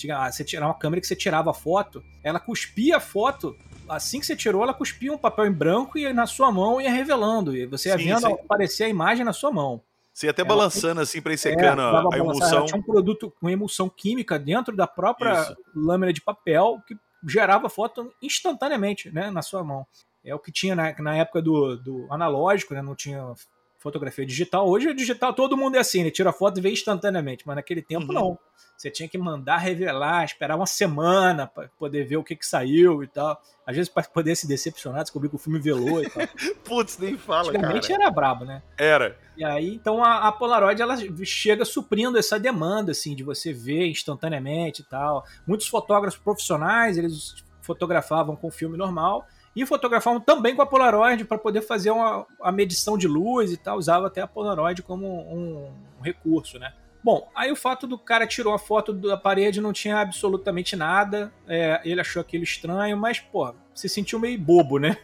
tinha, 0.00 0.18
ah, 0.18 0.30
você 0.30 0.44
tirava 0.44 0.72
uma 0.72 0.78
câmera 0.78 1.00
que 1.00 1.06
você 1.06 1.16
tirava 1.16 1.50
a 1.50 1.54
foto, 1.54 2.02
ela 2.22 2.40
cuspia 2.40 2.96
a 2.96 3.00
foto. 3.00 3.56
Assim 3.88 4.20
que 4.20 4.26
você 4.26 4.36
tirou, 4.36 4.62
ela 4.62 4.72
cuspia 4.72 5.12
um 5.12 5.18
papel 5.18 5.46
em 5.46 5.52
branco 5.52 5.98
e 5.98 6.12
na 6.12 6.26
sua 6.26 6.52
mão 6.52 6.80
ia 6.80 6.90
revelando. 6.92 7.56
E 7.56 7.66
você 7.66 7.88
ia 7.88 7.98
Sim, 7.98 8.04
vendo 8.04 8.20
sim. 8.26 8.32
aparecer 8.32 8.84
a 8.84 8.88
imagem 8.88 9.24
na 9.24 9.32
sua 9.32 9.50
mão. 9.50 9.82
Você 10.12 10.26
ia 10.26 10.30
até 10.30 10.42
Ela- 10.42 10.48
balançando 10.48 11.00
assim 11.00 11.20
pra 11.20 11.32
ir 11.32 11.34
É, 11.34 11.38
secando 11.38 11.76
dava 11.76 12.08
a, 12.12 12.18
emulsão. 12.18 12.58
Ela 12.58 12.66
tinha 12.66 12.78
um 12.78 12.82
produto, 12.82 13.32
uma 13.42 13.50
emulsão 13.52 13.88
química 13.88 14.38
dentro 14.38 14.76
da 14.76 14.86
própria 14.86 15.42
Isso. 15.42 15.56
lâmina 15.74 16.12
de 16.12 16.20
papel 16.20 16.80
que 16.86 16.96
gerava 17.26 17.68
foto 17.68 18.12
instantaneamente 18.22 19.10
né, 19.10 19.30
na 19.30 19.42
sua 19.42 19.62
mão. 19.64 19.86
É 20.24 20.34
o 20.34 20.38
que 20.38 20.52
tinha 20.52 20.74
na, 20.76 20.94
na 20.98 21.16
época 21.16 21.40
do, 21.42 21.76
do 21.76 22.06
analógico, 22.10 22.74
né, 22.74 22.82
não 22.82 22.94
tinha 22.94 23.34
fotografia 23.80 24.24
digital. 24.24 24.68
Hoje 24.68 24.88
o 24.88 24.94
digital 24.94 25.32
todo 25.32 25.56
mundo 25.56 25.76
é 25.76 25.80
assim, 25.80 26.04
né? 26.04 26.10
Tira 26.10 26.32
foto 26.32 26.58
e 26.58 26.60
vê 26.60 26.70
instantaneamente, 26.70 27.44
mas 27.46 27.56
naquele 27.56 27.82
tempo 27.82 28.06
uhum. 28.08 28.12
não. 28.12 28.38
Você 28.76 28.90
tinha 28.90 29.08
que 29.08 29.18
mandar 29.18 29.58
revelar, 29.58 30.24
esperar 30.24 30.56
uma 30.56 30.66
semana 30.66 31.46
para 31.46 31.68
poder 31.78 32.04
ver 32.04 32.16
o 32.16 32.24
que, 32.24 32.36
que 32.36 32.46
saiu 32.46 33.02
e 33.02 33.06
tal. 33.06 33.40
Às 33.66 33.76
vezes 33.76 33.90
para 33.90 34.02
poder 34.04 34.34
se 34.36 34.46
decepcionar, 34.46 35.02
descobrir 35.02 35.28
que 35.28 35.34
o 35.34 35.38
filme 35.38 35.58
velou 35.58 36.02
e 36.02 36.08
tal. 36.08 36.22
Putz, 36.64 36.98
nem 36.98 37.16
fala, 37.16 37.50
Antigamente 37.50 37.88
cara. 37.88 38.02
era 38.04 38.10
brabo, 38.10 38.44
né? 38.44 38.62
Era. 38.78 39.18
E 39.36 39.44
aí, 39.44 39.74
então 39.74 40.04
a, 40.04 40.28
a, 40.28 40.32
Polaroid 40.32 40.80
ela 40.80 40.96
chega 41.24 41.64
suprindo 41.64 42.18
essa 42.18 42.38
demanda, 42.38 42.92
assim, 42.92 43.14
de 43.14 43.22
você 43.22 43.52
ver 43.52 43.86
instantaneamente 43.86 44.82
e 44.82 44.84
tal. 44.84 45.24
Muitos 45.46 45.68
fotógrafos 45.68 46.18
profissionais, 46.18 46.96
eles 46.96 47.34
fotografavam 47.62 48.34
com 48.34 48.50
filme 48.50 48.76
normal 48.76 49.26
e 49.54 49.66
fotografavam 49.66 50.20
também 50.20 50.54
com 50.54 50.62
a 50.62 50.66
Polaroid 50.66 51.24
para 51.24 51.38
poder 51.38 51.62
fazer 51.62 51.90
uma, 51.90 52.26
a 52.40 52.52
medição 52.52 52.96
de 52.96 53.08
luz 53.08 53.52
e 53.52 53.56
tal. 53.56 53.78
Usava 53.78 54.06
até 54.06 54.20
a 54.20 54.26
Polaroid 54.26 54.82
como 54.82 55.06
um, 55.06 55.72
um 55.98 56.02
recurso, 56.02 56.58
né? 56.58 56.72
Bom, 57.02 57.28
aí 57.34 57.50
o 57.50 57.56
fato 57.56 57.86
do 57.86 57.98
cara 57.98 58.26
tirou 58.26 58.52
a 58.52 58.58
foto 58.58 58.92
da 58.92 59.16
parede 59.16 59.60
não 59.60 59.72
tinha 59.72 59.98
absolutamente 59.98 60.76
nada. 60.76 61.32
É, 61.48 61.80
ele 61.84 62.00
achou 62.00 62.20
aquilo 62.20 62.44
estranho, 62.44 62.96
mas, 62.96 63.18
pô, 63.18 63.54
se 63.74 63.88
sentiu 63.88 64.18
meio 64.18 64.38
bobo, 64.38 64.78
né? 64.78 64.96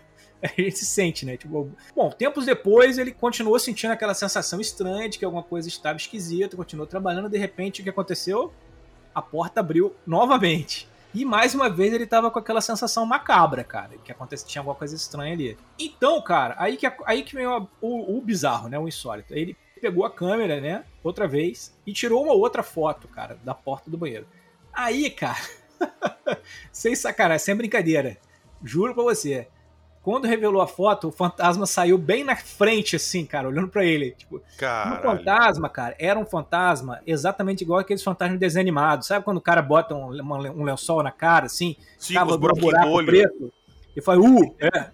Gente 0.56 0.78
se 0.78 0.86
sente, 0.86 1.24
né? 1.24 1.36
Tipo, 1.36 1.70
bom, 1.94 2.10
tempos 2.10 2.44
depois 2.44 2.98
ele 2.98 3.12
continuou 3.12 3.58
sentindo 3.58 3.92
aquela 3.92 4.14
sensação 4.14 4.60
estranha 4.60 5.08
de 5.08 5.18
que 5.18 5.24
alguma 5.24 5.42
coisa 5.42 5.68
estava 5.68 5.96
esquisita, 5.96 6.56
continuou 6.56 6.86
trabalhando, 6.86 7.30
de 7.30 7.38
repente 7.38 7.80
o 7.80 7.84
que 7.84 7.90
aconteceu? 7.90 8.52
A 9.14 9.22
porta 9.22 9.60
abriu 9.60 9.96
novamente. 10.06 10.86
E 11.16 11.24
mais 11.24 11.54
uma 11.54 11.70
vez 11.70 11.94
ele 11.94 12.06
tava 12.06 12.30
com 12.30 12.38
aquela 12.38 12.60
sensação 12.60 13.06
macabra, 13.06 13.64
cara, 13.64 13.96
que 14.04 14.12
acontece, 14.12 14.46
tinha 14.46 14.60
alguma 14.60 14.76
coisa 14.76 14.94
estranha 14.94 15.32
ali. 15.32 15.56
Então, 15.78 16.20
cara, 16.20 16.54
aí 16.58 16.76
que, 16.76 16.86
aí 17.06 17.22
que 17.22 17.34
vem 17.34 17.46
o, 17.46 17.66
o, 17.80 18.18
o 18.18 18.20
bizarro, 18.20 18.68
né? 18.68 18.78
O 18.78 18.86
insólito. 18.86 19.32
Ele 19.32 19.56
pegou 19.80 20.04
a 20.04 20.10
câmera, 20.10 20.60
né? 20.60 20.84
Outra 21.02 21.26
vez, 21.26 21.74
e 21.86 21.92
tirou 21.94 22.22
uma 22.22 22.34
outra 22.34 22.62
foto, 22.62 23.08
cara, 23.08 23.38
da 23.42 23.54
porta 23.54 23.90
do 23.90 23.96
banheiro. 23.96 24.28
Aí, 24.70 25.08
cara, 25.08 25.40
sem 26.70 26.94
sacanagem, 26.94 27.46
sem 27.46 27.56
brincadeira, 27.56 28.18
juro 28.62 28.92
pra 28.92 29.02
você. 29.02 29.48
Quando 30.06 30.28
revelou 30.28 30.62
a 30.62 30.68
foto, 30.68 31.08
o 31.08 31.10
fantasma 31.10 31.66
saiu 31.66 31.98
bem 31.98 32.22
na 32.22 32.36
frente, 32.36 32.94
assim, 32.94 33.26
cara, 33.26 33.48
olhando 33.48 33.66
para 33.66 33.84
ele. 33.84 34.12
Tipo, 34.12 34.40
Caralho. 34.56 35.00
um 35.00 35.02
fantasma, 35.02 35.68
cara, 35.68 35.96
era 35.98 36.16
um 36.16 36.24
fantasma 36.24 37.00
exatamente 37.04 37.62
igual 37.62 37.80
aqueles 37.80 38.04
fantasmas 38.04 38.38
desanimados. 38.38 39.08
Sabe 39.08 39.24
quando 39.24 39.38
o 39.38 39.40
cara 39.40 39.60
bota 39.60 39.96
um, 39.96 40.10
um 40.12 40.62
lençol 40.62 41.02
na 41.02 41.10
cara, 41.10 41.46
assim? 41.46 41.74
Sim, 41.98 42.14
tava 42.14 42.36
um 42.36 42.38
buraco 42.38 43.04
preto. 43.04 43.52
E 43.96 44.00
foi, 44.00 44.16
uh, 44.16 44.54
é. 44.60 44.90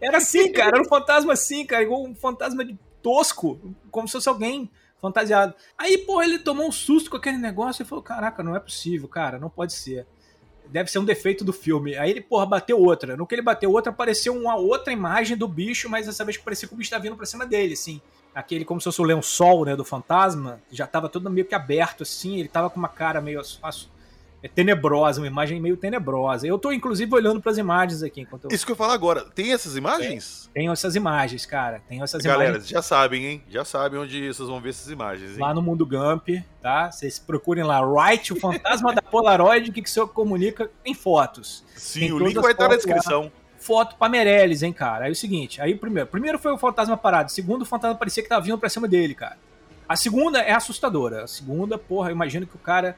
Era 0.00 0.16
assim, 0.16 0.50
cara, 0.50 0.70
era 0.70 0.82
um 0.82 0.88
fantasma 0.88 1.34
assim, 1.34 1.64
cara, 1.64 1.84
igual 1.84 2.02
um 2.02 2.16
fantasma 2.16 2.64
de 2.64 2.76
tosco, 3.00 3.60
como 3.88 4.08
se 4.08 4.14
fosse 4.14 4.28
alguém 4.28 4.68
fantasiado. 5.00 5.54
Aí, 5.78 5.96
porra, 5.98 6.24
ele 6.24 6.40
tomou 6.40 6.66
um 6.66 6.72
susto 6.72 7.08
com 7.08 7.16
aquele 7.16 7.38
negócio 7.38 7.84
e 7.84 7.86
falou: 7.86 8.02
Caraca, 8.02 8.42
não 8.42 8.56
é 8.56 8.58
possível, 8.58 9.06
cara, 9.06 9.38
não 9.38 9.48
pode 9.48 9.74
ser. 9.74 10.08
Deve 10.68 10.90
ser 10.90 10.98
um 10.98 11.04
defeito 11.04 11.44
do 11.44 11.52
filme. 11.52 11.96
Aí 11.96 12.10
ele, 12.10 12.20
porra, 12.20 12.46
bateu 12.46 12.78
outra. 12.78 13.16
No 13.16 13.26
que 13.26 13.34
ele 13.34 13.42
bateu 13.42 13.70
outra, 13.70 13.90
apareceu 13.90 14.34
uma 14.34 14.56
outra 14.56 14.92
imagem 14.92 15.36
do 15.36 15.46
bicho, 15.46 15.88
mas 15.88 16.06
dessa 16.06 16.24
vez 16.24 16.36
parecia 16.36 16.68
que 16.68 16.74
o 16.74 16.76
bicho 16.76 16.90
tá 16.90 16.98
vindo 16.98 17.16
pra 17.16 17.26
cima 17.26 17.46
dele, 17.46 17.74
assim. 17.74 18.00
Aquele, 18.34 18.64
como 18.64 18.80
se 18.80 18.84
fosse 18.84 19.00
o 19.00 19.04
lençol, 19.04 19.64
né, 19.64 19.74
do 19.74 19.84
fantasma, 19.84 20.60
já 20.70 20.86
tava 20.86 21.08
todo 21.08 21.30
meio 21.30 21.46
que 21.46 21.54
aberto, 21.54 22.02
assim. 22.02 22.38
Ele 22.38 22.48
tava 22.48 22.68
com 22.68 22.78
uma 22.78 22.88
cara 22.88 23.20
meio 23.20 23.40
é 24.46 24.48
tenebrosa, 24.48 25.20
uma 25.20 25.26
imagem 25.26 25.60
meio 25.60 25.76
tenebrosa. 25.76 26.46
Eu 26.46 26.58
tô, 26.58 26.70
inclusive, 26.70 27.12
olhando 27.12 27.40
para 27.40 27.50
as 27.50 27.58
imagens 27.58 28.02
aqui. 28.02 28.20
Enquanto 28.20 28.44
eu... 28.44 28.50
Isso 28.52 28.64
que 28.64 28.72
eu 28.72 28.76
falo 28.76 28.92
agora. 28.92 29.24
Tem 29.34 29.52
essas 29.52 29.76
imagens? 29.76 30.48
Tem, 30.54 30.62
tenho 30.62 30.72
essas 30.72 30.94
imagens, 30.94 31.44
cara. 31.44 31.82
Tenho 31.88 32.04
essas 32.04 32.22
Galera, 32.22 32.50
imagens. 32.50 32.68
já 32.68 32.80
sabem, 32.80 33.26
hein? 33.26 33.42
Já 33.48 33.64
sabem 33.64 33.98
onde 34.00 34.32
vocês 34.32 34.48
vão 34.48 34.60
ver 34.60 34.70
essas 34.70 34.88
imagens, 34.88 35.32
hein? 35.32 35.38
Lá 35.40 35.52
no 35.52 35.60
Mundo 35.60 35.84
Gump, 35.84 36.28
tá? 36.62 36.90
Vocês 36.90 37.18
procurem 37.18 37.64
lá, 37.64 37.80
Write, 37.80 38.32
o 38.32 38.40
fantasma 38.40 38.94
da 38.94 39.02
Polaroid, 39.02 39.72
que, 39.72 39.82
que 39.82 39.88
o 39.88 39.92
senhor 39.92 40.08
comunica 40.08 40.70
em 40.84 40.94
fotos. 40.94 41.64
Sim, 41.74 42.00
Tem 42.00 42.12
o 42.12 42.18
link 42.18 42.34
vai 42.36 42.52
estar 42.52 42.68
na 42.68 42.76
descrição. 42.76 43.24
Lá. 43.24 43.30
Foto 43.58 43.96
pra 43.96 44.08
Meirelles, 44.08 44.62
hein, 44.62 44.72
cara? 44.72 45.06
Aí 45.06 45.10
é 45.10 45.12
o 45.12 45.16
seguinte, 45.16 45.60
aí 45.60 45.74
primeiro, 45.74 46.08
primeiro 46.08 46.38
foi 46.38 46.52
o 46.52 46.58
fantasma 46.58 46.96
parado, 46.96 47.32
segundo 47.32 47.62
o 47.62 47.64
fantasma 47.64 47.96
parecia 47.96 48.22
que 48.22 48.28
tava 48.28 48.44
vindo 48.44 48.58
pra 48.58 48.68
cima 48.68 48.86
dele, 48.86 49.14
cara. 49.14 49.36
A 49.88 49.96
segunda 49.96 50.40
é 50.40 50.52
assustadora. 50.52 51.24
A 51.24 51.26
segunda, 51.26 51.78
porra, 51.78 52.10
eu 52.10 52.12
imagino 52.12 52.46
que 52.46 52.56
o 52.56 52.58
cara 52.58 52.96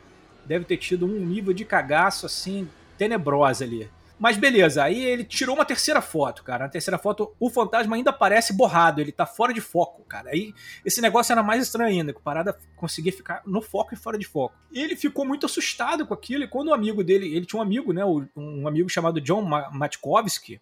deve 0.49 0.65
ter 0.65 0.79
tido 0.79 1.07
um 1.07 1.21
nível 1.21 1.53
de 1.53 1.65
cagaço 1.65 2.27
assim 2.27 2.69
tenebrosa 2.97 3.65
ali. 3.65 3.89
Mas 4.19 4.37
beleza, 4.37 4.83
aí 4.83 5.05
ele 5.05 5.23
tirou 5.23 5.55
uma 5.55 5.65
terceira 5.65 6.03
foto, 6.03 6.43
cara. 6.43 6.65
Na 6.65 6.71
terceira 6.71 6.99
foto, 6.99 7.33
o 7.39 7.49
fantasma 7.49 7.95
ainda 7.95 8.13
parece 8.13 8.53
borrado, 8.53 9.01
ele 9.01 9.13
tá 9.13 9.25
fora 9.25 9.55
de 9.55 9.61
foco, 9.61 10.03
cara. 10.03 10.31
Aí 10.31 10.53
esse 10.85 11.01
negócio 11.01 11.31
era 11.31 11.43
mais 11.43 11.63
estranho 11.63 11.89
ainda, 11.91 12.13
que 12.13 12.19
o 12.19 12.23
parada 12.23 12.59
conseguia 12.75 13.13
ficar 13.13 13.43
no 13.47 13.63
foco 13.63 13.95
e 13.95 13.97
fora 13.97 14.19
de 14.19 14.27
foco. 14.27 14.57
Ele 14.73 14.97
ficou 14.97 15.25
muito 15.25 15.47
assustado 15.47 16.05
com 16.05 16.13
aquilo, 16.13 16.43
e 16.43 16.49
quando 16.49 16.69
o 16.69 16.75
amigo 16.75 17.05
dele, 17.05 17.33
ele 17.33 17.47
tinha 17.47 17.61
um 17.61 17.63
amigo, 17.63 17.93
né, 17.93 18.05
um 18.05 18.67
amigo 18.67 18.89
chamado 18.89 19.21
John 19.21 19.43
Matkovsky, 19.43 20.61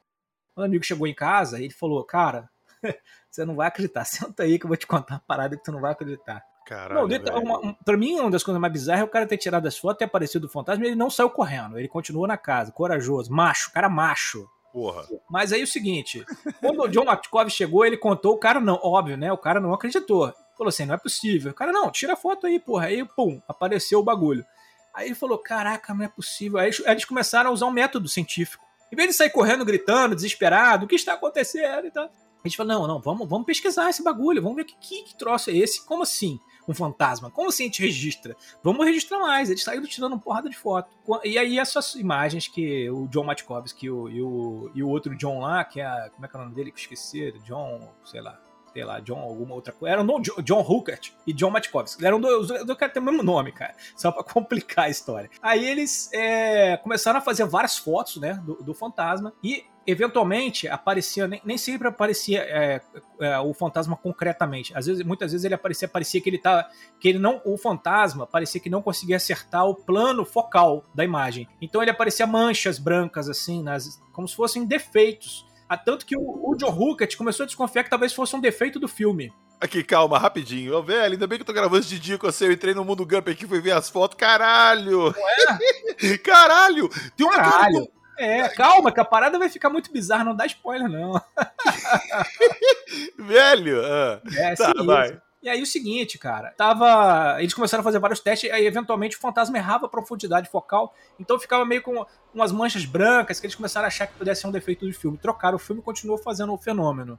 quando 0.54 0.64
o 0.64 0.68
amigo 0.68 0.84
chegou 0.84 1.06
em 1.06 1.14
casa, 1.14 1.58
ele 1.58 1.72
falou, 1.72 2.04
cara, 2.04 2.50
você 3.30 3.44
não 3.46 3.54
vai 3.54 3.68
acreditar, 3.68 4.04
senta 4.04 4.42
aí 4.42 4.58
que 4.58 4.66
eu 4.66 4.68
vou 4.68 4.76
te 4.76 4.86
contar 4.86 5.14
uma 5.14 5.22
parada 5.26 5.56
que 5.56 5.64
tu 5.64 5.72
não 5.72 5.80
vai 5.80 5.92
acreditar. 5.92 6.44
Caralho, 6.66 7.08
não, 7.08 7.42
uma, 7.42 7.74
pra 7.84 7.96
mim, 7.96 8.18
uma 8.18 8.30
das 8.30 8.42
coisas 8.42 8.60
mais 8.60 8.72
bizarras 8.72 9.02
é 9.02 9.04
o 9.04 9.08
cara 9.08 9.24
ter 9.24 9.38
tirado 9.38 9.68
as 9.68 9.78
fotos, 9.78 9.98
ter 9.98 10.04
aparecido 10.04 10.48
o 10.48 10.50
fantasma 10.50 10.84
e 10.84 10.88
ele 10.88 10.96
não 10.96 11.08
saiu 11.08 11.30
correndo. 11.30 11.78
Ele 11.78 11.86
continuou 11.86 12.26
na 12.26 12.36
casa, 12.36 12.72
corajoso, 12.72 13.32
macho, 13.32 13.72
cara 13.72 13.88
macho. 13.88 14.48
Porra. 14.72 15.06
Mas 15.30 15.52
aí 15.52 15.62
o 15.62 15.66
seguinte, 15.66 16.26
quando 16.60 16.82
o 16.82 16.88
John 16.88 17.04
Matkov 17.04 17.48
chegou, 17.48 17.86
ele 17.86 17.96
contou, 17.96 18.34
o 18.34 18.38
cara 18.38 18.58
não, 18.58 18.80
óbvio, 18.82 19.16
né? 19.16 19.32
O 19.32 19.38
cara 19.38 19.60
não 19.60 19.72
acreditou. 19.72 20.34
Falou 20.58 20.68
assim, 20.68 20.84
não 20.84 20.94
é 20.94 20.98
possível. 20.98 21.52
O 21.52 21.54
cara, 21.54 21.70
não, 21.70 21.88
tira 21.90 22.14
a 22.14 22.16
foto 22.16 22.46
aí, 22.46 22.58
porra. 22.58 22.86
Aí, 22.86 23.04
pum, 23.04 23.40
apareceu 23.46 24.00
o 24.00 24.02
bagulho. 24.02 24.44
Aí 24.92 25.06
ele 25.06 25.14
falou, 25.14 25.38
caraca, 25.38 25.94
não 25.94 26.04
é 26.04 26.08
possível. 26.08 26.58
Aí 26.58 26.70
eles 26.84 27.04
começaram 27.04 27.50
a 27.50 27.52
usar 27.52 27.66
um 27.66 27.70
método 27.70 28.08
científico. 28.08 28.64
Em 28.92 28.96
vez 28.96 29.08
de 29.10 29.14
sair 29.14 29.30
correndo, 29.30 29.64
gritando, 29.64 30.14
desesperado, 30.16 30.84
o 30.84 30.88
que 30.88 30.94
está 30.94 31.14
acontecendo 31.14 31.86
e 31.86 31.90
tal. 31.90 32.10
A 32.44 32.48
gente 32.48 32.56
falou, 32.56 32.72
não, 32.72 32.86
não, 32.86 33.00
vamos, 33.00 33.28
vamos 33.28 33.46
pesquisar 33.46 33.90
esse 33.90 34.02
bagulho, 34.02 34.40
vamos 34.40 34.56
ver 34.56 34.64
que, 34.64 34.76
que, 34.78 35.02
que 35.02 35.18
troço 35.18 35.50
é 35.50 35.56
esse, 35.56 35.84
como 35.84 36.04
assim? 36.04 36.38
Um 36.68 36.74
fantasma. 36.74 37.30
Como 37.30 37.48
assim 37.48 37.64
a 37.64 37.66
gente 37.66 37.82
registra? 37.82 38.36
Vamos 38.62 38.84
registrar 38.84 39.18
mais. 39.18 39.50
Eles 39.50 39.62
saíram 39.62 39.84
tirando 39.84 40.18
porrada 40.18 40.48
de 40.48 40.56
foto. 40.56 40.90
E 41.24 41.38
aí 41.38 41.58
essas 41.58 41.94
imagens 41.94 42.48
que 42.48 42.90
o 42.90 43.06
John 43.08 43.24
Matkovsky 43.24 43.86
e 43.86 43.90
o, 43.90 44.08
e 44.08 44.22
o, 44.22 44.70
e 44.74 44.82
o 44.82 44.88
outro 44.88 45.16
John 45.16 45.40
lá, 45.40 45.64
que 45.64 45.80
é 45.80 46.10
como 46.10 46.26
é 46.26 46.28
que 46.28 46.36
é 46.36 46.38
o 46.38 46.42
nome 46.42 46.54
dele 46.54 46.72
que 46.72 46.80
esqueci? 46.80 47.32
John, 47.44 47.92
sei 48.04 48.20
lá, 48.20 48.40
sei 48.72 48.84
lá, 48.84 49.00
John 49.00 49.20
alguma 49.20 49.54
outra 49.54 49.72
coisa. 49.72 49.94
Eram 49.94 50.04
não, 50.04 50.20
John 50.20 50.60
Huckert 50.60 51.12
e 51.26 51.32
John 51.32 51.50
Matkovsky. 51.50 52.04
Eram 52.04 52.20
dois, 52.20 52.48
do 52.64 52.76
cara 52.76 52.92
tem 52.92 53.02
o 53.02 53.06
mesmo 53.06 53.22
nome, 53.22 53.52
cara. 53.52 53.74
Só 53.96 54.12
pra 54.12 54.22
complicar 54.24 54.86
a 54.86 54.90
história. 54.90 55.30
Aí 55.40 55.64
eles 55.64 56.10
é, 56.12 56.76
começaram 56.76 57.18
a 57.18 57.22
fazer 57.22 57.46
várias 57.46 57.78
fotos, 57.78 58.16
né, 58.16 58.34
do, 58.44 58.56
do 58.56 58.74
fantasma 58.74 59.32
e 59.42 59.64
eventualmente 59.86 60.66
aparecia, 60.68 61.28
nem, 61.28 61.40
nem 61.44 61.56
sempre 61.56 61.88
aparecia 61.88 62.40
é, 62.40 62.80
é, 63.20 63.38
o 63.38 63.54
fantasma 63.54 63.96
concretamente. 63.96 64.76
Às 64.76 64.86
vezes, 64.86 65.04
muitas 65.04 65.32
vezes 65.32 65.44
ele 65.44 65.54
aparecia, 65.54 65.86
parecia 65.86 66.20
que 66.20 66.28
ele 66.28 66.38
tá, 66.38 66.68
que 66.98 67.08
ele 67.08 67.18
não, 67.18 67.40
o 67.44 67.56
fantasma 67.56 68.26
parecia 68.26 68.60
que 68.60 68.68
não 68.68 68.82
conseguia 68.82 69.16
acertar 69.16 69.66
o 69.66 69.74
plano 69.74 70.24
focal 70.24 70.84
da 70.94 71.04
imagem. 71.04 71.48
Então 71.60 71.80
ele 71.80 71.90
aparecia 71.90 72.26
manchas 72.26 72.78
brancas 72.78 73.28
assim, 73.28 73.62
nas, 73.62 74.02
como 74.12 74.26
se 74.26 74.34
fossem 74.34 74.64
defeitos. 74.64 75.46
A 75.68 75.76
tanto 75.76 76.06
que 76.06 76.16
o, 76.16 76.50
o 76.50 76.54
John 76.56 76.70
Huckett 76.70 77.16
começou 77.16 77.44
a 77.44 77.46
desconfiar 77.46 77.84
que 77.84 77.90
talvez 77.90 78.12
fosse 78.12 78.34
um 78.36 78.40
defeito 78.40 78.78
do 78.78 78.86
filme. 78.86 79.32
Aqui, 79.60 79.82
calma, 79.82 80.18
rapidinho. 80.18 80.76
Ô, 80.76 80.82
velho, 80.82 81.14
ainda 81.14 81.26
bem 81.26 81.38
que 81.38 81.42
eu 81.42 81.46
tô 81.46 81.52
gravando 81.52 81.80
esse 81.80 81.98
dia 81.98 82.18
com 82.18 82.30
você. 82.30 82.46
Eu 82.46 82.52
entrei 82.52 82.74
no 82.74 82.84
Mundo 82.84 83.06
Gump 83.06 83.28
aqui, 83.28 83.46
fui 83.46 83.60
ver 83.60 83.72
as 83.72 83.88
fotos. 83.88 84.16
Caralho! 84.16 85.14
É? 86.02 86.18
Caralho! 86.22 86.90
Tem 87.16 87.26
uma 87.26 87.36
Caralho! 87.36 87.95
É, 88.18 88.48
calma, 88.50 88.92
que 88.92 89.00
a 89.00 89.04
parada 89.04 89.38
vai 89.38 89.48
ficar 89.48 89.68
muito 89.68 89.92
bizarra, 89.92 90.24
não 90.24 90.34
dá 90.34 90.46
spoiler, 90.46 90.88
não. 90.88 91.20
Velho! 93.18 93.82
Ah. 93.84 94.20
É, 94.36 94.54
tá, 94.54 94.72
sim, 94.76 94.86
vai. 94.86 95.20
E 95.42 95.48
aí 95.48 95.62
o 95.62 95.66
seguinte, 95.66 96.18
cara, 96.18 96.52
tava. 96.56 97.40
Eles 97.40 97.54
começaram 97.54 97.80
a 97.80 97.84
fazer 97.84 97.98
vários 97.98 98.18
testes, 98.18 98.50
aí 98.50 98.66
eventualmente 98.66 99.16
o 99.16 99.20
fantasma 99.20 99.56
errava 99.56 99.86
a 99.86 99.88
profundidade 99.88 100.50
focal, 100.50 100.92
então 101.20 101.38
ficava 101.38 101.64
meio 101.64 101.82
com 101.82 102.04
umas 102.34 102.50
manchas 102.50 102.84
brancas 102.84 103.38
que 103.38 103.46
eles 103.46 103.54
começaram 103.54 103.84
a 103.84 103.88
achar 103.88 104.06
que 104.06 104.14
pudesse 104.14 104.40
ser 104.40 104.48
um 104.48 104.50
defeito 104.50 104.84
do 104.84 104.92
filme. 104.92 105.16
Trocaram 105.18 105.56
o 105.56 105.58
filme 105.60 105.80
e 105.80 105.84
continuou 105.84 106.18
fazendo 106.18 106.52
o 106.52 106.58
fenômeno. 106.58 107.18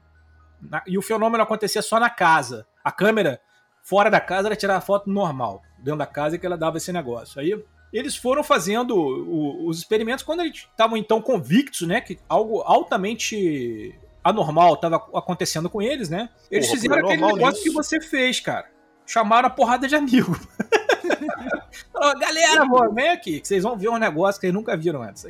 E 0.87 0.97
o 0.97 1.01
fenômeno 1.01 1.43
acontecia 1.43 1.81
só 1.81 1.99
na 1.99 2.09
casa. 2.09 2.67
A 2.83 2.91
câmera, 2.91 3.39
fora 3.81 4.09
da 4.09 4.19
casa, 4.19 4.47
ela 4.47 4.55
tirava 4.55 4.79
a 4.79 4.81
foto 4.81 5.09
normal. 5.09 5.61
Dentro 5.77 5.99
da 5.99 6.05
casa 6.05 6.35
é 6.35 6.39
que 6.39 6.45
ela 6.45 6.57
dava 6.57 6.77
esse 6.77 6.91
negócio. 6.91 7.39
Aí 7.39 7.63
eles 7.91 8.15
foram 8.15 8.43
fazendo 8.43 8.95
o, 8.95 9.67
os 9.67 9.77
experimentos 9.79 10.23
quando 10.23 10.41
eles 10.41 10.67
estavam 10.69 10.97
então 10.97 11.21
convictos, 11.21 11.87
né, 11.87 12.01
que 12.01 12.19
algo 12.27 12.61
altamente 12.61 13.95
anormal 14.23 14.73
estava 14.73 14.97
acontecendo 15.13 15.69
com 15.69 15.81
eles, 15.81 16.09
né? 16.09 16.29
Eles 16.51 16.67
Porra, 16.67 16.79
fizeram 16.79 17.05
aquele 17.05 17.21
negócio 17.21 17.47
nisso. 17.47 17.63
que 17.63 17.69
você 17.69 18.01
fez, 18.01 18.39
cara. 18.39 18.69
Chamaram 19.05 19.47
a 19.47 19.49
porrada 19.49 19.87
de 19.87 19.95
amigo. 19.95 20.37
Galera, 22.19 22.65
vem 22.93 23.09
aqui, 23.09 23.39
que 23.39 23.47
vocês 23.47 23.63
vão 23.63 23.77
ver 23.77 23.89
um 23.89 23.97
negócio 23.97 24.39
que 24.39 24.47
eles 24.47 24.53
nunca 24.53 24.75
viram 24.75 25.01
antes. 25.01 25.25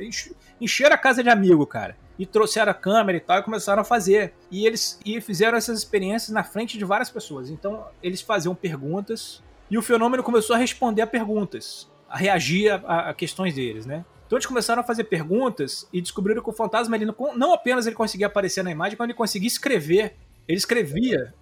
Encheram 0.60 0.94
a 0.94 0.98
casa 0.98 1.22
de 1.22 1.28
amigo, 1.28 1.64
cara. 1.66 1.96
e 2.18 2.26
trouxeram 2.26 2.72
a 2.72 2.74
câmera 2.74 3.16
e 3.16 3.20
tal 3.20 3.38
e 3.38 3.42
começaram 3.42 3.82
a 3.82 3.84
fazer. 3.84 4.34
E 4.50 4.66
eles 4.66 4.98
e 5.04 5.20
fizeram 5.20 5.56
essas 5.56 5.78
experiências 5.78 6.30
na 6.30 6.42
frente 6.42 6.76
de 6.76 6.84
várias 6.84 7.08
pessoas. 7.08 7.48
Então 7.48 7.86
eles 8.02 8.20
faziam 8.20 8.54
perguntas 8.54 9.42
e 9.70 9.78
o 9.78 9.82
fenômeno 9.82 10.22
começou 10.22 10.56
a 10.56 10.58
responder 10.58 11.02
a 11.02 11.06
perguntas, 11.06 11.88
a 12.08 12.16
reagir 12.16 12.70
a, 12.70 13.10
a 13.10 13.14
questões 13.14 13.54
deles, 13.54 13.86
né? 13.86 14.04
Então 14.26 14.36
eles 14.36 14.46
começaram 14.46 14.80
a 14.80 14.84
fazer 14.84 15.04
perguntas 15.04 15.88
e 15.92 16.00
descobriram 16.00 16.42
que 16.42 16.50
o 16.50 16.52
fantasma 16.52 16.94
ele 16.96 17.06
não, 17.06 17.14
não 17.36 17.52
apenas 17.54 17.86
ele 17.86 17.96
conseguia 17.96 18.26
aparecer 18.26 18.62
na 18.62 18.70
imagem, 18.70 18.96
quando 18.96 19.10
ele 19.10 19.16
conseguia 19.18 19.46
escrever. 19.48 20.16
Ele 20.46 20.58
escrevia. 20.58 21.34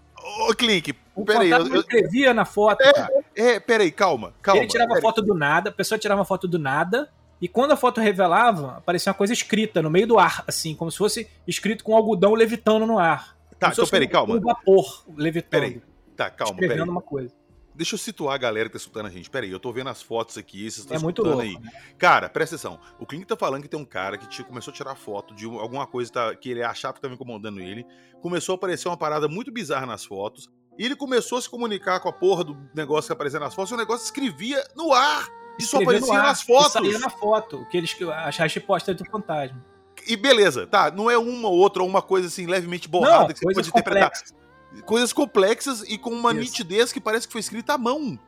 Ô, 0.48 0.54
Clique, 0.54 0.94
O 1.14 1.24
peraí. 1.24 1.50
fantasma 1.50 1.68
Eu, 1.70 1.74
eu, 1.76 1.80
escrevia 1.80 2.34
na 2.34 2.44
foto, 2.44 2.80
É, 2.82 2.92
cara. 2.92 3.12
é, 3.36 3.60
peraí, 3.60 3.90
calma, 3.92 4.34
calma. 4.42 4.60
ele 4.62 4.68
tirava 4.68 4.88
peraí. 4.88 5.02
foto 5.02 5.22
do 5.22 5.34
nada, 5.34 5.70
a 5.70 5.72
pessoa 5.72 5.98
tirava 5.98 6.24
foto 6.24 6.48
do 6.48 6.58
nada, 6.58 7.08
e 7.40 7.46
quando 7.46 7.72
a 7.72 7.76
foto 7.76 8.00
revelava, 8.00 8.78
aparecia 8.78 9.10
uma 9.12 9.16
coisa 9.18 9.32
escrita 9.32 9.80
no 9.82 9.90
meio 9.90 10.06
do 10.06 10.18
ar, 10.18 10.42
assim, 10.46 10.74
como 10.74 10.90
se 10.90 10.98
fosse 10.98 11.28
escrito 11.46 11.84
com 11.84 11.94
algodão 11.94 12.34
levitando 12.34 12.86
no 12.86 12.98
ar. 12.98 13.36
Tá, 13.58 13.68
então 13.72 13.86
peraí, 13.86 14.06
um- 14.06 14.10
calma. 14.10 14.34
Um 14.36 14.40
vapor 14.40 15.04
levitando, 15.16 15.50
Peraí, 15.50 15.82
Tá, 16.16 16.30
calma, 16.30 16.52
escrevendo 16.54 16.78
peraí. 16.78 16.90
uma 16.90 17.02
coisa. 17.02 17.32
Deixa 17.76 17.94
eu 17.94 17.98
situar 17.98 18.34
a 18.34 18.38
galera 18.38 18.68
que 18.68 18.72
tá 18.72 18.78
escutando 18.78 19.06
a 19.06 19.10
gente. 19.10 19.28
Peraí, 19.28 19.50
eu 19.50 19.60
tô 19.60 19.70
vendo 19.72 19.90
as 19.90 20.00
fotos 20.00 20.38
aqui, 20.38 20.60
vocês 20.60 20.78
estão 20.78 20.96
É 20.96 21.00
muito 21.00 21.22
louco. 21.22 21.42
aí. 21.42 21.56
Cara, 21.98 22.28
presta 22.28 22.56
atenção. 22.56 22.80
O 22.98 23.04
Clint 23.04 23.26
tá 23.26 23.36
falando 23.36 23.62
que 23.62 23.68
tem 23.68 23.78
um 23.78 23.84
cara 23.84 24.16
que 24.16 24.26
tinha- 24.28 24.46
começou 24.46 24.72
a 24.72 24.74
tirar 24.74 24.94
foto 24.94 25.34
de 25.34 25.46
um- 25.46 25.58
alguma 25.60 25.86
coisa 25.86 26.10
tá- 26.10 26.34
que 26.34 26.50
ele 26.50 26.62
achava 26.62 26.94
que 26.94 27.00
tava 27.00 27.12
incomodando 27.14 27.60
ele. 27.60 27.84
Começou 28.22 28.54
a 28.54 28.56
aparecer 28.56 28.88
uma 28.88 28.96
parada 28.96 29.28
muito 29.28 29.52
bizarra 29.52 29.84
nas 29.84 30.04
fotos. 30.04 30.48
E 30.78 30.84
ele 30.84 30.96
começou 30.96 31.38
a 31.38 31.42
se 31.42 31.48
comunicar 31.50 32.00
com 32.00 32.08
a 32.08 32.12
porra 32.12 32.44
do 32.44 32.56
negócio 32.74 33.08
que 33.08 33.12
aparecia 33.12 33.38
nas 33.40 33.54
fotos. 33.54 33.70
E 33.70 33.74
o 33.74 33.78
negócio 33.78 34.04
escrevia 34.04 34.62
no 34.74 34.92
ar. 34.92 35.28
E 35.58 35.62
só 35.62 35.78
aparecia 35.80 36.14
ar, 36.14 36.22
nas 36.28 36.42
fotos. 36.42 36.72
Saía 36.72 36.98
na 36.98 37.10
foto, 37.10 37.66
que 37.70 37.76
eles 37.76 37.94
as 38.10 38.36
respostas 38.36 38.96
do 38.96 39.04
fantasma. 39.06 39.62
E 40.06 40.16
beleza, 40.16 40.66
tá. 40.66 40.90
Não 40.90 41.10
é 41.10 41.16
uma 41.16 41.48
ou 41.48 41.56
outra, 41.56 41.82
ou 41.82 41.88
uma 41.88 42.02
coisa 42.02 42.28
assim 42.28 42.46
levemente 42.46 42.88
borrada 42.88 43.20
Não, 43.20 43.26
que 43.28 43.38
você 43.38 43.54
pode 43.54 43.68
interpretar. 43.68 44.10
complexas. 44.10 44.34
Coisas 44.84 45.12
complexas 45.12 45.82
e 45.82 45.96
com 45.98 46.10
uma 46.10 46.32
Isso. 46.32 46.40
nitidez 46.40 46.92
que 46.92 47.00
parece 47.00 47.26
que 47.26 47.32
foi 47.32 47.40
escrita 47.40 47.74
à 47.74 47.78
mão. 47.78 48.18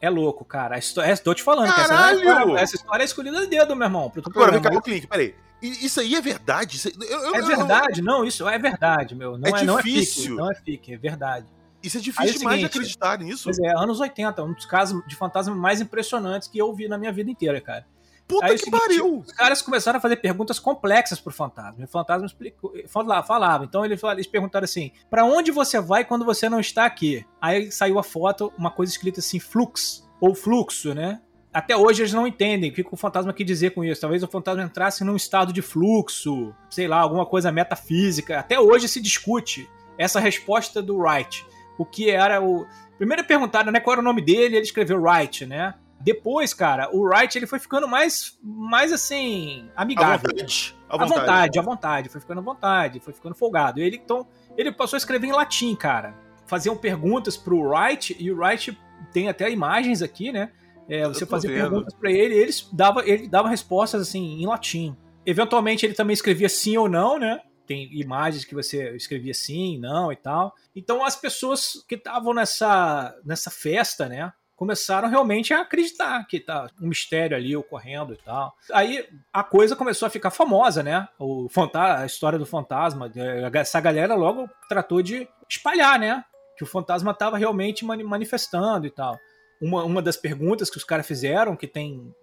É 0.00 0.08
louco, 0.08 0.44
cara. 0.44 0.78
História, 0.78 1.16
tô 1.18 1.34
te 1.34 1.42
falando 1.42 1.72
que 1.74 1.80
essa, 1.80 1.88
Caralho! 1.88 2.24
não 2.24 2.56
é- 2.56 2.62
essa 2.62 2.74
história 2.76 3.02
é 3.02 3.06
escolhida 3.06 3.40
a 3.42 3.44
dedo, 3.46 3.76
meu 3.76 3.86
irmão. 3.86 4.08
pro 4.08 4.22
Agora, 4.26 4.52
vem 4.52 4.62
cá, 4.62 4.70
ô 4.74 4.80
Clint, 4.80 5.06
peraí. 5.06 5.34
Isso 5.60 6.00
aí 6.00 6.14
é 6.14 6.20
verdade? 6.22 6.76
Isso 6.76 6.88
aí- 6.88 6.94
eu- 7.06 7.20
eu- 7.20 7.34
É 7.34 7.40
eu- 7.40 7.46
verdade, 7.46 8.00
não, 8.00 8.24
isso 8.24 8.48
é 8.48 8.58
verdade, 8.58 9.14
meu. 9.14 9.36
Não 9.36 9.46
É 9.46 9.50
é, 9.50 9.62
é 9.62 9.82
difícil. 9.82 10.36
não 10.36 10.50
é 10.50 10.54
fique, 10.54 10.94
é 10.94 10.96
verdade. 10.96 11.46
Isso 11.82 11.96
é 11.96 11.98
Aí 11.98 12.02
é 12.02 12.04
difícil 12.04 12.36
o 12.36 12.38
demais 12.38 12.56
de 12.60 12.62
seguinte, 12.66 12.78
acreditar 12.78 13.18
nisso. 13.18 13.44
Pois 13.44 13.58
é, 13.58 13.68
anos 13.76 14.00
80, 14.00 14.42
um 14.42 14.54
dos 14.54 14.64
casos 14.64 15.02
de 15.06 15.14
fantasma 15.16 15.54
mais 15.54 15.80
impressionantes 15.82 16.48
que 16.48 16.58
eu 16.58 16.72
vi 16.74 16.88
na 16.88 16.96
minha 16.96 17.12
vida 17.12 17.30
inteira, 17.30 17.60
cara. 17.60 17.86
Puta 18.30 18.46
Aí 18.46 18.52
é 18.52 18.54
que 18.54 18.64
seguinte, 18.64 18.80
pariu! 18.80 19.18
Os 19.18 19.32
caras 19.32 19.60
começaram 19.62 19.98
a 19.98 20.00
fazer 20.00 20.16
perguntas 20.16 20.58
complexas 20.58 21.20
pro 21.20 21.32
fantasma. 21.32 21.76
E 21.80 21.84
o 21.84 21.88
fantasma 21.88 22.26
explicou, 22.26 22.72
fala- 22.88 23.22
falava. 23.22 23.64
Então 23.64 23.84
ele 23.84 23.96
fala- 23.96 24.14
eles 24.14 24.26
perguntaram 24.26 24.64
assim: 24.64 24.92
pra 25.10 25.24
onde 25.24 25.50
você 25.50 25.80
vai 25.80 26.04
quando 26.04 26.24
você 26.24 26.48
não 26.48 26.60
está 26.60 26.84
aqui? 26.86 27.24
Aí 27.40 27.70
saiu 27.70 27.98
a 27.98 28.02
foto, 28.02 28.52
uma 28.56 28.70
coisa 28.70 28.92
escrita 28.92 29.20
assim, 29.20 29.38
flux, 29.40 30.08
ou 30.20 30.34
fluxo, 30.34 30.94
né? 30.94 31.20
Até 31.52 31.76
hoje 31.76 32.02
eles 32.02 32.12
não 32.12 32.26
entendem 32.28 32.70
o 32.70 32.72
que 32.72 32.84
que 32.84 32.94
o 32.94 32.96
fantasma 32.96 33.32
quer 33.32 33.42
dizer 33.42 33.70
com 33.74 33.82
isso. 33.84 34.00
Talvez 34.00 34.22
o 34.22 34.28
fantasma 34.28 34.62
entrasse 34.62 35.02
num 35.02 35.16
estado 35.16 35.52
de 35.52 35.60
fluxo, 35.60 36.54
sei 36.70 36.86
lá, 36.86 37.00
alguma 37.00 37.26
coisa 37.26 37.50
metafísica. 37.50 38.38
Até 38.38 38.60
hoje 38.60 38.86
se 38.86 39.00
discute 39.00 39.68
essa 39.98 40.20
resposta 40.20 40.80
do 40.80 40.96
Wright. 40.98 41.44
O 41.76 41.84
que 41.84 42.08
era 42.08 42.40
o. 42.40 42.66
Primeiro 42.96 43.24
perguntaram, 43.24 43.72
né, 43.72 43.80
qual 43.80 43.94
era 43.94 44.00
o 44.00 44.04
nome 44.04 44.20
dele, 44.22 44.56
ele 44.56 44.64
escreveu 44.64 45.02
Wright, 45.02 45.44
né? 45.46 45.74
Depois, 46.00 46.54
cara, 46.54 46.88
o 46.94 47.02
Wright 47.02 47.36
ele 47.36 47.46
foi 47.46 47.58
ficando 47.58 47.86
mais, 47.86 48.38
mais 48.42 48.92
assim, 48.92 49.68
À 49.76 49.82
amigável. 49.82 50.30
vontade. 50.30 50.74
À 50.88 50.94
À 50.94 50.98
vontade. 50.98 51.20
vontade, 51.20 51.58
à 51.58 51.62
vontade, 51.62 52.08
foi 52.08 52.20
ficando 52.20 52.38
à 52.38 52.42
vontade, 52.42 53.00
foi 53.00 53.12
ficando 53.12 53.34
folgado. 53.34 53.80
Ele 53.80 53.96
então, 53.96 54.26
ele 54.56 54.72
passou 54.72 54.96
a 54.96 54.98
escrever 54.98 55.26
em 55.26 55.32
latim, 55.32 55.74
cara. 55.76 56.14
Faziam 56.46 56.76
perguntas 56.76 57.36
pro 57.36 57.60
Wright 57.60 58.16
e 58.18 58.30
o 58.32 58.38
Wright 58.38 58.76
tem 59.12 59.28
até 59.28 59.50
imagens 59.50 60.02
aqui, 60.02 60.32
né? 60.32 60.50
É, 60.88 61.06
você 61.06 61.24
fazia 61.24 61.48
vendo. 61.50 61.60
perguntas 61.60 61.94
pra 61.94 62.10
ele, 62.10 62.34
e 62.34 62.38
eles 62.38 62.68
dava, 62.72 63.06
ele 63.08 63.28
dava 63.28 63.48
respostas 63.48 64.02
assim 64.02 64.40
em 64.42 64.46
latim. 64.46 64.96
Eventualmente 65.24 65.86
ele 65.86 65.94
também 65.94 66.14
escrevia 66.14 66.48
sim 66.48 66.76
ou 66.76 66.88
não, 66.88 67.18
né? 67.18 67.40
Tem 67.66 67.88
imagens 67.92 68.44
que 68.44 68.52
você 68.54 68.96
escrevia 68.96 69.32
sim, 69.32 69.78
não 69.78 70.10
e 70.10 70.16
tal. 70.16 70.52
Então 70.74 71.04
as 71.04 71.14
pessoas 71.14 71.84
que 71.86 71.94
estavam 71.94 72.34
nessa, 72.34 73.14
nessa 73.24 73.48
festa, 73.50 74.08
né? 74.08 74.32
Começaram 74.60 75.08
realmente 75.08 75.54
a 75.54 75.62
acreditar 75.62 76.22
que 76.26 76.38
tá 76.38 76.66
um 76.82 76.88
mistério 76.88 77.34
ali 77.34 77.56
ocorrendo 77.56 78.12
e 78.12 78.16
tal. 78.18 78.54
Aí 78.74 79.08
a 79.32 79.42
coisa 79.42 79.74
começou 79.74 80.04
a 80.04 80.10
ficar 80.10 80.30
famosa, 80.30 80.82
né? 80.82 81.08
O 81.18 81.48
a 81.72 82.04
história 82.04 82.38
do 82.38 82.44
fantasma. 82.44 83.10
eh, 83.16 83.50
Essa 83.54 83.80
galera 83.80 84.14
logo 84.14 84.50
tratou 84.68 85.00
de 85.00 85.26
espalhar, 85.48 85.98
né? 85.98 86.22
Que 86.58 86.62
o 86.62 86.66
fantasma 86.66 87.12
estava 87.12 87.38
realmente 87.38 87.86
mani- 87.86 88.04
manifestando 88.04 88.86
e 88.86 88.90
tal. 88.90 89.18
Uma, 89.62 89.82
uma 89.82 90.02
das 90.02 90.18
perguntas 90.18 90.68
que 90.68 90.76
os 90.76 90.84
caras 90.84 91.06
fizeram, 91.06 91.56
que 91.56 91.66
tem. 91.66 92.14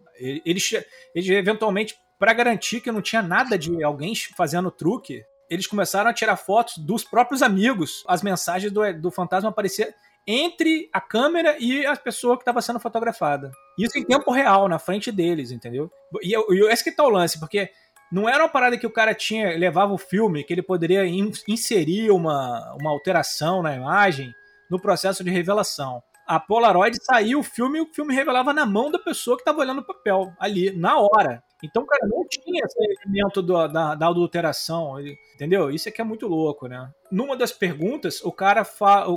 Eles, 0.46 0.72
eles 1.16 1.28
eventualmente, 1.30 1.96
para 2.20 2.34
garantir 2.34 2.82
que 2.82 2.92
não 2.92 3.02
tinha 3.02 3.24
nada 3.24 3.58
de 3.58 3.84
alguém 3.84 4.14
fazendo 4.38 4.70
truque, 4.70 5.24
eles 5.50 5.66
começaram 5.66 6.12
a 6.12 6.14
tirar 6.14 6.38
fotos 6.38 6.78
dos 6.78 7.04
próprios 7.04 7.42
amigos. 7.42 8.04
As 8.08 8.22
mensagens 8.22 8.72
do, 8.72 8.82
do 9.02 9.10
fantasma 9.10 9.50
apareciam 9.50 9.90
entre 10.28 10.90
a 10.92 11.00
câmera 11.00 11.56
e 11.58 11.86
a 11.86 11.96
pessoa 11.96 12.36
que 12.36 12.42
estava 12.42 12.62
sendo 12.62 12.80
fotografada. 12.80 13.50
Isso 13.80 13.98
em 13.98 14.04
tempo 14.04 14.30
real, 14.32 14.68
na 14.68 14.78
frente 14.78 15.12
deles, 15.12 15.52
entendeu? 15.52 15.90
E, 16.22 16.36
e 16.36 16.72
esse 16.72 16.84
que 16.84 16.92
tá 16.92 17.04
o 17.04 17.10
lance, 17.10 17.40
porque 17.40 17.70
não 18.12 18.28
era 18.28 18.44
uma 18.44 18.50
parada 18.50 18.78
que 18.78 18.88
o 18.88 18.92
cara 18.92 19.14
tinha, 19.14 19.58
levava 19.58 19.94
o 19.94 19.98
filme, 19.98 20.44
que 20.44 20.54
ele 20.54 20.62
poderia 20.62 21.06
in- 21.06 21.32
inserir 21.48 22.12
uma, 22.12 22.76
uma 22.80 22.92
alteração 22.92 23.62
na 23.62 23.76
imagem 23.76 24.32
no 24.70 24.80
processo 24.82 25.24
de 25.24 25.30
revelação. 25.30 26.02
A 26.28 26.40
Polaroid 26.40 26.98
saiu 27.02 27.40
o 27.40 27.44
filme 27.44 27.80
e 27.80 27.82
o 27.82 27.94
filme 27.94 28.14
revelava 28.14 28.52
na 28.54 28.66
mão 28.66 28.92
da 28.92 29.00
pessoa 29.00 29.38
que 29.38 29.42
estava 29.42 29.60
olhando 29.60 29.80
o 29.80 29.86
papel, 29.86 30.34
ali, 30.38 30.72
na 30.72 31.00
hora. 31.00 31.42
Então, 31.64 31.86
cara, 31.86 32.06
não 32.08 32.24
tinha 32.28 32.64
esse 32.64 32.78
elemento 33.02 33.42
do- 33.42 33.68
da, 33.68 33.96
da 33.96 34.08
adulteração, 34.08 35.00
ele- 35.00 35.18
entendeu? 35.34 35.72
Isso 35.72 35.90
é 35.90 35.92
que 35.92 36.00
é 36.00 36.04
muito 36.04 36.28
louco, 36.28 36.68
né? 36.68 36.90
Numa 37.12 37.36
das 37.36 37.52
perguntas, 37.52 38.22
o 38.24 38.32
cara 38.32 38.64
fala. 38.64 39.14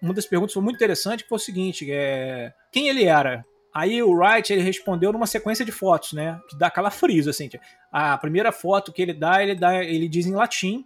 Uma 0.00 0.14
das 0.14 0.26
perguntas 0.26 0.52
foi 0.54 0.62
muito 0.62 0.76
interessante, 0.76 1.24
que 1.24 1.28
foi 1.28 1.36
o 1.36 1.40
seguinte: 1.40 1.86
é, 1.90 2.52
quem 2.70 2.88
ele 2.88 3.04
era? 3.04 3.44
Aí 3.74 4.02
o 4.02 4.12
Wright 4.12 4.52
ele 4.52 4.60
respondeu 4.62 5.12
numa 5.12 5.26
sequência 5.26 5.64
de 5.64 5.72
fotos, 5.72 6.12
né? 6.12 6.38
Que 6.48 6.56
dá 6.58 6.70
calafrios, 6.70 7.26
assim. 7.26 7.48
A 7.90 8.16
primeira 8.18 8.52
foto 8.52 8.92
que 8.92 9.00
ele 9.02 9.14
dá, 9.14 9.42
ele 9.42 9.54
dá, 9.54 9.82
ele 9.82 10.08
diz 10.08 10.26
em 10.26 10.34
latim, 10.34 10.84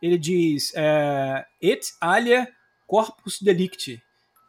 ele 0.00 0.16
diz 0.16 0.72
é, 0.76 1.44
et 1.60 1.80
alia 2.00 2.48
corpus 2.86 3.42
delicti. 3.42 4.00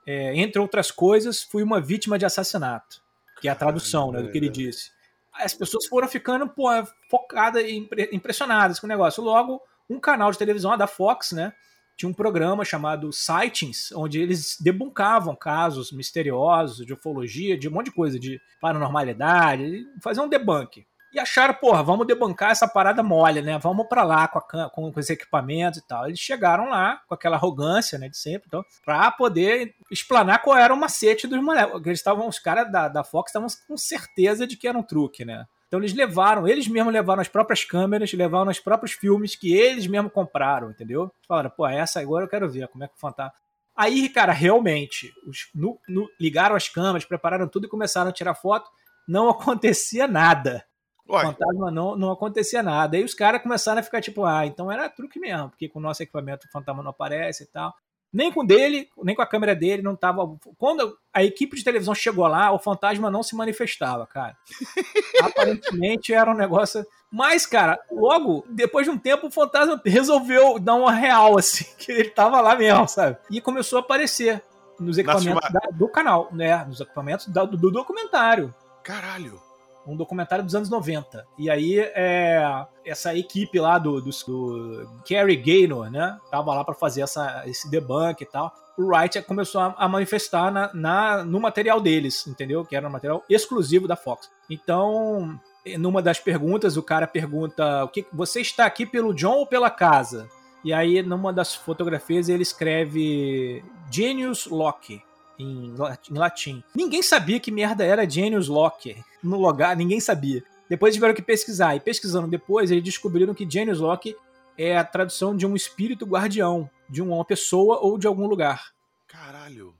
É, 0.07 0.33
entre 0.39 0.59
outras 0.61 0.91
coisas, 0.91 1.43
fui 1.43 1.61
uma 1.61 1.81
vítima 1.81 2.17
de 2.17 2.25
assassinato. 2.25 3.01
Que 3.41 3.47
é 3.47 3.51
a 3.51 3.55
tradução, 3.55 4.11
né, 4.11 4.21
do 4.21 4.31
que 4.31 4.37
ele 4.37 4.49
disse. 4.49 4.91
As 5.39 5.53
pessoas 5.53 5.85
foram 5.87 6.07
ficando 6.07 6.47
pô, 6.47 6.67
focadas 7.09 7.63
e 7.63 7.77
impre- 7.77 8.09
impressionadas 8.11 8.79
com 8.79 8.85
o 8.85 8.89
negócio. 8.89 9.23
Logo, 9.23 9.61
um 9.89 9.99
canal 9.99 10.31
de 10.31 10.37
televisão, 10.37 10.77
da 10.77 10.87
Fox, 10.87 11.31
né? 11.31 11.53
Tinha 11.97 12.09
um 12.09 12.13
programa 12.13 12.63
chamado 12.63 13.11
Sightings, 13.11 13.91
onde 13.91 14.21
eles 14.21 14.55
debuncavam 14.59 15.35
casos 15.35 15.91
misteriosos 15.91 16.85
de 16.85 16.93
ufologia, 16.93 17.57
de 17.57 17.67
um 17.67 17.71
monte 17.71 17.87
de 17.87 17.91
coisa, 17.91 18.17
de 18.17 18.39
paranormalidade, 18.61 19.85
faziam 20.01 20.25
um 20.25 20.29
debunk. 20.29 20.85
E 21.11 21.19
acharam, 21.19 21.55
porra, 21.55 21.81
vamos 21.81 22.05
debancar 22.05 22.51
essa 22.51 22.67
parada 22.67 23.01
mole, 23.01 23.41
né? 23.41 23.57
Vamos 23.57 23.87
pra 23.87 24.03
lá 24.03 24.27
com, 24.27 24.37
a 24.37 24.41
com, 24.69 24.91
com 24.91 24.99
os 24.99 25.09
equipamentos 25.09 25.79
e 25.79 25.87
tal. 25.87 26.05
Eles 26.07 26.19
chegaram 26.19 26.69
lá 26.69 27.01
com 27.07 27.15
aquela 27.15 27.35
arrogância, 27.35 27.97
né, 27.97 28.07
de 28.09 28.17
sempre, 28.17 28.43
então, 28.47 28.63
pra 28.85 29.09
poder 29.11 29.73
explanar 29.91 30.41
qual 30.43 30.55
era 30.57 30.73
o 30.73 30.77
macete 30.77 31.25
dos 31.27 31.41
moleques. 31.41 31.73
Eles 31.85 31.99
estavam, 31.99 32.27
os 32.27 32.37
caras 32.37 32.71
da, 32.71 32.87
da 32.87 33.03
Fox 33.03 33.29
estavam 33.29 33.47
com 33.67 33.75
certeza 33.77 34.45
de 34.45 34.55
que 34.55 34.67
era 34.67 34.77
um 34.77 34.83
truque, 34.83 35.25
né? 35.25 35.45
Então 35.67 35.79
eles 35.79 35.93
levaram, 35.93 36.47
eles 36.47 36.67
mesmos 36.67 36.91
levaram 36.93 37.21
as 37.21 37.27
próprias 37.27 37.63
câmeras, 37.63 38.11
levaram 38.13 38.49
os 38.51 38.59
próprios 38.59 38.93
filmes 38.93 39.35
que 39.35 39.53
eles 39.55 39.85
mesmos 39.87 40.11
compraram, 40.11 40.71
entendeu? 40.71 41.11
Falaram, 41.27 41.49
pô, 41.49 41.67
essa 41.67 41.99
agora 41.99 42.25
eu 42.25 42.29
quero 42.29 42.49
ver, 42.49 42.67
como 42.69 42.83
é 42.83 42.87
que 42.87 42.95
o 42.95 42.99
fantasma. 42.99 43.33
Aí, 43.75 44.09
cara, 44.09 44.31
realmente, 44.33 45.11
os, 45.27 45.47
no- 45.55 45.79
no- 45.87 46.09
ligaram 46.19 46.55
as 46.55 46.67
câmeras, 46.67 47.05
prepararam 47.05 47.47
tudo 47.47 47.65
e 47.65 47.69
começaram 47.69 48.09
a 48.09 48.13
tirar 48.13 48.33
foto. 48.35 48.69
Não 49.07 49.29
acontecia 49.29 50.07
nada. 50.07 50.63
Uai, 51.09 51.25
fantasma 51.25 51.71
não, 51.71 51.95
não 51.95 52.11
acontecia 52.11 52.61
nada. 52.63 52.95
Aí 52.97 53.03
os 53.03 53.13
caras 53.13 53.41
começaram 53.41 53.79
a 53.79 53.83
ficar 53.83 54.01
tipo, 54.01 54.23
ah, 54.25 54.45
então 54.45 54.71
era 54.71 54.87
truque 54.89 55.19
mesmo, 55.19 55.49
porque 55.49 55.67
com 55.67 55.79
o 55.79 55.81
nosso 55.81 56.03
equipamento 56.03 56.47
o 56.47 56.51
fantasma 56.51 56.83
não 56.83 56.91
aparece 56.91 57.43
e 57.43 57.47
tal. 57.47 57.73
Nem 58.11 58.31
com 58.31 58.39
o 58.41 58.43
dele, 58.47 58.89
nem 59.03 59.15
com 59.15 59.21
a 59.21 59.25
câmera 59.27 59.55
dele, 59.55 59.83
não 59.83 59.95
tava. 59.95 60.27
Quando 60.57 60.97
a 61.13 61.23
equipe 61.23 61.55
de 61.55 61.63
televisão 61.63 61.93
chegou 61.93 62.25
lá, 62.25 62.51
o 62.51 62.57
fantasma 62.57 63.11
não 63.11 63.21
se 63.21 63.35
manifestava, 63.35 64.07
cara. 64.07 64.35
Aparentemente 65.21 66.13
era 66.13 66.29
um 66.31 66.35
negócio. 66.35 66.85
Mas, 67.11 67.45
cara, 67.45 67.79
logo, 67.91 68.45
depois 68.49 68.85
de 68.85 68.91
um 68.91 68.97
tempo, 68.97 69.27
o 69.27 69.31
fantasma 69.31 69.79
resolveu 69.85 70.59
dar 70.59 70.75
uma 70.75 70.91
real, 70.91 71.37
assim, 71.37 71.65
que 71.77 71.91
ele 71.91 72.09
tava 72.09 72.39
lá 72.41 72.55
mesmo, 72.55 72.87
sabe? 72.87 73.17
E 73.31 73.41
começou 73.41 73.77
a 73.77 73.81
aparecer 73.81 74.43
nos 74.79 74.97
equipamentos 74.97 75.49
da- 75.51 75.69
do 75.71 75.87
canal, 75.87 76.29
né? 76.31 76.63
Nos 76.65 76.79
equipamentos 76.81 77.27
da- 77.27 77.45
do, 77.45 77.57
do 77.57 77.71
documentário. 77.71 78.53
caralho. 78.83 79.39
Um 79.85 79.95
documentário 79.95 80.43
dos 80.43 80.55
anos 80.55 80.69
90. 80.69 81.25
E 81.37 81.49
aí, 81.49 81.79
é, 81.79 82.65
essa 82.85 83.15
equipe 83.15 83.59
lá 83.59 83.77
do, 83.77 84.01
do, 84.01 84.09
do 84.09 84.89
Gary 85.09 85.35
Gaynor, 85.35 85.89
né? 85.89 86.17
Tava 86.29 86.53
lá 86.53 86.63
para 86.63 86.75
fazer 86.75 87.01
essa, 87.01 87.43
esse 87.45 87.69
debunk 87.69 88.21
e 88.21 88.25
tal. 88.25 88.53
O 88.77 88.87
Wright 88.87 89.21
começou 89.23 89.61
a, 89.61 89.75
a 89.77 89.87
manifestar 89.87 90.51
na, 90.51 90.73
na, 90.73 91.23
no 91.23 91.39
material 91.39 91.81
deles, 91.81 92.25
entendeu? 92.27 92.63
Que 92.65 92.75
era 92.75 92.87
um 92.87 92.91
material 92.91 93.23
exclusivo 93.29 93.87
da 93.87 93.95
Fox. 93.95 94.29
Então, 94.49 95.39
numa 95.77 96.01
das 96.01 96.19
perguntas, 96.19 96.77
o 96.77 96.83
cara 96.83 97.07
pergunta: 97.07 97.83
o 97.83 97.89
que 97.89 98.05
você 98.13 98.41
está 98.41 98.65
aqui 98.65 98.85
pelo 98.85 99.13
John 99.13 99.37
ou 99.37 99.47
pela 99.47 99.69
casa? 99.69 100.29
E 100.63 100.73
aí, 100.73 101.01
numa 101.01 101.31
das 101.31 101.55
fotografias, 101.55 102.27
ele 102.27 102.43
escreve 102.43 103.63
Genius 103.89 104.45
Lock 104.45 105.01
em, 105.39 105.73
latim. 106.11 106.61
Ninguém 106.75 107.01
sabia 107.01 107.39
que 107.39 107.51
merda 107.51 107.83
era 107.85 108.07
Genius 108.07 108.49
Lock 108.49 108.95
no 109.23 109.39
lugar, 109.39 109.75
ninguém 109.75 109.99
sabia. 109.99 110.43
Depois 110.69 110.93
tiveram 110.93 111.15
que 111.15 111.21
pesquisar, 111.21 111.75
e 111.75 111.79
pesquisando 111.79 112.27
depois, 112.27 112.69
eles 112.69 112.83
descobriram 112.83 113.33
que 113.33 113.49
Genius 113.49 113.79
Lock 113.79 114.15
é 114.57 114.77
a 114.77 114.83
tradução 114.83 115.35
de 115.35 115.47
um 115.47 115.55
espírito 115.55 116.05
guardião, 116.05 116.69
de 116.87 117.01
uma 117.01 117.23
pessoa 117.23 117.79
ou 117.79 117.97
de 117.97 118.05
algum 118.05 118.27
lugar. 118.27 118.71
Caralho. 119.07 119.73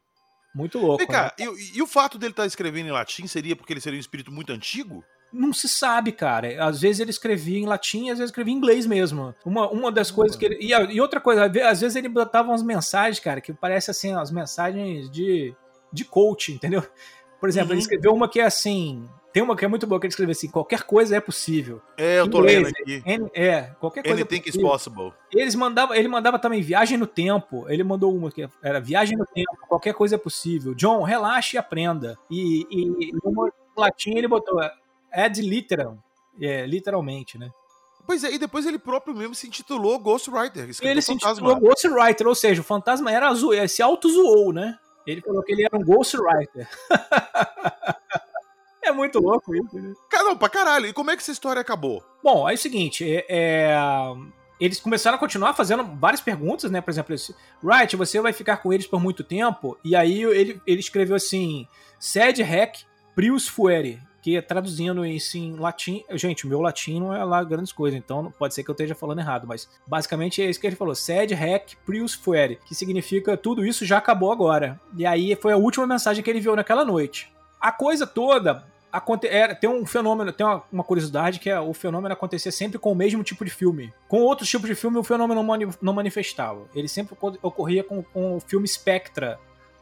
Muito 0.56 0.80
louco. 0.80 0.98
Vem 0.98 1.08
cá, 1.08 1.34
né? 1.38 1.46
e, 1.46 1.78
e, 1.78 1.82
o 1.82 1.86
fato 1.86 2.18
dele 2.18 2.32
estar 2.32 2.44
tá 2.44 2.48
escrevendo 2.48 2.88
em 2.88 2.92
latim 2.92 3.28
seria 3.28 3.56
porque 3.56 3.74
ele 3.74 3.82
seria 3.82 3.98
um 3.98 4.00
espírito 4.00 4.32
muito 4.32 4.52
antigo? 4.52 5.04
Não 5.32 5.54
se 5.54 5.70
sabe, 5.70 6.12
cara. 6.12 6.64
Às 6.64 6.82
vezes 6.82 7.00
ele 7.00 7.12
escrevia 7.12 7.60
em 7.60 7.66
latim, 7.66 8.10
às 8.10 8.18
vezes 8.18 8.32
escrevia 8.32 8.54
em 8.54 8.58
inglês 8.58 8.86
mesmo. 8.86 9.34
Uma, 9.46 9.70
uma 9.70 9.92
das 9.92 10.10
coisas 10.10 10.36
que 10.36 10.46
ele. 10.46 10.58
E, 10.60 10.72
e, 10.72 11.00
outra 11.00 11.20
coisa, 11.20 11.46
às 11.46 11.82
vezes 11.82 11.96
ele 11.96 12.10
botava 12.10 12.50
umas 12.50 12.64
mensagens, 12.64 13.20
cara, 13.20 13.40
que 13.40 13.54
parece 13.54 13.92
assim, 13.92 14.14
as 14.14 14.32
mensagens 14.32 15.10
de, 15.10 15.54
de 15.94 16.04
coach, 16.04 16.52
entendeu? 16.52 16.84
Por 17.40 17.48
exemplo, 17.48 17.70
uhum. 17.70 17.74
ele 17.76 17.82
escreveu 17.82 18.14
uma 18.14 18.28
que 18.28 18.40
é 18.40 18.46
assim. 18.46 19.08
Tem 19.32 19.44
uma 19.44 19.56
que 19.56 19.64
é 19.64 19.68
muito 19.68 19.86
boa 19.86 20.00
que 20.00 20.08
ele 20.08 20.12
escreveu 20.12 20.32
assim: 20.32 20.50
qualquer 20.50 20.84
coisa 20.84 21.16
é 21.16 21.22
possível. 21.22 21.82
É, 21.96 22.20
eu 22.20 22.28
tô 22.28 22.40
inglês, 22.40 22.64
lendo 22.64 22.76
aqui. 22.82 23.04
É, 23.34 23.62
qualquer 23.80 24.04
coisa. 24.04 24.22
Anything 24.22 24.42
é 24.46 24.50
is 24.50 24.58
possible. 24.58 25.14
Eles 25.32 25.54
mandava, 25.56 25.96
ele 25.96 26.08
mandava 26.08 26.40
também 26.40 26.62
viagem 26.62 26.98
no 26.98 27.06
tempo. 27.06 27.66
Ele 27.70 27.84
mandou 27.84 28.16
uma 28.16 28.32
que 28.32 28.48
era 28.62 28.82
viagem 28.82 29.18
no 29.18 29.26
tempo, 29.26 29.56
qualquer 29.68 29.94
coisa 29.94 30.16
é 30.16 30.18
possível. 30.18 30.74
John, 30.74 31.04
relaxe 31.04 31.56
e 31.56 31.60
aprenda. 31.60 32.18
E, 32.30 32.66
e, 32.72 33.10
e 33.10 33.12
no 33.24 33.52
latim 33.78 34.16
ele 34.16 34.28
botou 34.28 34.60
ad 35.12 35.42
literam, 35.42 36.02
é, 36.40 36.66
literalmente, 36.66 37.38
né? 37.38 37.50
Pois 38.06 38.24
é, 38.24 38.34
e 38.34 38.40
depois 38.40 38.66
ele 38.66 38.80
próprio 38.80 39.14
mesmo 39.14 39.36
se 39.36 39.48
intitulou 39.48 40.00
Ghostwriter. 40.00 40.64
Ele 40.82 41.02
se 41.02 41.14
intitulou 41.14 41.60
Ghostwriter, 41.60 42.28
ou 42.28 42.34
seja, 42.34 42.62
o 42.62 42.64
fantasma 42.64 43.12
era 43.12 43.28
azul, 43.28 43.52
se 43.68 43.84
auto-zoou, 43.84 44.52
né? 44.52 44.78
Ele 45.06 45.22
falou 45.22 45.44
que 45.44 45.52
ele 45.52 45.64
era 45.64 45.78
um 45.78 45.84
Ghostwriter. 45.84 46.68
é 48.82 48.92
muito 48.92 49.20
louco 49.20 49.56
isso, 49.56 49.76
né? 49.76 49.94
Não, 50.12 50.38
pra 50.38 50.50
caralho. 50.50 50.88
E 50.88 50.94
como 50.94 51.12
é 51.12 51.16
que 51.16 51.22
essa 51.22 51.32
história 51.32 51.62
acabou? 51.62 52.04
Bom, 52.24 52.50
é 52.50 52.54
o 52.54 52.58
seguinte, 52.58 53.06
é, 53.08 53.26
é, 53.30 53.78
eles 54.60 54.80
começaram 54.80 55.16
a 55.16 55.20
continuar 55.20 55.54
fazendo 55.54 55.84
várias 55.84 56.22
perguntas, 56.22 56.70
né? 56.70 56.82
Por 56.82 56.92
exemplo, 56.92 57.16
esse, 57.16 57.36
Wright, 57.64 57.96
você 57.96 58.20
vai 58.20 58.34
ficar 58.34 58.58
com 58.58 58.74
eles 58.74 58.88
por 58.88 59.00
muito 59.00 59.24
tempo? 59.24 59.78
E 59.84 59.96
aí 59.96 60.24
ele, 60.24 60.62
ele 60.66 60.80
escreveu 60.80 61.16
assim, 61.16 61.68
sed 62.00 62.42
hack 62.42 62.78
prius 63.16 63.48
fuere, 63.48 64.02
que 64.22 64.42
traduzindo 64.42 65.06
isso 65.06 65.38
em 65.38 65.56
latim, 65.56 66.04
gente, 66.12 66.46
o 66.46 66.50
meu 66.50 66.62
latim 66.62 67.00
não 67.00 67.14
é 67.14 67.24
lá 67.24 67.44
grandes 67.44 67.72
coisas, 67.72 67.98
então 67.98 68.34
pode 68.38 68.54
ser 68.54 68.64
que 68.64 68.70
eu 68.70 68.74
esteja 68.74 68.96
falando 68.96 69.20
errado, 69.20 69.48
mas 69.48 69.70
basicamente 69.88 70.42
é 70.42 70.50
isso 70.50 70.60
que 70.60 70.68
ele 70.68 70.76
falou, 70.76 70.96
sed 70.96 71.34
hac 71.34 71.76
prius 71.86 72.14
fuere, 72.14 72.60
que 72.66 72.76
significa 72.76 73.38
tudo 73.38 73.66
isso 73.66 73.86
já 73.86 73.98
acabou 73.98 74.32
agora. 74.32 74.80
E 74.96 75.06
aí 75.06 75.36
foi 75.36 75.54
a 75.54 75.58
última 75.58 75.88
mensagem 75.88 76.24
que 76.24 76.30
ele 76.30 76.40
viu 76.40 76.56
naquela 76.56 76.84
noite. 76.84 77.32
A 77.60 77.72
coisa 77.72 78.06
toda 78.06 78.66
Aconte 78.92 79.28
era, 79.28 79.54
tem 79.54 79.70
um 79.70 79.86
fenômeno, 79.86 80.34
tem 80.34 80.46
uma, 80.46 80.64
uma, 80.72 80.84
curiosidade 80.84 81.40
que 81.40 81.48
é 81.48 81.60
o 81.60 81.74
fenômeno 81.74 82.12
acontecer 82.12 82.52
sempre 82.52 82.80
com 82.80 82.92
o 82.92 82.96
mesmo 82.96 83.24
tipo 83.24 83.46
de 83.46 83.52
filme. 83.52 83.94
Com 84.08 84.22
outros 84.22 84.50
tipos 84.50 84.68
de 84.68 84.74
filme, 84.74 84.98
o 84.98 85.04
fenômeno 85.04 85.42
não, 85.42 85.48
mani 85.48 85.68
não 85.80 85.94
manifestava. 85.94 86.66
Ele 86.74 86.88
sempre 86.88 87.16
ocorria 87.42 87.84
com, 87.84 88.02
com, 88.02 88.38
o 88.38 88.40
filme 88.40 88.68
Spectra 88.68 89.40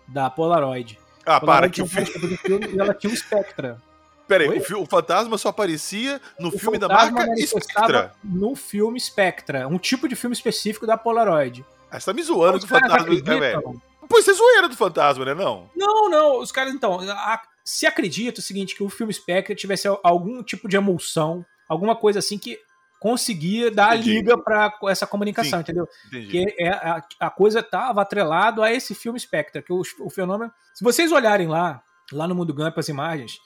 da 0.07 0.29
Polaroid. 0.29 0.99
Ah, 1.25 1.39
Polaroid 1.39 1.45
para 1.45 1.69
que 1.69 1.81
o 1.81 1.87
filme... 1.87 2.37
filme 2.37 2.67
e 2.75 2.79
ela 2.79 2.93
tinha 2.93 3.13
o 3.13 3.15
Spectra. 3.15 3.81
Peraí, 4.27 4.49
o, 4.49 4.81
o, 4.81 4.85
fantasma 4.85 5.37
só 5.37 5.49
aparecia 5.49 6.19
no 6.37 6.49
o 6.49 6.59
filme 6.59 6.77
da 6.77 6.87
marca 6.87 7.25
Spectra. 7.37 8.13
No 8.23 8.55
filme 8.55 8.99
Spectra, 8.99 9.67
um 9.67 9.77
tipo 9.77 10.07
de 10.07 10.15
filme 10.15 10.35
específico 10.35 10.85
da 10.85 10.97
Polaroid. 10.97 11.65
Ah, 11.89 11.99
você 11.99 12.07
tá 12.07 12.13
me 12.13 12.21
zoando 12.21 12.59
do 12.59 12.67
fantasma, 12.67 13.07
né, 13.07 13.39
velho? 13.39 13.81
Pô, 14.07 14.21
você 14.21 14.31
é 14.31 14.33
zoeira 14.33 14.67
do 14.67 14.75
fantasma, 14.75 15.25
né, 15.25 15.33
não? 15.33 15.69
Não, 15.75 16.09
não, 16.09 16.39
os 16.39 16.51
caras, 16.51 16.73
então, 16.73 16.99
a, 16.99 17.41
se 17.63 17.85
acredita 17.85 18.39
o 18.39 18.43
seguinte, 18.43 18.75
que 18.75 18.83
o 18.83 18.89
filme 18.89 19.13
Spectra 19.13 19.55
tivesse 19.55 19.87
algum 20.03 20.43
tipo 20.43 20.67
de 20.67 20.77
emulsão, 20.77 21.45
alguma 21.67 21.95
coisa 21.95 22.19
assim 22.19 22.37
que 22.37 22.57
conseguia 22.99 23.69
dar 23.69 23.95
Entendi. 23.95 24.15
liga 24.15 24.37
para 24.37 24.73
essa 24.87 25.05
comunicação, 25.05 25.59
Sim, 25.59 25.63
entendeu? 25.63 25.87
Entendi. 26.07 26.27
Que 26.27 26.55
é, 26.59 26.69
a, 26.69 27.03
a 27.19 27.29
coisa 27.29 27.59
estava 27.59 28.01
atrelado 28.01 28.63
a 28.63 28.71
esse 28.71 28.95
filme 28.95 29.19
Spectra, 29.19 29.61
que 29.61 29.71
o, 29.71 29.81
o 29.99 30.09
fenômeno... 30.09 30.51
Se 30.73 30.83
vocês 30.83 31.11
olharem 31.11 31.47
lá, 31.47 31.81
lá 32.11 32.27
no 32.27 32.35
Mundo 32.35 32.53
Gump 32.53 32.77
as 32.77 32.89
imagens, 32.89 33.37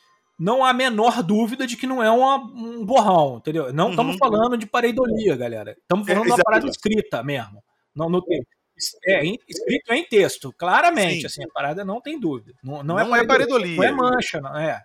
não 0.42 0.66
há 0.66 0.72
a 0.72 0.74
menor 0.74 1.22
dúvida 1.22 1.68
de 1.68 1.78
que 1.78 1.86
não 1.86 2.02
é 2.02 2.10
uma, 2.10 2.38
um 2.38 2.84
borrão, 2.84 3.38
entendeu? 3.38 3.72
Não 3.72 3.92
estamos 3.92 4.14
uhum. 4.14 4.18
falando 4.18 4.58
de 4.58 4.66
pareidolia, 4.66 5.38
galera. 5.38 5.78
Estamos 5.80 6.08
falando 6.08 6.24
é, 6.24 6.26
de 6.26 6.32
uma 6.32 6.44
parada 6.44 6.68
escrita 6.68 7.22
mesmo. 7.22 7.64
Não, 7.96 8.10
não 8.10 8.20
tem. 8.22 8.42
É, 9.06 9.24
escrito 9.48 9.94
em 9.94 10.04
texto, 10.04 10.52
claramente, 10.58 11.20
Sim. 11.20 11.26
assim, 11.28 11.44
a 11.44 11.54
parada 11.54 11.86
não 11.86 12.02
tem 12.02 12.20
dúvida. 12.20 12.54
Não, 12.64 12.82
não, 12.82 12.96
não 12.96 13.16
é, 13.16 13.24
pareidolia. 13.24 13.76
Não 13.78 13.84
é 13.84 13.92
mancha, 13.92 14.42
não 14.42 14.58
é. 14.58 14.82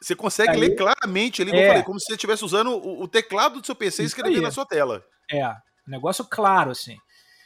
Você 0.00 0.16
consegue 0.16 0.52
aí, 0.52 0.60
ler 0.60 0.74
claramente 0.74 1.42
ali, 1.42 1.54
é, 1.54 1.68
falei, 1.68 1.82
como 1.82 2.00
se 2.00 2.06
você 2.06 2.14
estivesse 2.14 2.42
usando 2.42 2.70
o, 2.70 3.02
o, 3.02 3.06
teclado 3.08 3.60
do 3.60 3.66
seu 3.66 3.74
PC 3.74 4.02
e 4.02 4.06
escrevendo 4.06 4.40
na 4.40 4.50
sua 4.50 4.64
tela. 4.64 5.04
É, 5.30 5.46
negócio 5.86 6.24
claro, 6.24 6.70
assim. 6.70 6.96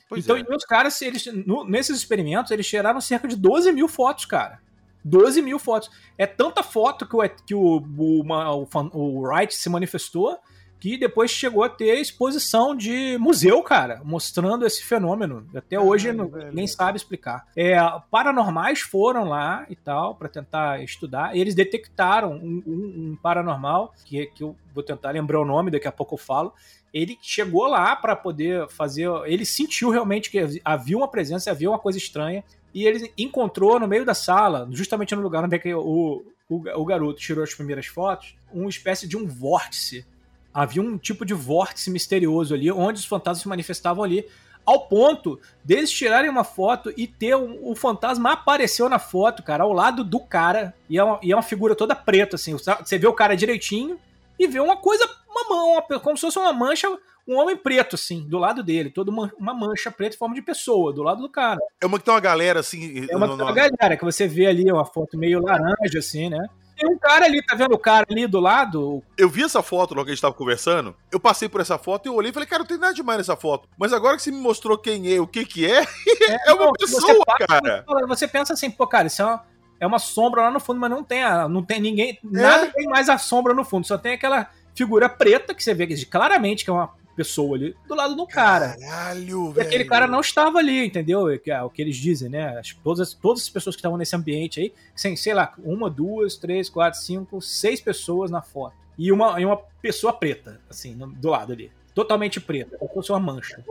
Pois 0.09 0.25
então, 0.25 0.37
é. 0.37 0.55
os 0.55 0.65
caras, 0.65 1.03
eles, 1.03 1.27
no, 1.27 1.65
nesses 1.65 1.97
experimentos, 1.99 2.53
eles 2.53 2.69
tiraram 2.69 3.01
cerca 3.01 3.27
de 3.27 3.35
12 3.35 3.73
mil 3.73 3.89
fotos, 3.89 4.25
cara. 4.25 4.61
12 5.05 5.43
mil 5.43 5.59
fotos. 5.59 5.91
É 6.17 6.27
tanta 6.27 6.63
foto 6.63 7.07
que 7.07 7.17
o, 7.17 7.29
que 7.47 7.55
o, 7.55 7.79
o, 7.79 8.23
o, 8.23 8.99
o 8.99 9.21
Wright 9.23 9.55
se 9.55 9.69
manifestou 9.69 10.39
que 10.81 10.97
depois 10.97 11.31
chegou 11.31 11.63
a 11.63 11.69
ter 11.69 12.01
exposição 12.01 12.75
de 12.75 13.19
museu, 13.19 13.63
cara, 13.63 14.01
mostrando 14.03 14.67
esse 14.67 14.83
fenômeno. 14.83 15.47
Até 15.55 15.79
hoje 15.79 16.11
não, 16.11 16.25
ninguém 16.29 16.67
sabe 16.67 16.97
explicar. 16.97 17.47
É, 17.55 17.77
paranormais 18.11 18.81
foram 18.81 19.25
lá 19.25 19.67
e 19.69 19.77
tal, 19.77 20.15
para 20.15 20.29
tentar 20.29 20.83
estudar, 20.83 21.37
e 21.37 21.41
eles 21.41 21.55
detectaram 21.55 22.33
um, 22.33 22.63
um, 22.67 22.73
um, 23.13 23.19
paranormal, 23.23 23.93
que, 24.07 24.27
que 24.27 24.43
eu 24.43 24.57
vou 24.75 24.83
tentar 24.83 25.11
lembrar 25.11 25.39
o 25.41 25.45
nome, 25.45 25.71
daqui 25.71 25.87
a 25.87 25.93
pouco 25.93 26.15
eu 26.15 26.19
falo. 26.19 26.55
Ele 26.93 27.17
chegou 27.21 27.69
lá 27.69 27.95
para 27.95 28.17
poder 28.17 28.67
fazer. 28.69 29.09
Ele 29.27 29.45
sentiu 29.45 29.91
realmente 29.91 30.29
que 30.29 30.61
havia 30.65 30.97
uma 30.97 31.07
presença, 31.07 31.51
havia 31.51 31.71
uma 31.71 31.79
coisa 31.79 31.99
estranha 31.99 32.43
e 32.75 32.87
ele 32.87 33.13
encontrou 33.19 33.79
no 33.81 33.89
meio 33.89 34.05
da 34.05 34.15
sala, 34.15 34.69
justamente 34.71 35.15
no 35.15 35.23
lugar 35.23 35.45
onde 35.45 35.57
é 35.57 35.75
o, 35.75 36.25
o, 36.49 36.63
o 36.77 36.85
garoto 36.85 37.21
tirou 37.21 37.43
as 37.43 37.55
primeiras 37.55 37.87
fotos, 37.87 38.37
uma 38.53 38.69
espécie 38.69 39.07
de 39.09 39.17
um 39.17 39.27
vórtice. 39.27 40.05
Havia 40.53 40.83
um 40.83 40.99
tipo 40.99 41.25
de 41.25 41.35
vórtice 41.35 41.91
misterioso 41.91 42.55
ali, 42.55 42.71
onde 42.71 43.01
os 43.01 43.07
fantasmas 43.07 43.43
se 43.43 43.49
manifestavam 43.49 44.03
ali, 44.03 44.27
ao 44.67 44.87
ponto 44.87 45.41
deles 45.65 45.91
tirarem 45.91 46.31
uma 46.31 46.45
foto 46.45 46.93
e 46.97 47.07
ter 47.07 47.35
um, 47.37 47.59
o 47.63 47.75
fantasma 47.75 48.33
apareceu 48.33 48.89
na 48.89 48.99
foto, 48.99 49.43
cara, 49.43 49.65
ao 49.65 49.73
lado 49.73 50.05
do 50.05 50.21
cara, 50.21 50.75
e 50.89 50.99
é 50.99 51.05
uma, 51.05 51.21
e 51.23 51.33
é 51.33 51.37
uma 51.37 51.43
figura 51.43 51.75
toda 51.75 51.95
preta, 51.95 52.37
assim. 52.37 52.53
Você 52.53 52.99
vê 52.99 53.07
o 53.07 53.13
cara 53.13 53.37
direitinho 53.37 53.99
e 54.41 54.47
vê 54.47 54.59
uma 54.59 54.79
coisa, 54.79 55.07
uma 55.29 55.49
mão, 55.49 55.73
uma, 55.73 56.01
como 56.01 56.17
se 56.17 56.23
fosse 56.23 56.39
uma 56.39 56.53
mancha 56.53 56.89
um 57.29 57.37
homem 57.37 57.57
preto, 57.57 57.95
assim, 57.95 58.27
do 58.27 58.39
lado 58.39 58.63
dele, 58.63 58.91
toda 58.91 59.11
uma, 59.11 59.31
uma, 59.39 59.55
mancha 59.55 59.91
preta 59.91 60.17
em 60.17 60.19
forma 60.19 60.35
de 60.35 60.43
pessoa, 60.43 60.93
do 60.93 61.03
lado 61.03 61.21
do 61.21 61.29
cara. 61.29 61.61
É 61.81 61.87
uma 61.87 61.99
que 61.99 62.05
tem 62.05 62.13
uma 62.13 62.19
galera, 62.19 62.59
assim. 62.59 63.07
É 63.09 63.17
uma, 63.17 63.27
no, 63.27 63.35
uma 63.35 63.53
galera, 63.53 63.97
que 63.97 64.05
você 64.05 64.27
vê 64.27 64.47
ali, 64.47 64.73
uma 64.73 64.85
foto 64.85 65.17
meio 65.17 65.41
laranja, 65.41 65.99
assim, 65.99 66.29
né? 66.29 66.49
Tem 66.77 66.91
um 66.91 66.99
cara 66.99 67.27
ali, 67.27 67.45
tá 67.45 67.55
vendo 67.55 67.75
o 67.75 67.79
cara 67.79 68.07
ali 68.11 68.27
do 68.27 68.41
lado? 68.41 69.03
Eu 69.17 69.29
vi 69.29 69.43
essa 69.43 69.63
foto 69.63 69.95
logo 69.95 70.07
que 70.07 70.13
a 70.13 70.15
gente 70.15 70.23
tava 70.23 70.33
conversando. 70.33 70.97
Eu 71.13 71.21
passei 71.21 71.47
por 71.47 71.61
essa 71.61 71.77
foto 71.77 72.07
e 72.07 72.09
eu 72.09 72.15
olhei 72.15 72.31
e 72.31 72.35
falei, 72.35 72.49
cara, 72.49 72.61
não 72.61 72.67
tem 72.67 72.79
nada 72.79 72.95
demais 72.95 73.19
nessa 73.19 73.37
foto. 73.37 73.69
Mas 73.79 73.93
agora 73.93 74.17
que 74.17 74.23
você 74.23 74.31
me 74.31 74.41
mostrou 74.41 74.79
quem 74.79 75.15
é, 75.15 75.21
o 75.21 75.27
que 75.27 75.45
que 75.45 75.71
é, 75.71 75.83
é, 76.27 76.51
é 76.51 76.53
uma 76.55 76.65
não, 76.65 76.73
pessoa, 76.73 77.25
cara. 77.47 77.85
Você 78.09 78.27
pensa 78.27 78.55
assim, 78.55 78.71
pô, 78.71 78.87
cara, 78.87 79.09
isso 79.09 79.21
é 79.21 79.27
uma, 79.27 79.45
é 79.81 79.87
uma 79.87 79.99
sombra 79.99 80.43
lá 80.43 80.51
no 80.51 80.61
fundo, 80.61 80.79
mas 80.79 80.91
não 80.91 81.03
tem, 81.03 81.25
a, 81.25 81.49
não 81.49 81.65
tem 81.65 81.81
ninguém, 81.81 82.11
é. 82.11 82.19
nada 82.23 82.67
tem 82.69 82.87
mais 82.87 83.09
a 83.09 83.19
sombra 83.19 83.55
no 83.55 83.65
fundo, 83.65 83.87
só 83.87 83.97
tem 83.97 84.13
aquela 84.13 84.51
figura 84.75 85.09
preta 85.09 85.55
que 85.55 85.65
você 85.65 85.75
vê 85.75 85.87
claramente 86.05 86.65
que 86.65 86.71
é 86.71 86.73
uma 86.73 86.93
pessoa 87.17 87.57
ali 87.57 87.77
do 87.87 87.95
lado 87.95 88.15
do 88.15 88.27
cara. 88.27 88.77
Caralho, 88.79 89.51
e 89.51 89.53
velho. 89.55 89.67
aquele 89.67 89.85
cara 89.85 90.07
não 90.07 90.21
estava 90.21 90.59
ali, 90.59 90.87
entendeu? 90.87 91.29
É 91.29 91.63
o 91.63 91.71
que 91.71 91.83
eles 91.83 91.97
dizem, 91.97 92.29
né? 92.29 92.59
As, 92.59 92.73
todas, 92.73 93.13
todas 93.13 93.43
as 93.43 93.49
pessoas 93.49 93.77
que 93.77 93.81
estavam 93.81 93.99
nesse 93.99 94.15
ambiente 94.17 94.61
aí, 94.61 94.73
sem, 94.95 95.17
sei 95.17 95.35
lá, 95.35 95.53
uma, 95.59 95.91
duas, 95.91 96.37
três, 96.37 96.71
quatro, 96.71 96.99
cinco, 97.01 97.41
seis 97.43 97.81
pessoas 97.81 98.31
na 98.31 98.41
foto. 98.41 98.75
E 98.97 99.11
uma, 99.11 99.41
e 99.41 99.45
uma 99.45 99.57
pessoa 99.57 100.13
preta, 100.13 100.61
assim, 100.69 100.97
do 100.97 101.29
lado 101.29 101.53
ali. 101.53 101.71
Totalmente 101.95 102.41
preta, 102.41 102.77
como 102.79 102.89
se 102.89 102.95
fosse 102.95 103.13
uma 103.13 103.21
mancha. 103.21 103.63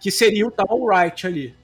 Que 0.00 0.10
seria 0.10 0.46
o 0.46 0.50
tal 0.50 0.80
Wright 0.80 1.26
ali. 1.26 1.54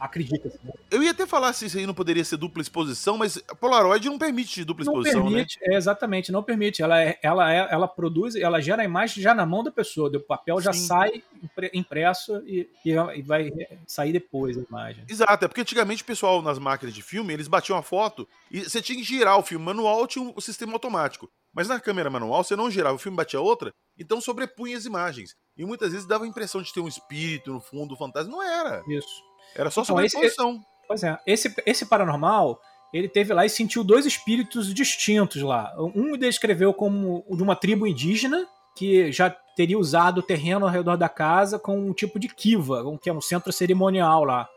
Acredita. 0.00 0.48
Assim. 0.48 0.58
Eu 0.90 1.02
ia 1.02 1.12
até 1.12 1.26
falar 1.26 1.52
se 1.52 1.66
isso 1.66 1.78
aí 1.78 1.86
não 1.86 1.94
poderia 1.94 2.24
ser 2.24 2.36
dupla 2.36 2.60
exposição, 2.60 3.16
mas 3.16 3.42
a 3.48 3.54
Polaroid 3.54 4.08
não 4.08 4.18
permite 4.18 4.64
dupla 4.64 4.84
não 4.84 4.92
exposição, 4.92 5.24
né? 5.24 5.30
permite, 5.30 5.58
né? 5.60 5.74
É, 5.74 5.76
exatamente, 5.76 6.32
não 6.32 6.42
permite. 6.42 6.82
Ela, 6.82 7.02
é, 7.02 7.18
ela, 7.22 7.52
é, 7.52 7.68
ela 7.70 7.86
produz, 7.86 8.34
ela 8.34 8.60
gera 8.60 8.82
a 8.82 8.84
imagem 8.84 9.22
já 9.22 9.34
na 9.34 9.46
mão 9.46 9.62
da 9.62 9.70
pessoa, 9.70 10.10
o 10.14 10.20
papel 10.20 10.60
já 10.60 10.72
Sim. 10.72 10.86
sai 10.86 11.22
impresso 11.72 12.42
e, 12.46 12.68
e, 12.84 13.22
vai 13.22 13.50
sair 13.86 14.12
depois 14.12 14.58
a 14.58 14.62
imagem. 14.62 15.04
Exato, 15.08 15.44
é 15.44 15.48
porque 15.48 15.60
antigamente 15.60 16.02
o 16.02 16.06
pessoal 16.06 16.42
nas 16.42 16.58
máquinas 16.58 16.94
de 16.94 17.02
filme, 17.02 17.32
eles 17.32 17.48
batiam 17.48 17.78
a 17.78 17.82
foto 17.82 18.28
e 18.50 18.60
você 18.60 18.82
tinha 18.82 18.98
que 18.98 19.04
girar 19.04 19.38
o 19.38 19.42
filme 19.42 19.64
manual, 19.64 20.06
tinha 20.06 20.24
um, 20.24 20.32
o 20.34 20.40
sistema 20.40 20.72
automático. 20.72 21.30
Mas 21.52 21.68
na 21.68 21.80
câmera 21.80 22.10
manual, 22.10 22.44
você 22.44 22.54
não 22.54 22.70
girava, 22.70 22.94
o 22.94 22.98
filme 22.98 23.16
batia 23.16 23.40
outra, 23.40 23.72
então 23.98 24.20
sobrepunha 24.20 24.76
as 24.76 24.84
imagens. 24.84 25.34
E 25.56 25.64
muitas 25.64 25.90
vezes 25.92 26.06
dava 26.06 26.24
a 26.24 26.28
impressão 26.28 26.62
de 26.62 26.72
ter 26.72 26.80
um 26.80 26.86
espírito 26.86 27.52
no 27.52 27.60
fundo, 27.60 27.94
um 27.94 27.96
fantasma. 27.96 28.30
Não 28.30 28.42
era. 28.42 28.84
Isso. 28.86 29.27
Era 29.58 29.70
só 29.70 29.82
então, 29.82 29.96
sobreposição. 29.96 30.50
Esse, 30.52 30.60
pois 30.86 31.02
é. 31.02 31.18
Esse, 31.26 31.54
esse 31.66 31.86
paranormal, 31.86 32.60
ele 32.92 33.08
teve 33.08 33.34
lá 33.34 33.44
e 33.44 33.50
sentiu 33.50 33.82
dois 33.82 34.06
espíritos 34.06 34.72
distintos 34.72 35.42
lá. 35.42 35.74
Um 35.78 36.16
descreveu 36.16 36.72
como 36.72 37.24
de 37.30 37.42
uma 37.42 37.56
tribo 37.56 37.86
indígena 37.86 38.46
que 38.76 39.10
já 39.10 39.28
teria 39.56 39.78
usado 39.78 40.18
o 40.18 40.22
terreno 40.22 40.64
ao 40.64 40.70
redor 40.70 40.96
da 40.96 41.08
casa 41.08 41.58
com 41.58 41.76
um 41.76 41.92
tipo 41.92 42.18
de 42.18 42.28
kiva, 42.28 42.84
que 43.02 43.10
é 43.10 43.12
um 43.12 43.20
centro 43.20 43.52
cerimonial 43.52 44.24
lá. 44.24 44.48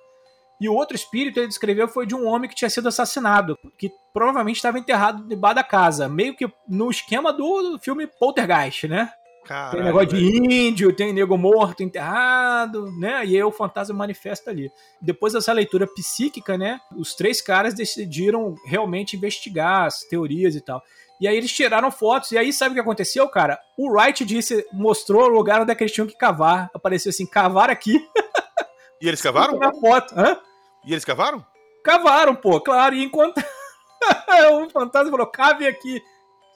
E 0.61 0.69
o 0.69 0.75
outro 0.75 0.95
espírito 0.95 1.39
ele 1.39 1.47
descreveu 1.47 1.87
foi 1.87 2.05
de 2.05 2.13
um 2.13 2.27
homem 2.27 2.47
que 2.47 2.55
tinha 2.55 2.69
sido 2.69 2.87
assassinado, 2.87 3.57
que 3.79 3.91
provavelmente 4.13 4.57
estava 4.57 4.77
enterrado 4.77 5.27
debaixo 5.27 5.55
da 5.55 5.63
casa, 5.63 6.07
meio 6.07 6.35
que 6.35 6.47
no 6.67 6.91
esquema 6.91 7.33
do 7.33 7.79
filme 7.79 8.05
Poltergeist, 8.05 8.87
né? 8.87 9.11
Caralho, 9.45 9.71
tem 9.71 9.83
negócio 9.83 10.07
de 10.09 10.37
índio, 10.37 10.95
tem 10.95 11.11
nego 11.11 11.37
morto 11.37 11.81
enterrado, 11.81 12.91
né? 12.99 13.25
E 13.25 13.35
aí 13.35 13.43
o 13.43 13.51
fantasma 13.51 13.95
manifesta 13.95 14.51
ali. 14.51 14.71
Depois 15.01 15.33
dessa 15.33 15.51
leitura 15.51 15.87
psíquica, 15.87 16.57
né? 16.57 16.79
Os 16.95 17.15
três 17.15 17.41
caras 17.41 17.73
decidiram 17.73 18.55
realmente 18.65 19.15
investigar 19.15 19.87
as 19.87 20.01
teorias 20.01 20.55
e 20.55 20.61
tal. 20.61 20.81
E 21.19 21.27
aí 21.27 21.37
eles 21.37 21.51
tiraram 21.51 21.91
fotos, 21.91 22.31
e 22.31 22.37
aí 22.37 22.51
sabe 22.51 22.71
o 22.71 22.73
que 22.73 22.79
aconteceu, 22.79 23.27
cara? 23.29 23.59
O 23.77 23.91
Wright 23.91 24.25
disse, 24.25 24.65
mostrou 24.73 25.25
o 25.25 25.27
lugar 25.27 25.61
onde 25.61 25.71
é 25.71 25.77
eles 25.79 25.91
tinham 25.91 26.07
que 26.07 26.17
cavar. 26.17 26.69
Apareceu 26.73 27.11
assim, 27.11 27.27
cavar 27.27 27.69
aqui. 27.69 28.03
E 28.99 29.07
eles 29.07 29.21
cavaram? 29.21 29.57
Na 29.57 29.73
foto, 29.73 30.13
hã? 30.15 30.39
E 30.85 30.91
eles 30.91 31.05
cavaram? 31.05 31.45
Cavaram, 31.83 32.35
pô, 32.35 32.59
claro. 32.61 32.95
E 32.95 33.03
enquanto 33.03 33.37
o 34.63 34.69
fantasma 34.69 35.11
falou, 35.11 35.27
cave 35.27 35.67
aqui. 35.67 36.01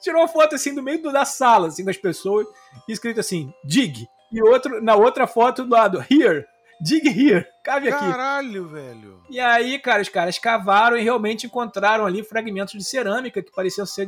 Tirou 0.00 0.20
uma 0.20 0.28
foto 0.28 0.54
assim 0.54 0.74
do 0.74 0.82
meio 0.82 1.02
da 1.02 1.24
sala, 1.24 1.68
assim, 1.68 1.84
das 1.84 1.96
pessoas, 1.96 2.46
escrito 2.88 3.20
assim, 3.20 3.52
dig. 3.64 4.08
E 4.32 4.42
outro, 4.42 4.82
na 4.82 4.94
outra 4.94 5.26
foto 5.26 5.64
do 5.64 5.70
lado, 5.70 6.04
here. 6.10 6.44
Dig 6.78 7.08
here, 7.08 7.46
cave 7.64 7.88
aqui. 7.88 8.04
Caralho, 8.04 8.68
velho. 8.68 9.22
E 9.30 9.40
aí, 9.40 9.78
cara, 9.78 10.02
os 10.02 10.10
caras 10.10 10.38
cavaram 10.38 10.98
e 10.98 11.02
realmente 11.02 11.46
encontraram 11.46 12.04
ali 12.04 12.22
fragmentos 12.22 12.74
de 12.74 12.84
cerâmica 12.84 13.42
que 13.42 13.50
pareciam 13.50 13.86
ser 13.86 14.06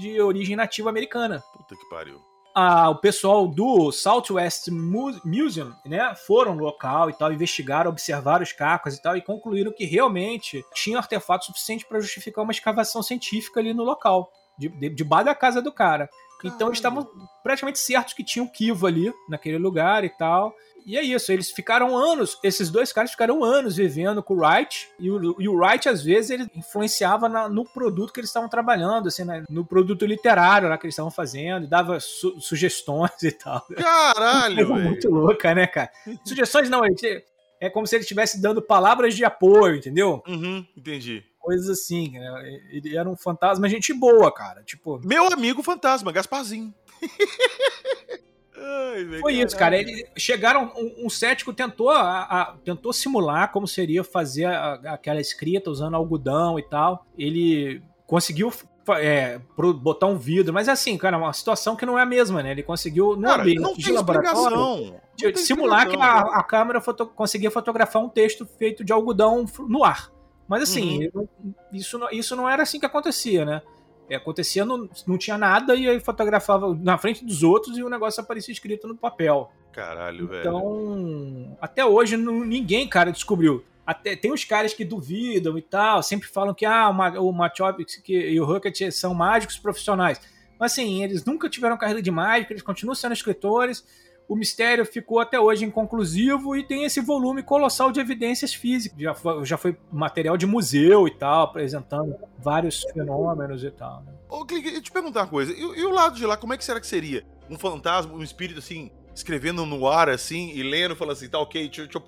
de 0.00 0.18
origem 0.18 0.56
nativa 0.56 0.88
americana. 0.88 1.42
Puta 1.52 1.76
que 1.76 1.88
pariu 1.90 2.18
a, 2.58 2.90
o 2.90 2.96
pessoal 2.96 3.46
do 3.46 3.92
Southwest 3.92 4.66
Museum, 4.68 5.72
né, 5.86 6.12
foram 6.26 6.56
no 6.56 6.64
local 6.64 7.08
e 7.08 7.12
tal, 7.12 7.32
investigaram, 7.32 7.88
observaram 7.88 8.42
os 8.42 8.52
cacos 8.52 8.96
e 8.96 9.02
tal, 9.02 9.16
e 9.16 9.22
concluíram 9.22 9.72
que 9.72 9.84
realmente 9.84 10.64
tinha 10.74 10.98
artefato 10.98 11.44
suficiente 11.44 11.86
para 11.86 12.00
justificar 12.00 12.42
uma 12.42 12.50
escavação 12.50 13.00
científica 13.00 13.60
ali 13.60 13.72
no 13.72 13.84
local, 13.84 14.32
de, 14.58 14.68
de, 14.68 14.90
debaixo 14.90 15.26
da 15.26 15.34
casa 15.34 15.62
do 15.62 15.72
cara. 15.72 16.08
Então 16.44 16.68
eles 16.68 16.78
estavam 16.78 17.08
praticamente 17.42 17.78
certos 17.78 18.14
que 18.14 18.22
tinha 18.22 18.42
um 18.42 18.46
Kivo 18.46 18.86
ali, 18.86 19.12
naquele 19.28 19.58
lugar 19.58 20.04
e 20.04 20.08
tal. 20.08 20.54
E 20.86 20.96
é 20.96 21.02
isso, 21.02 21.30
eles 21.30 21.50
ficaram 21.50 21.94
anos, 21.94 22.38
esses 22.42 22.70
dois 22.70 22.94
caras 22.94 23.10
ficaram 23.10 23.44
anos 23.44 23.76
vivendo 23.76 24.22
com 24.22 24.32
o 24.32 24.38
Wright, 24.38 24.88
e 24.98 25.10
o, 25.10 25.38
e 25.38 25.46
o 25.46 25.54
Wright, 25.54 25.86
às 25.86 26.02
vezes, 26.02 26.30
ele 26.30 26.50
influenciava 26.56 27.28
na, 27.28 27.46
no 27.46 27.62
produto 27.62 28.10
que 28.10 28.20
eles 28.20 28.30
estavam 28.30 28.48
trabalhando, 28.48 29.08
assim, 29.08 29.22
né, 29.22 29.44
no 29.50 29.66
produto 29.66 30.06
literário 30.06 30.66
lá 30.66 30.78
que 30.78 30.86
eles 30.86 30.94
estavam 30.94 31.10
fazendo, 31.10 31.66
dava 31.66 32.00
su 32.00 32.40
sugestões 32.40 33.10
e 33.22 33.32
tal. 33.32 33.66
Caralho, 33.76 34.66
velho! 34.66 34.80
Muito 34.80 35.10
louca, 35.10 35.54
né, 35.54 35.66
cara? 35.66 35.90
Sugestões 36.24 36.70
não, 36.70 36.82
ele, 36.82 37.22
é 37.60 37.68
como 37.68 37.86
se 37.86 37.94
ele 37.94 38.04
estivesse 38.04 38.40
dando 38.40 38.62
palavras 38.62 39.14
de 39.14 39.26
apoio, 39.26 39.76
entendeu? 39.76 40.22
Uhum, 40.26 40.66
entendi 40.74 41.22
coisas 41.48 41.70
assim, 41.70 42.10
né? 42.10 42.60
Ele 42.70 42.94
era 42.94 43.08
um 43.08 43.16
fantasma, 43.16 43.66
gente 43.70 43.94
boa, 43.94 44.30
cara. 44.30 44.62
Tipo. 44.62 45.00
Meu 45.02 45.32
amigo 45.32 45.62
fantasma, 45.62 46.12
Gasparzinho. 46.12 46.74
Ai, 48.54 49.20
Foi 49.20 49.34
isso, 49.34 49.56
cara. 49.56 49.78
Ele, 49.78 50.06
chegaram, 50.16 50.72
um, 50.76 51.06
um 51.06 51.10
cético 51.10 51.54
tentou, 51.54 51.88
a, 51.88 52.22
a, 52.22 52.56
tentou 52.64 52.92
simular 52.92 53.50
como 53.50 53.66
seria 53.66 54.04
fazer 54.04 54.44
a, 54.44 54.74
aquela 54.92 55.20
escrita 55.20 55.70
usando 55.70 55.94
algodão 55.94 56.58
e 56.58 56.62
tal. 56.62 57.06
Ele 57.16 57.80
conseguiu 58.06 58.52
é, 58.98 59.40
botar 59.80 60.06
um 60.06 60.18
vidro, 60.18 60.52
mas 60.52 60.68
assim, 60.68 60.98
cara, 60.98 61.16
uma 61.16 61.32
situação 61.32 61.76
que 61.76 61.86
não 61.86 61.98
é 61.98 62.02
a 62.02 62.06
mesma, 62.06 62.42
né? 62.42 62.50
Ele 62.50 62.62
conseguiu 62.62 63.16
no 63.16 63.22
cara, 63.22 63.42
ambiente 63.42 63.60
não 63.60 63.74
de 63.74 63.90
laboratório 63.90 65.00
de, 65.16 65.36
simular 65.38 65.88
que 65.88 65.96
a, 65.96 66.20
a 66.20 66.42
câmera 66.42 66.80
foto, 66.80 67.06
conseguia 67.06 67.50
fotografar 67.50 68.02
um 68.02 68.08
texto 68.08 68.44
feito 68.58 68.84
de 68.84 68.92
algodão 68.92 69.46
no 69.66 69.82
ar. 69.82 70.10
Mas 70.48 70.62
assim, 70.62 71.10
uhum. 71.14 71.28
isso, 71.72 72.00
isso 72.10 72.34
não 72.34 72.48
era 72.48 72.62
assim 72.62 72.80
que 72.80 72.86
acontecia, 72.86 73.44
né? 73.44 73.62
É, 74.08 74.16
acontecia, 74.16 74.64
não, 74.64 74.88
não 75.06 75.18
tinha 75.18 75.36
nada 75.36 75.74
e 75.74 75.86
aí 75.86 76.00
fotografava 76.00 76.74
na 76.74 76.96
frente 76.96 77.22
dos 77.22 77.42
outros 77.42 77.76
e 77.76 77.82
o 77.82 77.90
negócio 77.90 78.22
aparecia 78.22 78.52
escrito 78.52 78.88
no 78.88 78.96
papel. 78.96 79.52
Caralho, 79.70 80.24
então, 80.24 80.28
velho. 80.28 80.40
Então, 80.40 81.58
até 81.60 81.84
hoje 81.84 82.16
não, 82.16 82.42
ninguém, 82.42 82.88
cara, 82.88 83.12
descobriu. 83.12 83.62
Até, 83.86 84.16
tem 84.16 84.32
os 84.32 84.44
caras 84.44 84.72
que 84.72 84.84
duvidam 84.84 85.58
e 85.58 85.62
tal, 85.62 86.02
sempre 86.02 86.26
falam 86.28 86.54
que 86.54 86.64
ah, 86.64 86.88
o 86.88 87.32
Machop 87.32 87.84
e 88.08 88.40
o 88.40 88.50
Huckett 88.50 88.90
são 88.92 89.12
mágicos 89.12 89.58
profissionais. 89.58 90.20
Mas 90.58 90.72
assim, 90.72 91.04
eles 91.04 91.24
nunca 91.24 91.48
tiveram 91.48 91.76
carreira 91.76 92.02
de 92.02 92.10
mágica, 92.10 92.52
eles 92.52 92.62
continuam 92.62 92.94
sendo 92.94 93.12
escritores 93.12 93.84
o 94.28 94.36
mistério 94.36 94.84
ficou 94.84 95.18
até 95.18 95.40
hoje 95.40 95.64
inconclusivo 95.64 96.54
e 96.54 96.62
tem 96.62 96.84
esse 96.84 97.00
volume 97.00 97.42
colossal 97.42 97.90
de 97.90 97.98
evidências 97.98 98.52
físicas. 98.52 99.00
Já 99.00 99.14
foi, 99.14 99.44
já 99.46 99.56
foi 99.56 99.76
material 99.90 100.36
de 100.36 100.46
museu 100.46 101.08
e 101.08 101.10
tal, 101.10 101.44
apresentando 101.44 102.14
vários 102.38 102.82
fenômenos 102.92 103.64
e 103.64 103.70
tal. 103.70 104.02
Né? 104.02 104.12
Ô, 104.28 104.44
Clique, 104.44 104.74
eu 104.74 104.82
te 104.82 104.92
perguntar 104.92 105.22
uma 105.22 105.28
coisa. 105.28 105.52
E, 105.52 105.60
e, 105.60 105.84
o 105.84 105.90
lado 105.90 106.16
de 106.16 106.26
lá, 106.26 106.36
como 106.36 106.52
é 106.52 106.58
que 106.58 106.64
será 106.64 106.78
que 106.78 106.86
seria? 106.86 107.24
Um 107.48 107.58
fantasma, 107.58 108.12
um 108.12 108.22
espírito 108.22 108.58
assim, 108.58 108.90
escrevendo 109.14 109.64
no 109.64 109.88
ar 109.88 110.10
assim 110.10 110.50
e 110.50 110.62
lendo, 110.62 110.94
falando 110.94 111.14
assim, 111.14 111.28
tá 111.28 111.38
ok, 111.38 111.62
deixa, 111.62 111.82
deixa 111.84 111.96
eu 111.96 112.02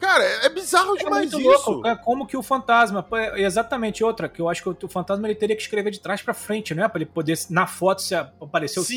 Cara, 0.00 0.24
é, 0.24 0.46
é 0.46 0.48
bizarro 0.48 0.96
demais 0.96 1.32
é 1.32 1.36
isso. 1.36 1.70
Louco. 1.70 1.86
É 1.86 1.94
como 1.94 2.26
que 2.26 2.36
o 2.36 2.42
fantasma. 2.42 3.06
É 3.12 3.42
exatamente 3.42 4.02
outra, 4.02 4.28
que 4.30 4.40
eu 4.40 4.48
acho 4.48 4.74
que 4.74 4.86
o 4.86 4.88
fantasma 4.88 5.28
ele 5.28 5.34
teria 5.34 5.54
que 5.54 5.60
escrever 5.60 5.90
de 5.90 6.00
trás 6.00 6.22
para 6.22 6.32
frente, 6.32 6.74
não 6.74 6.82
é? 6.82 6.88
Pra 6.88 6.98
ele 7.02 7.10
poder, 7.10 7.38
na 7.50 7.66
foto, 7.66 8.00
se 8.00 8.14
aparecer 8.14 8.80
o 8.80 8.82
sim, 8.82 8.94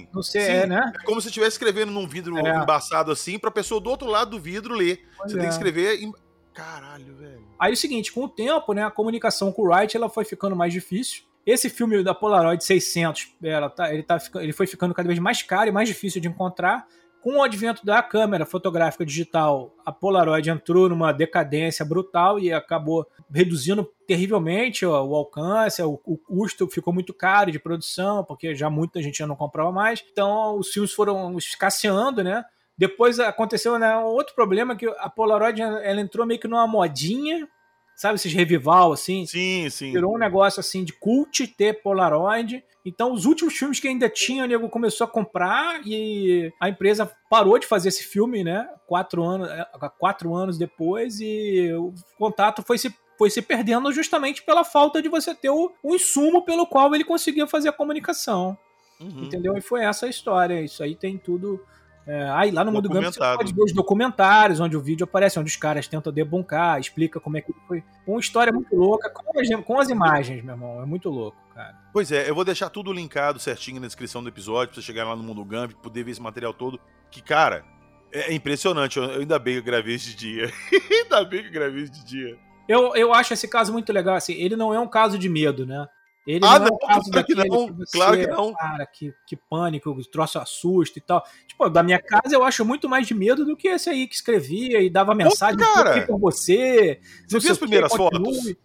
texto. 0.00 0.14
Não 0.14 0.22
sei, 0.22 0.40
sim. 0.40 0.50
é, 0.50 0.66
né? 0.66 0.92
É 0.98 1.04
como 1.04 1.20
se 1.20 1.28
estivesse 1.28 1.52
escrevendo 1.52 1.92
num 1.92 2.08
vidro 2.08 2.38
é. 2.38 2.62
embaçado 2.62 3.12
assim, 3.12 3.38
pra 3.38 3.50
pessoa 3.50 3.80
do 3.80 3.90
outro 3.90 4.08
lado 4.08 4.30
do 4.30 4.40
vidro 4.40 4.74
ler. 4.74 5.06
Pois 5.18 5.30
Você 5.30 5.36
tem 5.36 5.46
que 5.46 5.54
é. 5.54 5.56
escrever. 5.56 6.02
Em... 6.02 6.12
Caralho, 6.54 7.14
velho. 7.16 7.46
Aí 7.58 7.74
o 7.74 7.76
seguinte, 7.76 8.10
com 8.10 8.24
o 8.24 8.28
tempo, 8.28 8.72
né, 8.72 8.82
a 8.82 8.90
comunicação 8.90 9.52
com 9.52 9.62
o 9.62 9.66
Wright 9.66 9.94
ela 9.94 10.08
foi 10.08 10.24
ficando 10.24 10.56
mais 10.56 10.72
difícil. 10.72 11.24
Esse 11.44 11.68
filme 11.68 12.02
da 12.02 12.14
Polaroid 12.14 12.64
600, 12.64 13.34
ela 13.42 13.68
tá, 13.68 13.92
ele, 13.92 14.02
tá, 14.02 14.18
ele 14.36 14.52
foi 14.52 14.66
ficando 14.66 14.92
cada 14.92 15.06
vez 15.06 15.18
mais 15.18 15.42
caro 15.42 15.68
e 15.68 15.72
mais 15.72 15.88
difícil 15.88 16.20
de 16.20 16.28
encontrar 16.28 16.86
com 17.26 17.38
o 17.38 17.42
advento 17.42 17.84
da 17.84 18.00
câmera 18.04 18.46
fotográfica 18.46 19.04
digital, 19.04 19.74
a 19.84 19.90
Polaroid 19.90 20.48
entrou 20.48 20.88
numa 20.88 21.10
decadência 21.10 21.84
brutal 21.84 22.38
e 22.38 22.52
acabou 22.52 23.04
reduzindo 23.28 23.82
terrivelmente 24.06 24.86
o, 24.86 24.92
o 24.92 25.12
alcance, 25.12 25.82
o, 25.82 26.00
o, 26.04 26.16
custo 26.16 26.68
ficou 26.68 26.94
muito 26.94 27.12
caro 27.12 27.50
de 27.50 27.58
produção, 27.58 28.22
porque 28.22 28.54
já 28.54 28.70
muita 28.70 29.02
gente 29.02 29.18
já 29.18 29.26
não 29.26 29.34
comprava 29.34 29.72
mais. 29.72 30.04
Então 30.12 30.56
os 30.56 30.68
filmes 30.68 30.92
foram 30.92 31.36
escasseando, 31.36 32.22
né? 32.22 32.44
Depois 32.78 33.18
aconteceu 33.18 33.76
né, 33.76 33.96
outro 33.96 34.32
problema 34.32 34.76
que 34.76 34.86
a 34.86 35.10
Polaroid 35.10 35.60
ela 35.60 36.00
entrou 36.00 36.24
meio 36.24 36.38
que 36.38 36.46
numa 36.46 36.68
modinha 36.68 37.48
sabe, 37.96 38.16
esses 38.16 38.32
revival, 38.32 38.92
assim. 38.92 39.24
Sim, 39.26 39.68
sim. 39.70 39.90
Virou 39.90 40.14
um 40.14 40.18
negócio, 40.18 40.60
assim, 40.60 40.84
de 40.84 40.92
cult 40.92 41.46
ter 41.48 41.82
Polaroid. 41.82 42.62
Então, 42.84 43.12
os 43.12 43.24
últimos 43.24 43.56
filmes 43.56 43.80
que 43.80 43.88
ainda 43.88 44.08
tinha, 44.08 44.44
o 44.44 44.46
nego 44.46 44.68
começou 44.68 45.06
a 45.06 45.10
comprar 45.10 45.80
e 45.84 46.52
a 46.60 46.68
empresa 46.68 47.10
parou 47.28 47.58
de 47.58 47.66
fazer 47.66 47.88
esse 47.88 48.04
filme, 48.04 48.44
né? 48.44 48.68
Quatro 48.86 49.24
anos, 49.24 49.48
é, 49.48 49.66
quatro 49.98 50.34
anos 50.34 50.56
depois 50.56 51.18
e 51.20 51.72
o 51.72 51.92
contato 52.16 52.62
foi 52.62 52.78
se 52.78 52.94
foi 53.18 53.30
se 53.30 53.40
perdendo 53.40 53.90
justamente 53.92 54.42
pela 54.42 54.62
falta 54.62 55.00
de 55.00 55.08
você 55.08 55.34
ter 55.34 55.48
o, 55.48 55.72
o 55.82 55.94
insumo 55.94 56.44
pelo 56.44 56.66
qual 56.66 56.94
ele 56.94 57.02
conseguia 57.02 57.46
fazer 57.46 57.70
a 57.70 57.72
comunicação. 57.72 58.58
Uhum. 59.00 59.24
Entendeu? 59.24 59.56
E 59.56 59.60
foi 59.62 59.82
essa 59.82 60.04
a 60.04 60.08
história. 60.08 60.60
Isso 60.60 60.82
aí 60.82 60.94
tem 60.94 61.16
tudo 61.16 61.64
é, 62.06 62.30
aí 62.30 62.52
lá 62.52 62.64
no 62.64 62.70
Mundo 62.70 62.88
Gump 62.88 63.04
você 63.04 63.18
pode 63.18 63.52
ver 63.52 63.62
os 63.62 63.72
documentários 63.72 64.60
onde 64.60 64.76
o 64.76 64.80
vídeo 64.80 65.02
aparece, 65.02 65.40
onde 65.40 65.50
os 65.50 65.56
caras 65.56 65.88
tentam 65.88 66.12
debuncar, 66.12 66.78
explica 66.78 67.18
como 67.18 67.36
é 67.36 67.40
que 67.40 67.52
foi. 67.66 67.82
Uma 68.06 68.20
história 68.20 68.52
muito 68.52 68.74
louca, 68.76 69.10
com 69.10 69.40
as, 69.40 69.64
com 69.64 69.80
as 69.80 69.88
imagens, 69.88 70.44
meu 70.44 70.54
irmão. 70.54 70.80
É 70.80 70.86
muito 70.86 71.08
louco, 71.10 71.36
cara. 71.52 71.74
Pois 71.92 72.12
é, 72.12 72.30
eu 72.30 72.34
vou 72.34 72.44
deixar 72.44 72.70
tudo 72.70 72.92
linkado 72.92 73.40
certinho 73.40 73.80
na 73.80 73.88
descrição 73.88 74.22
do 74.22 74.28
episódio, 74.28 74.68
pra 74.68 74.80
você 74.80 74.86
chegar 74.86 75.04
lá 75.04 75.16
no 75.16 75.22
Mundo 75.24 75.44
Gump, 75.44 75.72
poder 75.82 76.04
ver 76.04 76.12
esse 76.12 76.22
material 76.22 76.54
todo. 76.54 76.78
Que, 77.10 77.20
cara, 77.20 77.64
É 78.12 78.32
impressionante, 78.32 78.98
eu, 78.98 79.04
ainda 79.04 79.38
bem 79.38 79.54
que 79.54 79.60
eu 79.60 79.64
gravei 79.64 79.96
de 79.96 80.14
dia. 80.14 80.50
ainda 80.90 81.24
bem 81.24 81.42
que 81.42 81.48
eu 81.48 81.52
gravei 81.52 81.88
de 81.88 82.04
dia. 82.04 82.38
Eu, 82.68 82.94
eu 82.94 83.12
acho 83.12 83.34
esse 83.34 83.48
caso 83.48 83.72
muito 83.72 83.92
legal, 83.92 84.14
assim, 84.14 84.34
ele 84.34 84.54
não 84.54 84.72
é 84.72 84.78
um 84.78 84.88
caso 84.88 85.18
de 85.18 85.28
medo, 85.28 85.66
né? 85.66 85.88
Ele 86.26 86.44
ah, 86.44 86.58
não, 86.58 86.66
não, 86.66 86.66
é 86.66 86.72
um 86.72 86.88
caso 86.88 87.10
claro 87.10 87.26
que 87.26 87.34
não, 87.36 87.66
que 87.66 87.72
você, 87.72 87.98
claro 87.98 88.18
que 88.18 88.26
não. 88.26 88.52
Cara, 88.52 88.86
que, 88.86 89.14
que 89.28 89.36
pânico, 89.36 89.90
o 89.90 90.04
troço 90.04 90.40
assusta 90.40 90.98
e 90.98 91.02
tal. 91.02 91.22
Tipo, 91.46 91.68
da 91.68 91.84
minha 91.84 92.02
casa 92.02 92.34
eu 92.34 92.42
acho 92.42 92.64
muito 92.64 92.88
mais 92.88 93.06
de 93.06 93.14
medo 93.14 93.44
do 93.44 93.56
que 93.56 93.68
esse 93.68 93.88
aí 93.88 94.08
que 94.08 94.16
escrevia 94.16 94.82
e 94.82 94.90
dava 94.90 95.14
mensagem 95.14 95.58
cara, 95.58 96.04
por 96.04 96.18
você. 96.18 97.00
Você 97.28 97.38
viu 97.38 97.52
as 97.52 97.58
primeiras 97.58 97.94
fotos? 97.94 98.56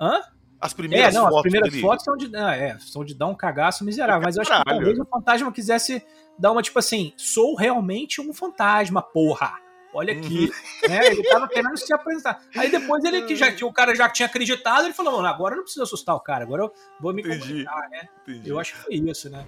Hã? 0.00 0.20
As 0.60 0.72
primeiras 0.72 1.12
é, 1.12 1.18
não, 1.18 1.24
fotos. 1.24 1.36
As 1.38 1.42
primeiras 1.42 1.70
dele. 1.70 1.82
fotos 1.82 2.04
são 2.04 2.16
de, 2.16 2.36
ah, 2.36 2.54
é, 2.54 2.78
são 2.78 3.04
de 3.04 3.14
dar 3.14 3.26
um 3.26 3.34
cagaço 3.34 3.84
miserável. 3.84 4.22
Mas 4.22 4.36
eu 4.36 4.42
acho 4.42 4.52
que 4.52 4.64
talvez 4.64 4.98
o 5.00 5.04
fantasma 5.04 5.50
quisesse 5.50 6.04
dar 6.38 6.52
uma, 6.52 6.62
tipo 6.62 6.78
assim, 6.78 7.12
sou 7.16 7.56
realmente 7.56 8.20
um 8.20 8.32
fantasma, 8.32 9.02
porra. 9.02 9.58
Olha 9.92 10.12
aqui, 10.12 10.44
uhum. 10.44 10.88
né? 10.88 11.06
Ele 11.08 11.22
tava 11.24 11.48
querendo 11.48 11.76
se 11.76 11.92
apresentar. 11.92 12.40
Aí 12.56 12.70
depois 12.70 13.02
ele 13.04 13.22
que 13.22 13.34
já 13.34 13.52
o 13.62 13.72
cara 13.72 13.94
já 13.94 14.08
tinha 14.08 14.26
acreditado, 14.26 14.84
ele 14.84 14.94
falou: 14.94 15.24
agora 15.26 15.56
não 15.56 15.64
precisa 15.64 15.82
assustar 15.82 16.14
o 16.14 16.20
cara, 16.20 16.44
agora 16.44 16.62
eu 16.62 16.72
vou 17.00 17.12
me 17.12 17.22
Entendi. 17.22 17.64
né? 17.64 18.08
Entendi. 18.22 18.48
Eu 18.48 18.58
acho 18.58 18.74
que 18.74 18.82
foi 18.82 18.94
isso, 18.94 19.28
né? 19.28 19.44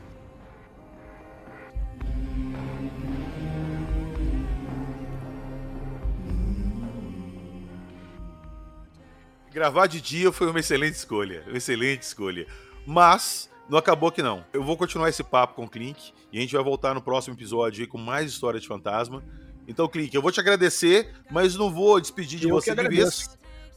Gravar 9.52 9.86
de 9.86 10.00
dia 10.00 10.32
foi 10.32 10.48
uma 10.48 10.60
excelente 10.60 10.94
escolha, 10.94 11.44
uma 11.46 11.58
excelente 11.58 12.02
escolha. 12.02 12.46
Mas 12.86 13.50
não 13.68 13.78
acabou 13.78 14.10
que 14.10 14.22
não. 14.22 14.44
Eu 14.52 14.64
vou 14.64 14.76
continuar 14.76 15.10
esse 15.10 15.22
papo 15.22 15.54
com 15.54 15.64
o 15.64 15.68
Clink 15.68 16.12
e 16.32 16.38
a 16.38 16.40
gente 16.40 16.54
vai 16.54 16.64
voltar 16.64 16.94
no 16.94 17.02
próximo 17.02 17.36
episódio 17.36 17.86
com 17.86 17.98
mais 17.98 18.30
história 18.30 18.58
de 18.58 18.66
fantasma. 18.66 19.22
Então, 19.66 19.88
Clique, 19.88 20.14
eu 20.14 20.22
vou 20.22 20.32
te 20.32 20.40
agradecer, 20.40 21.12
mas 21.30 21.54
não 21.56 21.72
vou 21.72 22.00
despedir 22.00 22.40
de 22.40 22.48
eu 22.48 22.54
você 22.54 22.74
de 22.74 22.88
vez. 22.88 23.30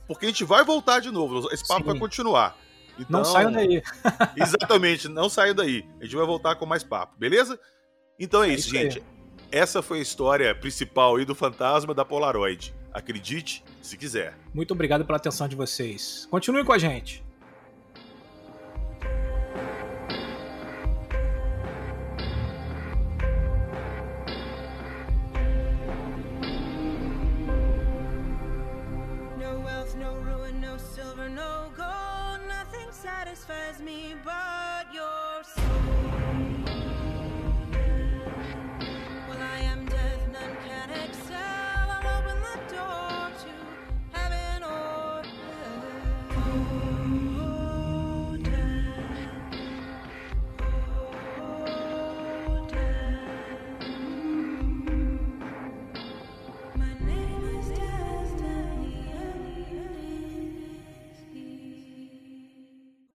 Porque 0.07 0.25
a 0.25 0.29
gente 0.29 0.43
vai 0.43 0.63
voltar 0.63 0.99
de 0.99 1.11
novo. 1.11 1.47
Esse 1.51 1.67
papo 1.67 1.81
Sim. 1.81 1.87
vai 1.87 1.99
continuar. 1.99 2.57
Então, 2.97 3.19
não 3.19 3.25
saiam 3.25 3.51
daí. 3.51 3.81
exatamente, 4.37 5.07
não 5.07 5.29
saiam 5.29 5.55
daí. 5.55 5.85
A 5.99 6.05
gente 6.05 6.15
vai 6.15 6.25
voltar 6.25 6.55
com 6.55 6.65
mais 6.65 6.83
papo, 6.83 7.17
beleza? 7.17 7.59
Então 8.19 8.43
é, 8.43 8.49
é 8.49 8.53
isso, 8.53 8.67
isso 8.67 8.77
gente. 8.77 9.03
Essa 9.51 9.81
foi 9.81 9.99
a 9.99 10.01
história 10.01 10.55
principal 10.55 11.17
aí 11.17 11.25
do 11.25 11.35
fantasma 11.35 11.93
da 11.93 12.03
Polaroid. 12.05 12.73
Acredite, 12.93 13.63
se 13.81 13.97
quiser. 13.97 14.37
Muito 14.53 14.71
obrigado 14.71 15.05
pela 15.05 15.17
atenção 15.17 15.47
de 15.47 15.55
vocês. 15.55 16.27
Continuem 16.31 16.63
com 16.63 16.71
a 16.71 16.77
gente. 16.77 17.24
satisfies 33.47 33.81
me, 33.81 34.15
but 34.23 34.93
your 34.93 35.24